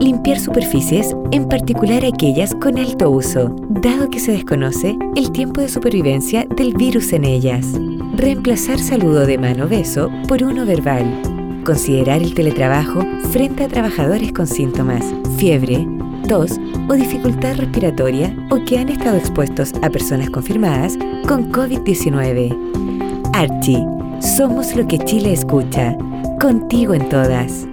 Limpiar 0.05 0.39
superficies, 0.39 1.17
en 1.31 1.49
particular 1.49 2.05
aquellas 2.05 2.55
con 2.57 2.77
alto 2.77 3.09
uso, 3.09 3.57
dado 3.71 4.11
que 4.11 4.21
se 4.21 4.33
desconoce 4.33 4.99
el 5.17 5.33
tiempo 5.33 5.63
de 5.63 5.71
supervivencia 5.71 6.45
del 6.45 6.75
virus 6.75 7.15
en 7.15 7.25
ellas. 7.25 7.67
Reemplazar 8.15 8.79
saludo 8.79 9.25
de 9.25 9.39
mano 9.39 9.67
beso 9.67 10.11
por 10.29 10.43
uno 10.43 10.67
verbal. 10.67 11.07
Considerar 11.65 12.21
el 12.21 12.35
teletrabajo 12.35 13.01
frente 13.31 13.65
a 13.65 13.69
trabajadores 13.69 14.31
con 14.35 14.47
síntomas, 14.47 15.07
fiebre, 15.39 15.89
tos 16.29 16.61
o 16.87 16.93
dificultad 16.93 17.57
respiratoria 17.57 18.37
o 18.51 18.63
que 18.63 18.79
han 18.79 18.91
estado 18.91 19.17
expuestos 19.17 19.73
a 19.81 19.89
personas 19.89 20.29
confirmadas 20.29 20.99
con 21.27 21.51
COVID-19. 21.51 23.31
Archie, 23.33 23.87
somos 24.37 24.77
lo 24.77 24.87
que 24.87 24.99
Chile 24.99 25.33
escucha. 25.33 25.97
Contigo 26.39 26.93
en 26.93 27.09
todas. 27.09 27.67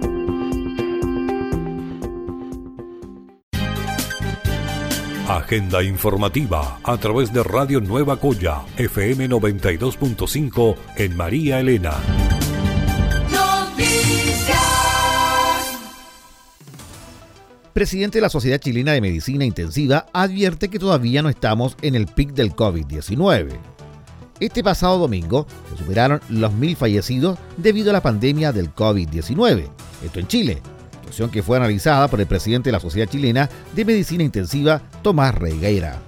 Agenda 5.36 5.82
informativa 5.82 6.78
a 6.84 6.98
través 6.98 7.32
de 7.32 7.42
Radio 7.42 7.80
Nueva 7.80 8.18
Coya, 8.20 8.60
FM 8.76 9.30
92.5 9.30 10.76
en 10.96 11.16
María 11.16 11.60
Elena. 11.60 11.92
presidente 17.72 18.18
de 18.18 18.22
la 18.22 18.28
Sociedad 18.28 18.60
Chilena 18.60 18.92
de 18.92 19.00
Medicina 19.00 19.46
Intensiva 19.46 20.06
advierte 20.12 20.68
que 20.68 20.78
todavía 20.78 21.22
no 21.22 21.30
estamos 21.30 21.76
en 21.80 21.94
el 21.94 22.06
pic 22.06 22.32
del 22.34 22.54
COVID-19. 22.54 23.58
Este 24.38 24.62
pasado 24.62 24.98
domingo 24.98 25.46
se 25.70 25.82
superaron 25.82 26.20
los 26.28 26.52
mil 26.52 26.76
fallecidos 26.76 27.38
debido 27.56 27.88
a 27.88 27.94
la 27.94 28.02
pandemia 28.02 28.52
del 28.52 28.74
COVID-19, 28.74 29.68
esto 30.04 30.20
en 30.20 30.28
Chile, 30.28 30.62
que 31.30 31.42
fue 31.42 31.58
analizada 31.58 32.08
por 32.08 32.20
el 32.20 32.26
presidente 32.26 32.68
de 32.68 32.72
la 32.72 32.80
Sociedad 32.80 33.08
Chilena 33.08 33.48
de 33.74 33.84
Medicina 33.84 34.24
Intensiva, 34.24 34.80
Tomás 35.02 35.34
Reigueira. 35.34 36.00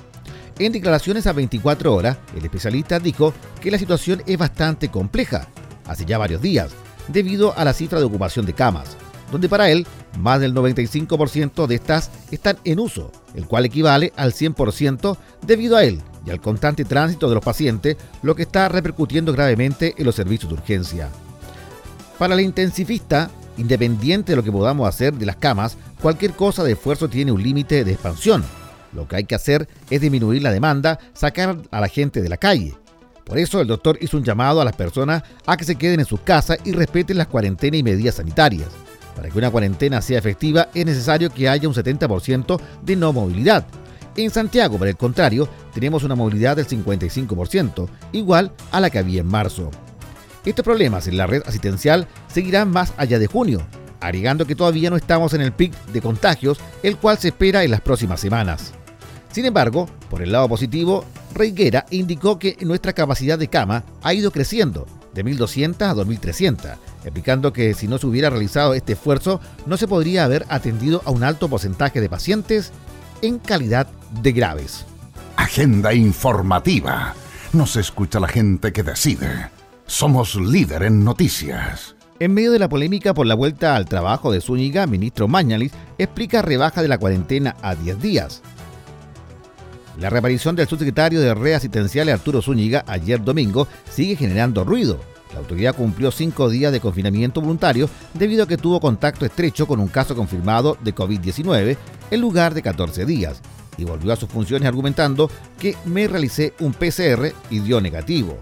En 0.59 0.73
declaraciones 0.73 1.27
a 1.27 1.33
24 1.33 1.95
horas, 1.95 2.17
el 2.35 2.45
especialista 2.45 2.99
dijo 2.99 3.35
que 3.61 3.71
la 3.71 3.79
situación 3.79 4.23
es 4.27 4.39
bastante 4.39 4.89
compleja, 4.89 5.49
hace 5.87 6.07
ya 6.07 6.17
varios 6.17 6.41
días, 6.41 6.73
debido 7.09 7.57
a 7.59 7.65
la 7.65 7.75
cifra 7.75 7.99
de 7.99 8.07
ocupación 8.07 8.47
de 8.47 8.55
camas, 8.55 8.97
donde 9.31 9.49
para 9.49 9.69
él 9.69 9.87
más 10.19 10.41
del 10.41 10.55
95% 10.55 11.67
de 11.67 11.75
estas 11.75 12.11
están 12.31 12.57
en 12.65 12.79
uso, 12.79 13.13
el 13.35 13.47
cual 13.47 13.67
equivale 13.67 14.13
al 14.17 14.33
100% 14.33 15.19
debido 15.47 15.77
a 15.77 15.85
él 15.85 16.01
y 16.25 16.31
al 16.31 16.41
constante 16.41 16.87
tránsito 16.87 17.29
de 17.29 17.35
los 17.35 17.45
pacientes, 17.45 17.99
lo 18.23 18.35
que 18.35 18.43
está 18.43 18.69
repercutiendo 18.71 19.33
gravemente 19.33 19.95
en 19.99 20.07
los 20.07 20.15
servicios 20.15 20.51
de 20.51 20.55
urgencia. 20.55 21.11
Para 22.19 22.35
el 22.35 22.41
intensivista, 22.41 23.29
independiente 23.57 24.33
de 24.33 24.37
lo 24.37 24.43
que 24.43 24.53
podamos 24.53 24.89
hacer 24.89 25.15
de 25.15 25.27
las 25.27 25.37
camas, 25.37 25.77
cualquier 26.01 26.33
cosa 26.33 26.65
de 26.65 26.73
esfuerzo 26.73 27.09
tiene 27.09 27.33
un 27.33 27.43
límite 27.43 27.85
de 27.85 27.93
expansión. 27.93 28.45
Lo 28.93 29.09
que 29.09 29.17
hay 29.17 29.25
que 29.25 29.35
hacer 29.35 29.69
es 29.91 30.01
disminuir 30.01 30.43
la 30.43 30.53
demanda, 30.53 30.99
sacar 31.13 31.59
a 31.71 31.81
la 31.81 31.89
gente 31.89 32.23
de 32.23 32.29
la 32.29 32.37
calle. 32.37 32.75
Por 33.25 33.39
eso 33.39 33.61
el 33.61 33.67
doctor 33.67 33.99
hizo 34.01 34.17
un 34.17 34.25
llamado 34.25 34.61
a 34.61 34.65
las 34.65 34.77
personas 34.77 35.23
a 35.47 35.57
que 35.57 35.65
se 35.65 35.77
queden 35.77 36.01
en 36.01 36.07
sus 36.07 36.21
casas 36.21 36.59
y 36.65 36.73
respeten 36.73 37.19
las 37.19 37.27
cuarentenas 37.27 37.81
y 37.81 37.83
medidas 37.83 38.17
sanitarias. 38.17 38.69
Para 39.17 39.31
que 39.31 39.39
una 39.39 39.51
cuarentena 39.51 40.03
sea 40.03 40.19
efectiva 40.19 40.69
es 40.75 40.85
necesario 40.85 41.31
que 41.31 41.49
haya 41.49 41.69
un 41.69 41.75
70% 41.75 42.61
de 42.83 42.97
no 42.97 43.13
movilidad. 43.13 43.67
En 44.17 44.31
Santiago, 44.31 44.79
por 44.79 44.87
el 44.87 44.97
contrario, 44.97 45.49
tenemos 45.73 46.05
una 46.05 46.15
movilidad 46.15 46.57
del 46.57 46.69
55%, 46.69 47.89
igual 48.13 48.53
a 48.71 48.81
la 48.81 48.91
que 48.91 48.99
había 48.99 49.23
en 49.23 49.27
marzo. 49.27 49.71
Estos 50.45 50.65
problemas 50.65 51.07
en 51.07 51.17
la 51.17 51.27
red 51.27 51.43
asistencial 51.47 52.07
seguirán 52.29 52.71
más 52.71 52.93
allá 52.97 53.19
de 53.19 53.27
junio, 53.27 53.67
agregando 54.01 54.47
que 54.47 54.55
todavía 54.55 54.91
no 54.91 54.97
estamos 54.97 55.33
en 55.33 55.41
el 55.41 55.53
pic 55.53 55.75
de 55.87 56.03
contagios, 56.03 56.59
el 56.83 56.99
cual 56.99 57.19
se 57.19 57.29
espera 57.29 57.65
en 57.65 57.71
las 57.71 57.81
próximas 57.81 58.21
semanas. 58.21 58.73
Sin 59.33 59.47
embargo, 59.47 59.89
por 60.11 60.23
el 60.23 60.33
lado 60.33 60.49
positivo, 60.49 61.05
Reiguera 61.35 61.87
indicó 61.91 62.39
que 62.39 62.57
nuestra 62.61 62.93
capacidad 62.93 63.39
de 63.39 63.49
cama 63.49 63.85
ha 64.03 64.15
ido 64.15 64.31
creciendo 64.31 64.87
de 65.15 65.25
1.200 65.25 65.83
a 65.83 65.95
2.300, 65.95 66.77
explicando 67.05 67.53
que 67.53 67.75
si 67.75 67.89
no 67.89 67.99
se 67.99 68.07
hubiera 68.07 68.31
realizado 68.31 68.75
este 68.75 68.93
esfuerzo, 68.93 69.41
no 69.67 69.77
se 69.77 69.89
podría 69.89 70.25
haber 70.25 70.45
atendido 70.49 71.03
a 71.05 71.11
un 71.11 71.25
alto 71.25 71.49
porcentaje 71.49 72.01
de 72.01 72.09
pacientes 72.09 72.73
en 73.23 73.39
calidad 73.39 73.87
de 74.23 74.33
graves. 74.33 74.85
Agenda 75.37 75.95
informativa. 75.95 77.15
Nos 77.53 77.77
escucha 77.77 78.21
la 78.21 78.29
gente 78.29 78.73
que 78.73 78.83
decide. 78.83 79.51
Somos 79.87 80.35
líder 80.35 80.85
en 80.85 81.05
noticias. 81.05 81.95
En 82.18 82.32
medio 82.32 82.53
de 82.53 82.59
la 82.59 82.70
polémica 82.70 83.12
por 83.12 83.26
la 83.26 83.35
vuelta 83.35 83.76
al 83.76 83.85
trabajo 83.85 84.32
de 84.32 84.41
Zúñiga, 84.41 84.87
ministro 84.87 85.28
Mañalis 85.28 85.72
explica 85.99 86.41
rebaja 86.41 86.80
de 86.80 86.89
la 86.89 86.97
cuarentena 86.97 87.55
a 87.61 87.74
10 87.74 88.01
días. 88.01 88.43
La 90.01 90.09
reaparición 90.09 90.57
del 90.57 90.66
subsecretario 90.66 91.20
de 91.20 91.35
Reasistenciales 91.35 92.14
Arturo 92.14 92.41
Zúñiga 92.41 92.82
ayer 92.87 93.22
domingo 93.22 93.68
sigue 93.91 94.16
generando 94.16 94.64
ruido. 94.64 94.99
La 95.35 95.41
autoridad 95.41 95.76
cumplió 95.76 96.11
cinco 96.11 96.49
días 96.49 96.72
de 96.72 96.80
confinamiento 96.80 97.43
voluntario 97.43 97.91
debido 98.14 98.45
a 98.45 98.49
que 98.49 98.57
tuvo 98.57 98.80
contacto 98.80 99.26
estrecho 99.26 99.66
con 99.66 99.80
un 99.80 99.89
caso 99.89 100.16
confirmado 100.16 100.78
de 100.80 100.95
COVID-19 100.95 101.76
en 102.11 102.20
lugar 102.20 102.55
de 102.55 102.62
14 102.62 103.05
días 103.05 103.43
y 103.76 103.85
volvió 103.85 104.12
a 104.12 104.16
sus 104.16 104.30
funciones 104.30 104.66
argumentando 104.66 105.30
que 105.59 105.76
me 105.85 106.09
realicé 106.09 106.55
un 106.61 106.72
PCR 106.72 107.32
y 107.51 107.59
dio 107.59 107.80
negativo. 107.80 108.39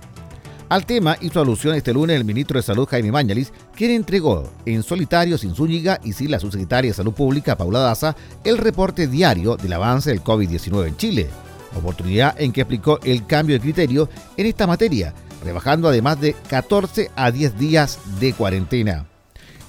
Al 0.73 0.87
tema 0.87 1.19
hizo 1.21 1.39
alusión 1.39 1.75
este 1.75 1.93
lunes 1.93 2.17
el 2.17 2.25
ministro 2.25 2.59
de 2.59 2.63
Salud 2.63 2.89
Jaime 2.89 3.13
Mañalis, 3.13 3.53
quien 3.77 3.91
entregó 3.91 4.51
en 4.65 4.83
solitario 4.83 5.37
sin 5.37 5.55
Zúñiga 5.55 6.01
y 6.03 6.15
sin 6.15 6.31
la 6.31 6.41
subsecretaria 6.41 6.93
de 6.93 6.95
Salud 6.95 7.13
Pública 7.13 7.59
Paula 7.59 7.81
Daza 7.81 8.17
el 8.43 8.57
reporte 8.57 9.07
diario 9.07 9.59
del 9.59 9.75
avance 9.75 10.09
del 10.09 10.25
COVID-19 10.25 10.87
en 10.89 10.97
Chile, 10.97 11.29
oportunidad 11.77 12.41
en 12.41 12.53
que 12.53 12.63
explicó 12.63 12.99
el 13.05 13.27
cambio 13.27 13.57
de 13.57 13.61
criterio 13.61 14.09
en 14.39 14.47
esta 14.47 14.67
materia, 14.67 15.13
rebajando 15.45 15.89
además 15.89 16.19
de 16.23 16.35
14 16.49 17.11
a 17.17 17.31
10 17.31 17.59
días 17.59 17.99
de 18.19 18.33
cuarentena. 18.33 19.12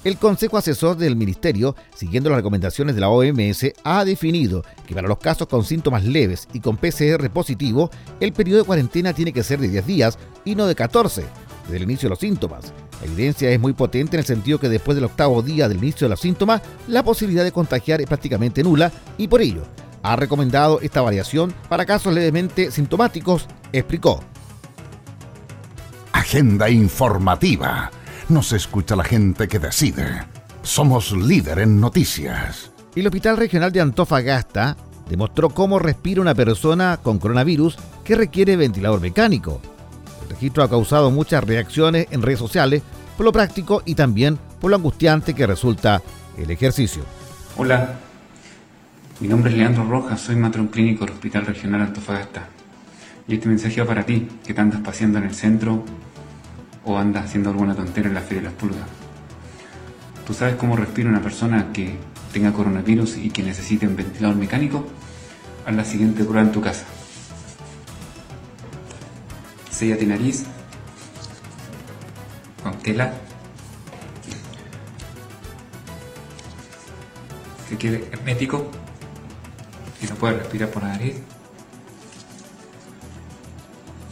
El 0.04 0.18
Consejo 0.18 0.58
Asesor 0.58 0.98
del 0.98 1.16
Ministerio, 1.16 1.74
siguiendo 1.94 2.28
las 2.28 2.36
recomendaciones 2.36 2.94
de 2.94 3.00
la 3.00 3.08
OMS, 3.08 3.72
ha 3.84 4.04
definido 4.04 4.62
que 4.86 4.94
para 4.94 5.08
los 5.08 5.16
casos 5.16 5.48
con 5.48 5.64
síntomas 5.64 6.04
leves 6.04 6.46
y 6.52 6.60
con 6.60 6.76
PCR 6.76 7.30
positivo, 7.30 7.90
el 8.20 8.34
periodo 8.34 8.60
de 8.60 8.66
cuarentena 8.66 9.14
tiene 9.14 9.32
que 9.32 9.42
ser 9.42 9.60
de 9.60 9.68
10 9.68 9.86
días 9.86 10.18
y 10.44 10.56
no 10.56 10.66
de 10.66 10.74
14, 10.74 11.24
desde 11.64 11.76
el 11.78 11.84
inicio 11.84 12.06
de 12.06 12.10
los 12.10 12.18
síntomas. 12.18 12.74
La 13.00 13.06
evidencia 13.06 13.50
es 13.50 13.58
muy 13.58 13.72
potente 13.72 14.16
en 14.16 14.20
el 14.20 14.26
sentido 14.26 14.60
que 14.60 14.68
después 14.68 14.94
del 14.94 15.06
octavo 15.06 15.40
día 15.40 15.70
del 15.70 15.78
inicio 15.78 16.04
de 16.04 16.10
los 16.10 16.20
síntomas, 16.20 16.60
la 16.86 17.02
posibilidad 17.02 17.42
de 17.42 17.52
contagiar 17.52 18.02
es 18.02 18.06
prácticamente 18.06 18.62
nula 18.62 18.92
y 19.16 19.26
por 19.26 19.40
ello 19.40 19.62
ha 20.02 20.16
recomendado 20.16 20.80
esta 20.82 21.00
variación 21.00 21.54
para 21.70 21.86
casos 21.86 22.12
levemente 22.12 22.70
sintomáticos, 22.70 23.48
explicó. 23.72 24.22
Agenda 26.12 26.68
informativa. 26.68 27.90
Nos 28.28 28.54
escucha 28.54 28.96
la 28.96 29.04
gente 29.04 29.46
que 29.48 29.58
decide. 29.58 30.22
Somos 30.62 31.12
líder 31.12 31.58
en 31.58 31.78
noticias. 31.78 32.70
El 32.96 33.06
Hospital 33.06 33.36
Regional 33.36 33.70
de 33.70 33.82
Antofagasta 33.82 34.78
demostró 35.10 35.50
cómo 35.50 35.78
respira 35.78 36.22
una 36.22 36.34
persona 36.34 36.98
con 37.02 37.18
coronavirus 37.18 37.76
que 38.02 38.14
requiere 38.14 38.56
ventilador 38.56 39.02
mecánico. 39.02 39.60
El 40.22 40.30
registro 40.30 40.62
ha 40.62 40.70
causado 40.70 41.10
muchas 41.10 41.44
reacciones 41.44 42.06
en 42.12 42.22
redes 42.22 42.38
sociales 42.38 42.82
por 43.14 43.26
lo 43.26 43.32
práctico 43.32 43.82
y 43.84 43.94
también 43.94 44.38
por 44.58 44.70
lo 44.70 44.76
angustiante 44.76 45.34
que 45.34 45.46
resulta 45.46 46.00
el 46.38 46.50
ejercicio. 46.50 47.02
Hola, 47.58 47.96
mi 49.20 49.28
nombre 49.28 49.50
es 49.50 49.58
Leandro 49.58 49.84
Rojas, 49.84 50.22
soy 50.22 50.36
matrón 50.36 50.68
clínico 50.68 51.04
del 51.04 51.12
Hospital 51.12 51.44
Regional 51.44 51.82
Antofagasta. 51.82 52.48
Y 53.28 53.34
este 53.34 53.48
mensaje 53.48 53.82
va 53.82 53.86
para 53.86 54.06
ti, 54.06 54.26
que 54.46 54.54
te 54.54 54.60
andas 54.62 54.80
paseando 54.80 55.18
en 55.18 55.24
el 55.24 55.34
centro 55.34 55.84
o 56.84 56.98
andas 56.98 57.24
haciendo 57.26 57.50
alguna 57.50 57.74
tontera 57.74 58.08
en 58.08 58.14
la 58.14 58.20
Feria 58.20 58.42
de 58.42 58.48
las 58.48 58.54
Pulgas. 58.54 58.86
¿Tú 60.26 60.32
sabes 60.34 60.56
cómo 60.56 60.76
respira 60.76 61.08
una 61.08 61.20
persona 61.22 61.72
que 61.72 61.98
tenga 62.32 62.52
coronavirus 62.52 63.18
y 63.18 63.30
que 63.30 63.42
necesite 63.42 63.86
un 63.86 63.96
ventilador 63.96 64.36
mecánico? 64.36 64.86
Haz 65.66 65.74
la 65.74 65.84
siguiente 65.84 66.24
prueba 66.24 66.42
en 66.42 66.52
tu 66.52 66.60
casa. 66.60 66.84
Sella 69.70 69.98
tu 69.98 70.06
nariz 70.06 70.44
con 72.62 72.78
tela 72.78 73.12
que 77.68 77.76
quede 77.76 78.08
hermético 78.12 78.70
y 80.00 80.06
no 80.06 80.14
puedas 80.14 80.38
respirar 80.38 80.70
por 80.70 80.82
la 80.82 80.90
nariz. 80.90 81.16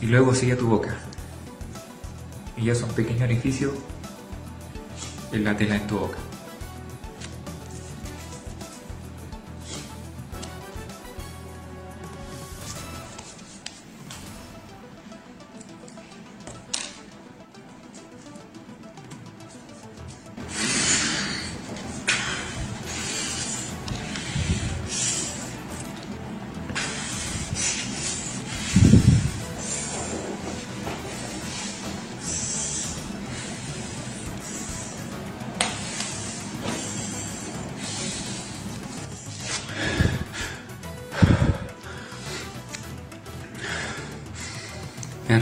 Y 0.01 0.07
luego 0.07 0.35
sella 0.35 0.57
tu 0.57 0.66
boca. 0.66 0.97
Y 2.62 2.70
es 2.70 2.80
un 2.82 2.90
pequeño 2.90 3.24
orificio 3.24 3.72
en 5.32 5.42
la 5.42 5.56
tela 5.56 5.74
en 5.74 5.86
tu 5.88 5.98
boca. 5.98 6.18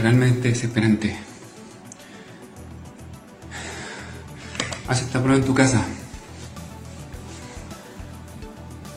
Realmente 0.01 0.49
desesperante. 0.49 1.15
Haz 4.87 5.01
esta 5.01 5.19
prueba 5.21 5.37
en 5.39 5.45
tu 5.45 5.53
casa. 5.53 5.85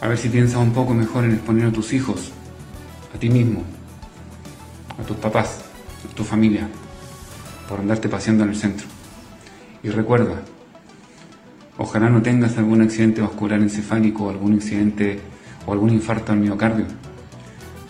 A 0.01 0.09
ver 0.09 0.19
si 0.19 0.29
piensas 0.29 0.57
un 0.57 0.73
poco 0.73 0.95
mejor 0.95 1.25
en 1.25 1.33
exponer 1.33 1.67
a 1.67 1.73
tus 1.73 1.93
hijos, 1.93 2.33
a 3.15 3.19
ti 3.19 3.29
mismo, 3.29 3.63
a 4.99 5.03
tus 5.03 5.17
papás, 5.17 5.61
a 6.11 6.15
tu 6.15 6.25
familia, 6.25 6.69
por 7.69 7.81
andarte 7.81 8.09
paseando 8.09 8.45
en 8.45 8.51
el 8.51 8.57
centro. 8.57 8.87
Y 9.83 9.91
recuerda, 9.91 10.43
ojalá 11.79 12.09
no 12.09 12.23
tengas 12.23 12.57
algún 12.57 12.83
accidente 12.83 13.21
vascular 13.21 13.61
encefálico 13.61 14.25
o 14.25 14.31
algún 14.31 14.55
incidente 14.55 15.21
o 15.67 15.73
algún 15.73 15.91
infarto 15.91 16.33
al 16.33 16.39
miocardio, 16.39 16.87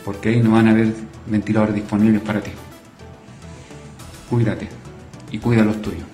porque 0.05 0.31
ahí 0.31 0.41
no 0.41 0.53
van 0.53 0.69
a 0.69 0.71
haber 0.71 0.95
ventiladores 1.27 1.75
disponibles 1.75 2.21
para 2.21 2.41
ti. 2.41 2.51
Cuídate 4.29 4.69
y 5.31 5.39
cuida 5.39 5.65
los 5.65 5.81
tuyos. 5.83 6.05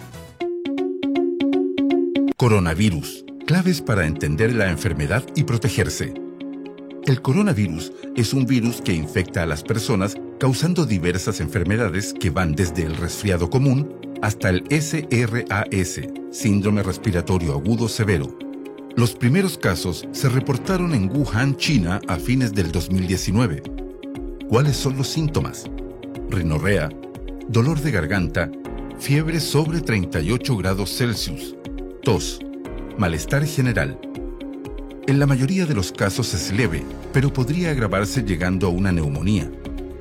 Coronavirus. 2.37 3.25
Claves 3.47 3.83
para 3.83 4.07
entender 4.07 4.55
la 4.55 4.71
enfermedad 4.71 5.25
y 5.35 5.45
protegerse. 5.45 6.15
El 7.05 7.21
coronavirus 7.23 7.93
es 8.17 8.33
un 8.33 8.47
virus 8.47 8.81
que 8.81 8.93
infecta 8.93 9.43
a 9.43 9.47
las 9.47 9.63
personas 9.63 10.17
causando 10.39 10.87
diversas 10.87 11.41
enfermedades 11.41 12.15
que 12.15 12.31
van 12.31 12.55
desde 12.55 12.85
el 12.85 12.97
resfriado 12.97 13.51
común 13.51 13.95
hasta 14.23 14.51
el 14.51 14.65
SRAS, 14.71 16.01
síndrome 16.31 16.83
respiratorio 16.83 17.53
agudo 17.53 17.89
severo. 17.89 18.39
Los 18.97 19.15
primeros 19.15 19.59
casos 19.59 20.07
se 20.13 20.29
reportaron 20.29 20.95
en 20.95 21.11
Wuhan, 21.11 21.57
China, 21.57 22.01
a 22.09 22.17
fines 22.17 22.53
del 22.53 22.73
2019. 22.73 23.63
¿Cuáles 24.49 24.77
son 24.77 24.97
los 24.97 25.09
síntomas? 25.09 25.65
Rinorrea, 26.29 26.91
dolor 27.51 27.81
de 27.81 27.91
garganta, 27.91 28.49
fiebre 29.01 29.41
sobre 29.41 29.81
38 29.81 30.57
grados 30.57 30.97
Celsius, 30.97 31.57
tos, 32.01 32.39
malestar 32.97 33.45
general. 33.45 34.01
En 35.09 35.19
la 35.19 35.27
mayoría 35.27 35.67
de 35.67 35.75
los 35.75 35.91
casos 35.91 36.33
es 36.33 36.53
leve, 36.53 36.85
pero 37.13 37.33
podría 37.33 37.73
agravarse 37.73 38.23
llegando 38.23 38.69
a 38.69 38.71
una 38.71 38.93
neumonía. 38.93 39.51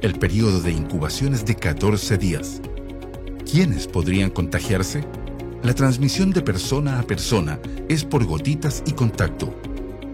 El 0.03 0.19
periodo 0.19 0.61
de 0.61 0.71
incubación 0.71 1.33
es 1.33 1.43
de 1.43 1.55
14 1.55 2.19
días. 2.19 2.61
¿Quiénes 3.51 3.87
podrían 3.87 4.29
contagiarse? 4.29 5.03
La 5.63 5.73
transmisión 5.73 6.29
de 6.29 6.43
persona 6.43 6.99
a 6.99 7.03
persona 7.03 7.59
es 7.87 8.05
por 8.05 8.25
gotitas 8.25 8.83
y 8.85 8.91
contacto. 8.91 9.59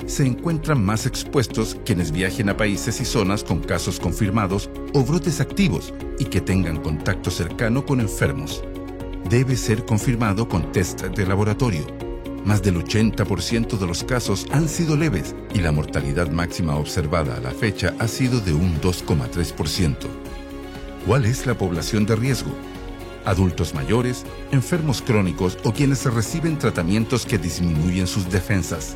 Se 0.05 0.23
encuentran 0.23 0.85
más 0.85 1.07
expuestos 1.07 1.77
quienes 1.83 2.11
viajen 2.11 2.49
a 2.49 2.57
países 2.57 3.01
y 3.01 3.05
zonas 3.05 3.43
con 3.43 3.59
casos 3.59 3.99
confirmados 3.99 4.69
o 4.93 5.03
brotes 5.03 5.41
activos 5.41 5.95
y 6.19 6.25
que 6.25 6.41
tengan 6.41 6.77
contacto 6.77 7.31
cercano 7.31 7.85
con 7.85 7.99
enfermos. 7.99 8.63
Debe 9.27 9.55
ser 9.55 9.83
confirmado 9.83 10.47
con 10.47 10.71
test 10.71 11.01
de 11.01 11.25
laboratorio. 11.25 11.87
Más 12.45 12.61
del 12.61 12.75
80% 12.75 13.79
de 13.79 13.87
los 13.87 14.03
casos 14.03 14.45
han 14.51 14.69
sido 14.69 14.95
leves 14.95 15.35
y 15.55 15.61
la 15.61 15.71
mortalidad 15.71 16.29
máxima 16.29 16.75
observada 16.75 17.37
a 17.37 17.39
la 17.39 17.51
fecha 17.51 17.95
ha 17.97 18.07
sido 18.07 18.39
de 18.39 18.53
un 18.53 18.79
2,3%. 18.81 19.95
¿Cuál 21.07 21.25
es 21.25 21.47
la 21.47 21.57
población 21.57 22.05
de 22.05 22.15
riesgo? 22.15 22.51
Adultos 23.25 23.73
mayores, 23.73 24.23
enfermos 24.51 25.01
crónicos 25.01 25.57
o 25.63 25.73
quienes 25.73 26.05
reciben 26.05 26.59
tratamientos 26.59 27.25
que 27.25 27.39
disminuyen 27.39 28.05
sus 28.05 28.29
defensas. 28.29 28.95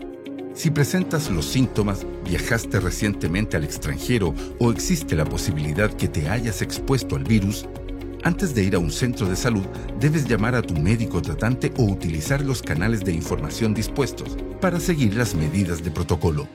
Si 0.53 0.69
presentas 0.69 1.29
los 1.29 1.45
síntomas, 1.45 2.05
viajaste 2.25 2.79
recientemente 2.79 3.57
al 3.57 3.63
extranjero 3.63 4.33
o 4.59 4.71
existe 4.71 5.15
la 5.15 5.25
posibilidad 5.25 5.91
que 5.91 6.07
te 6.07 6.29
hayas 6.29 6.61
expuesto 6.61 7.15
al 7.15 7.23
virus, 7.23 7.65
antes 8.23 8.53
de 8.53 8.63
ir 8.63 8.75
a 8.75 8.79
un 8.79 8.91
centro 8.91 9.27
de 9.27 9.35
salud 9.35 9.65
debes 9.99 10.27
llamar 10.27 10.53
a 10.53 10.61
tu 10.61 10.75
médico 10.75 11.21
tratante 11.21 11.73
o 11.77 11.83
utilizar 11.83 12.41
los 12.41 12.61
canales 12.61 13.03
de 13.03 13.13
información 13.13 13.73
dispuestos 13.73 14.37
para 14.59 14.79
seguir 14.79 15.15
las 15.15 15.33
medidas 15.33 15.83
de 15.83 15.89
protocolo. 15.89 16.47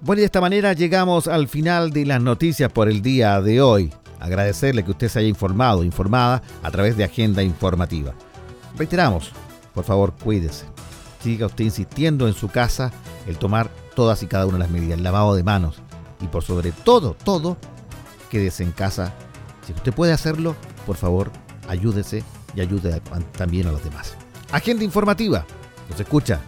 Bueno, 0.00 0.20
y 0.20 0.22
de 0.22 0.26
esta 0.26 0.40
manera 0.40 0.72
llegamos 0.72 1.28
al 1.28 1.48
final 1.48 1.90
de 1.90 2.06
las 2.06 2.22
noticias 2.22 2.72
por 2.72 2.88
el 2.88 3.02
día 3.02 3.40
de 3.42 3.60
hoy. 3.60 3.92
Agradecerle 4.20 4.82
que 4.82 4.92
usted 4.92 5.08
se 5.08 5.18
haya 5.18 5.28
informado, 5.28 5.84
informada 5.84 6.42
a 6.62 6.70
través 6.70 6.96
de 6.96 7.04
Agenda 7.04 7.42
Informativa. 7.42 8.14
Reiteramos, 8.76 9.32
por 9.74 9.84
favor, 9.84 10.14
cuídese. 10.22 10.66
Siga 11.22 11.46
usted 11.46 11.64
insistiendo 11.64 12.28
en 12.28 12.34
su 12.34 12.48
casa 12.48 12.92
el 13.26 13.38
tomar 13.38 13.70
todas 13.94 14.22
y 14.22 14.26
cada 14.26 14.46
una 14.46 14.54
de 14.54 14.64
las 14.64 14.70
medidas, 14.70 14.98
el 14.98 15.04
lavado 15.04 15.34
de 15.34 15.42
manos. 15.42 15.82
Y 16.20 16.26
por 16.26 16.42
sobre 16.42 16.72
todo, 16.72 17.16
todo, 17.24 17.56
quédese 18.30 18.62
en 18.62 18.72
casa. 18.72 19.14
Si 19.66 19.72
usted 19.72 19.92
puede 19.92 20.12
hacerlo, 20.12 20.54
por 20.86 20.96
favor, 20.96 21.30
ayúdese 21.68 22.22
y 22.54 22.60
ayude 22.60 23.00
también 23.36 23.66
a 23.66 23.72
los 23.72 23.82
demás. 23.82 24.14
Agenda 24.52 24.84
Informativa. 24.84 25.44
Nos 25.90 26.00
escucha 26.00 26.40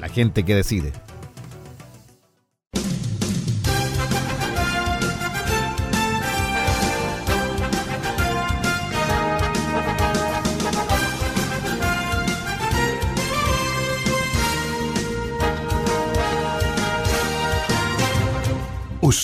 la 0.00 0.08
gente 0.08 0.44
que 0.44 0.54
decide. 0.54 0.92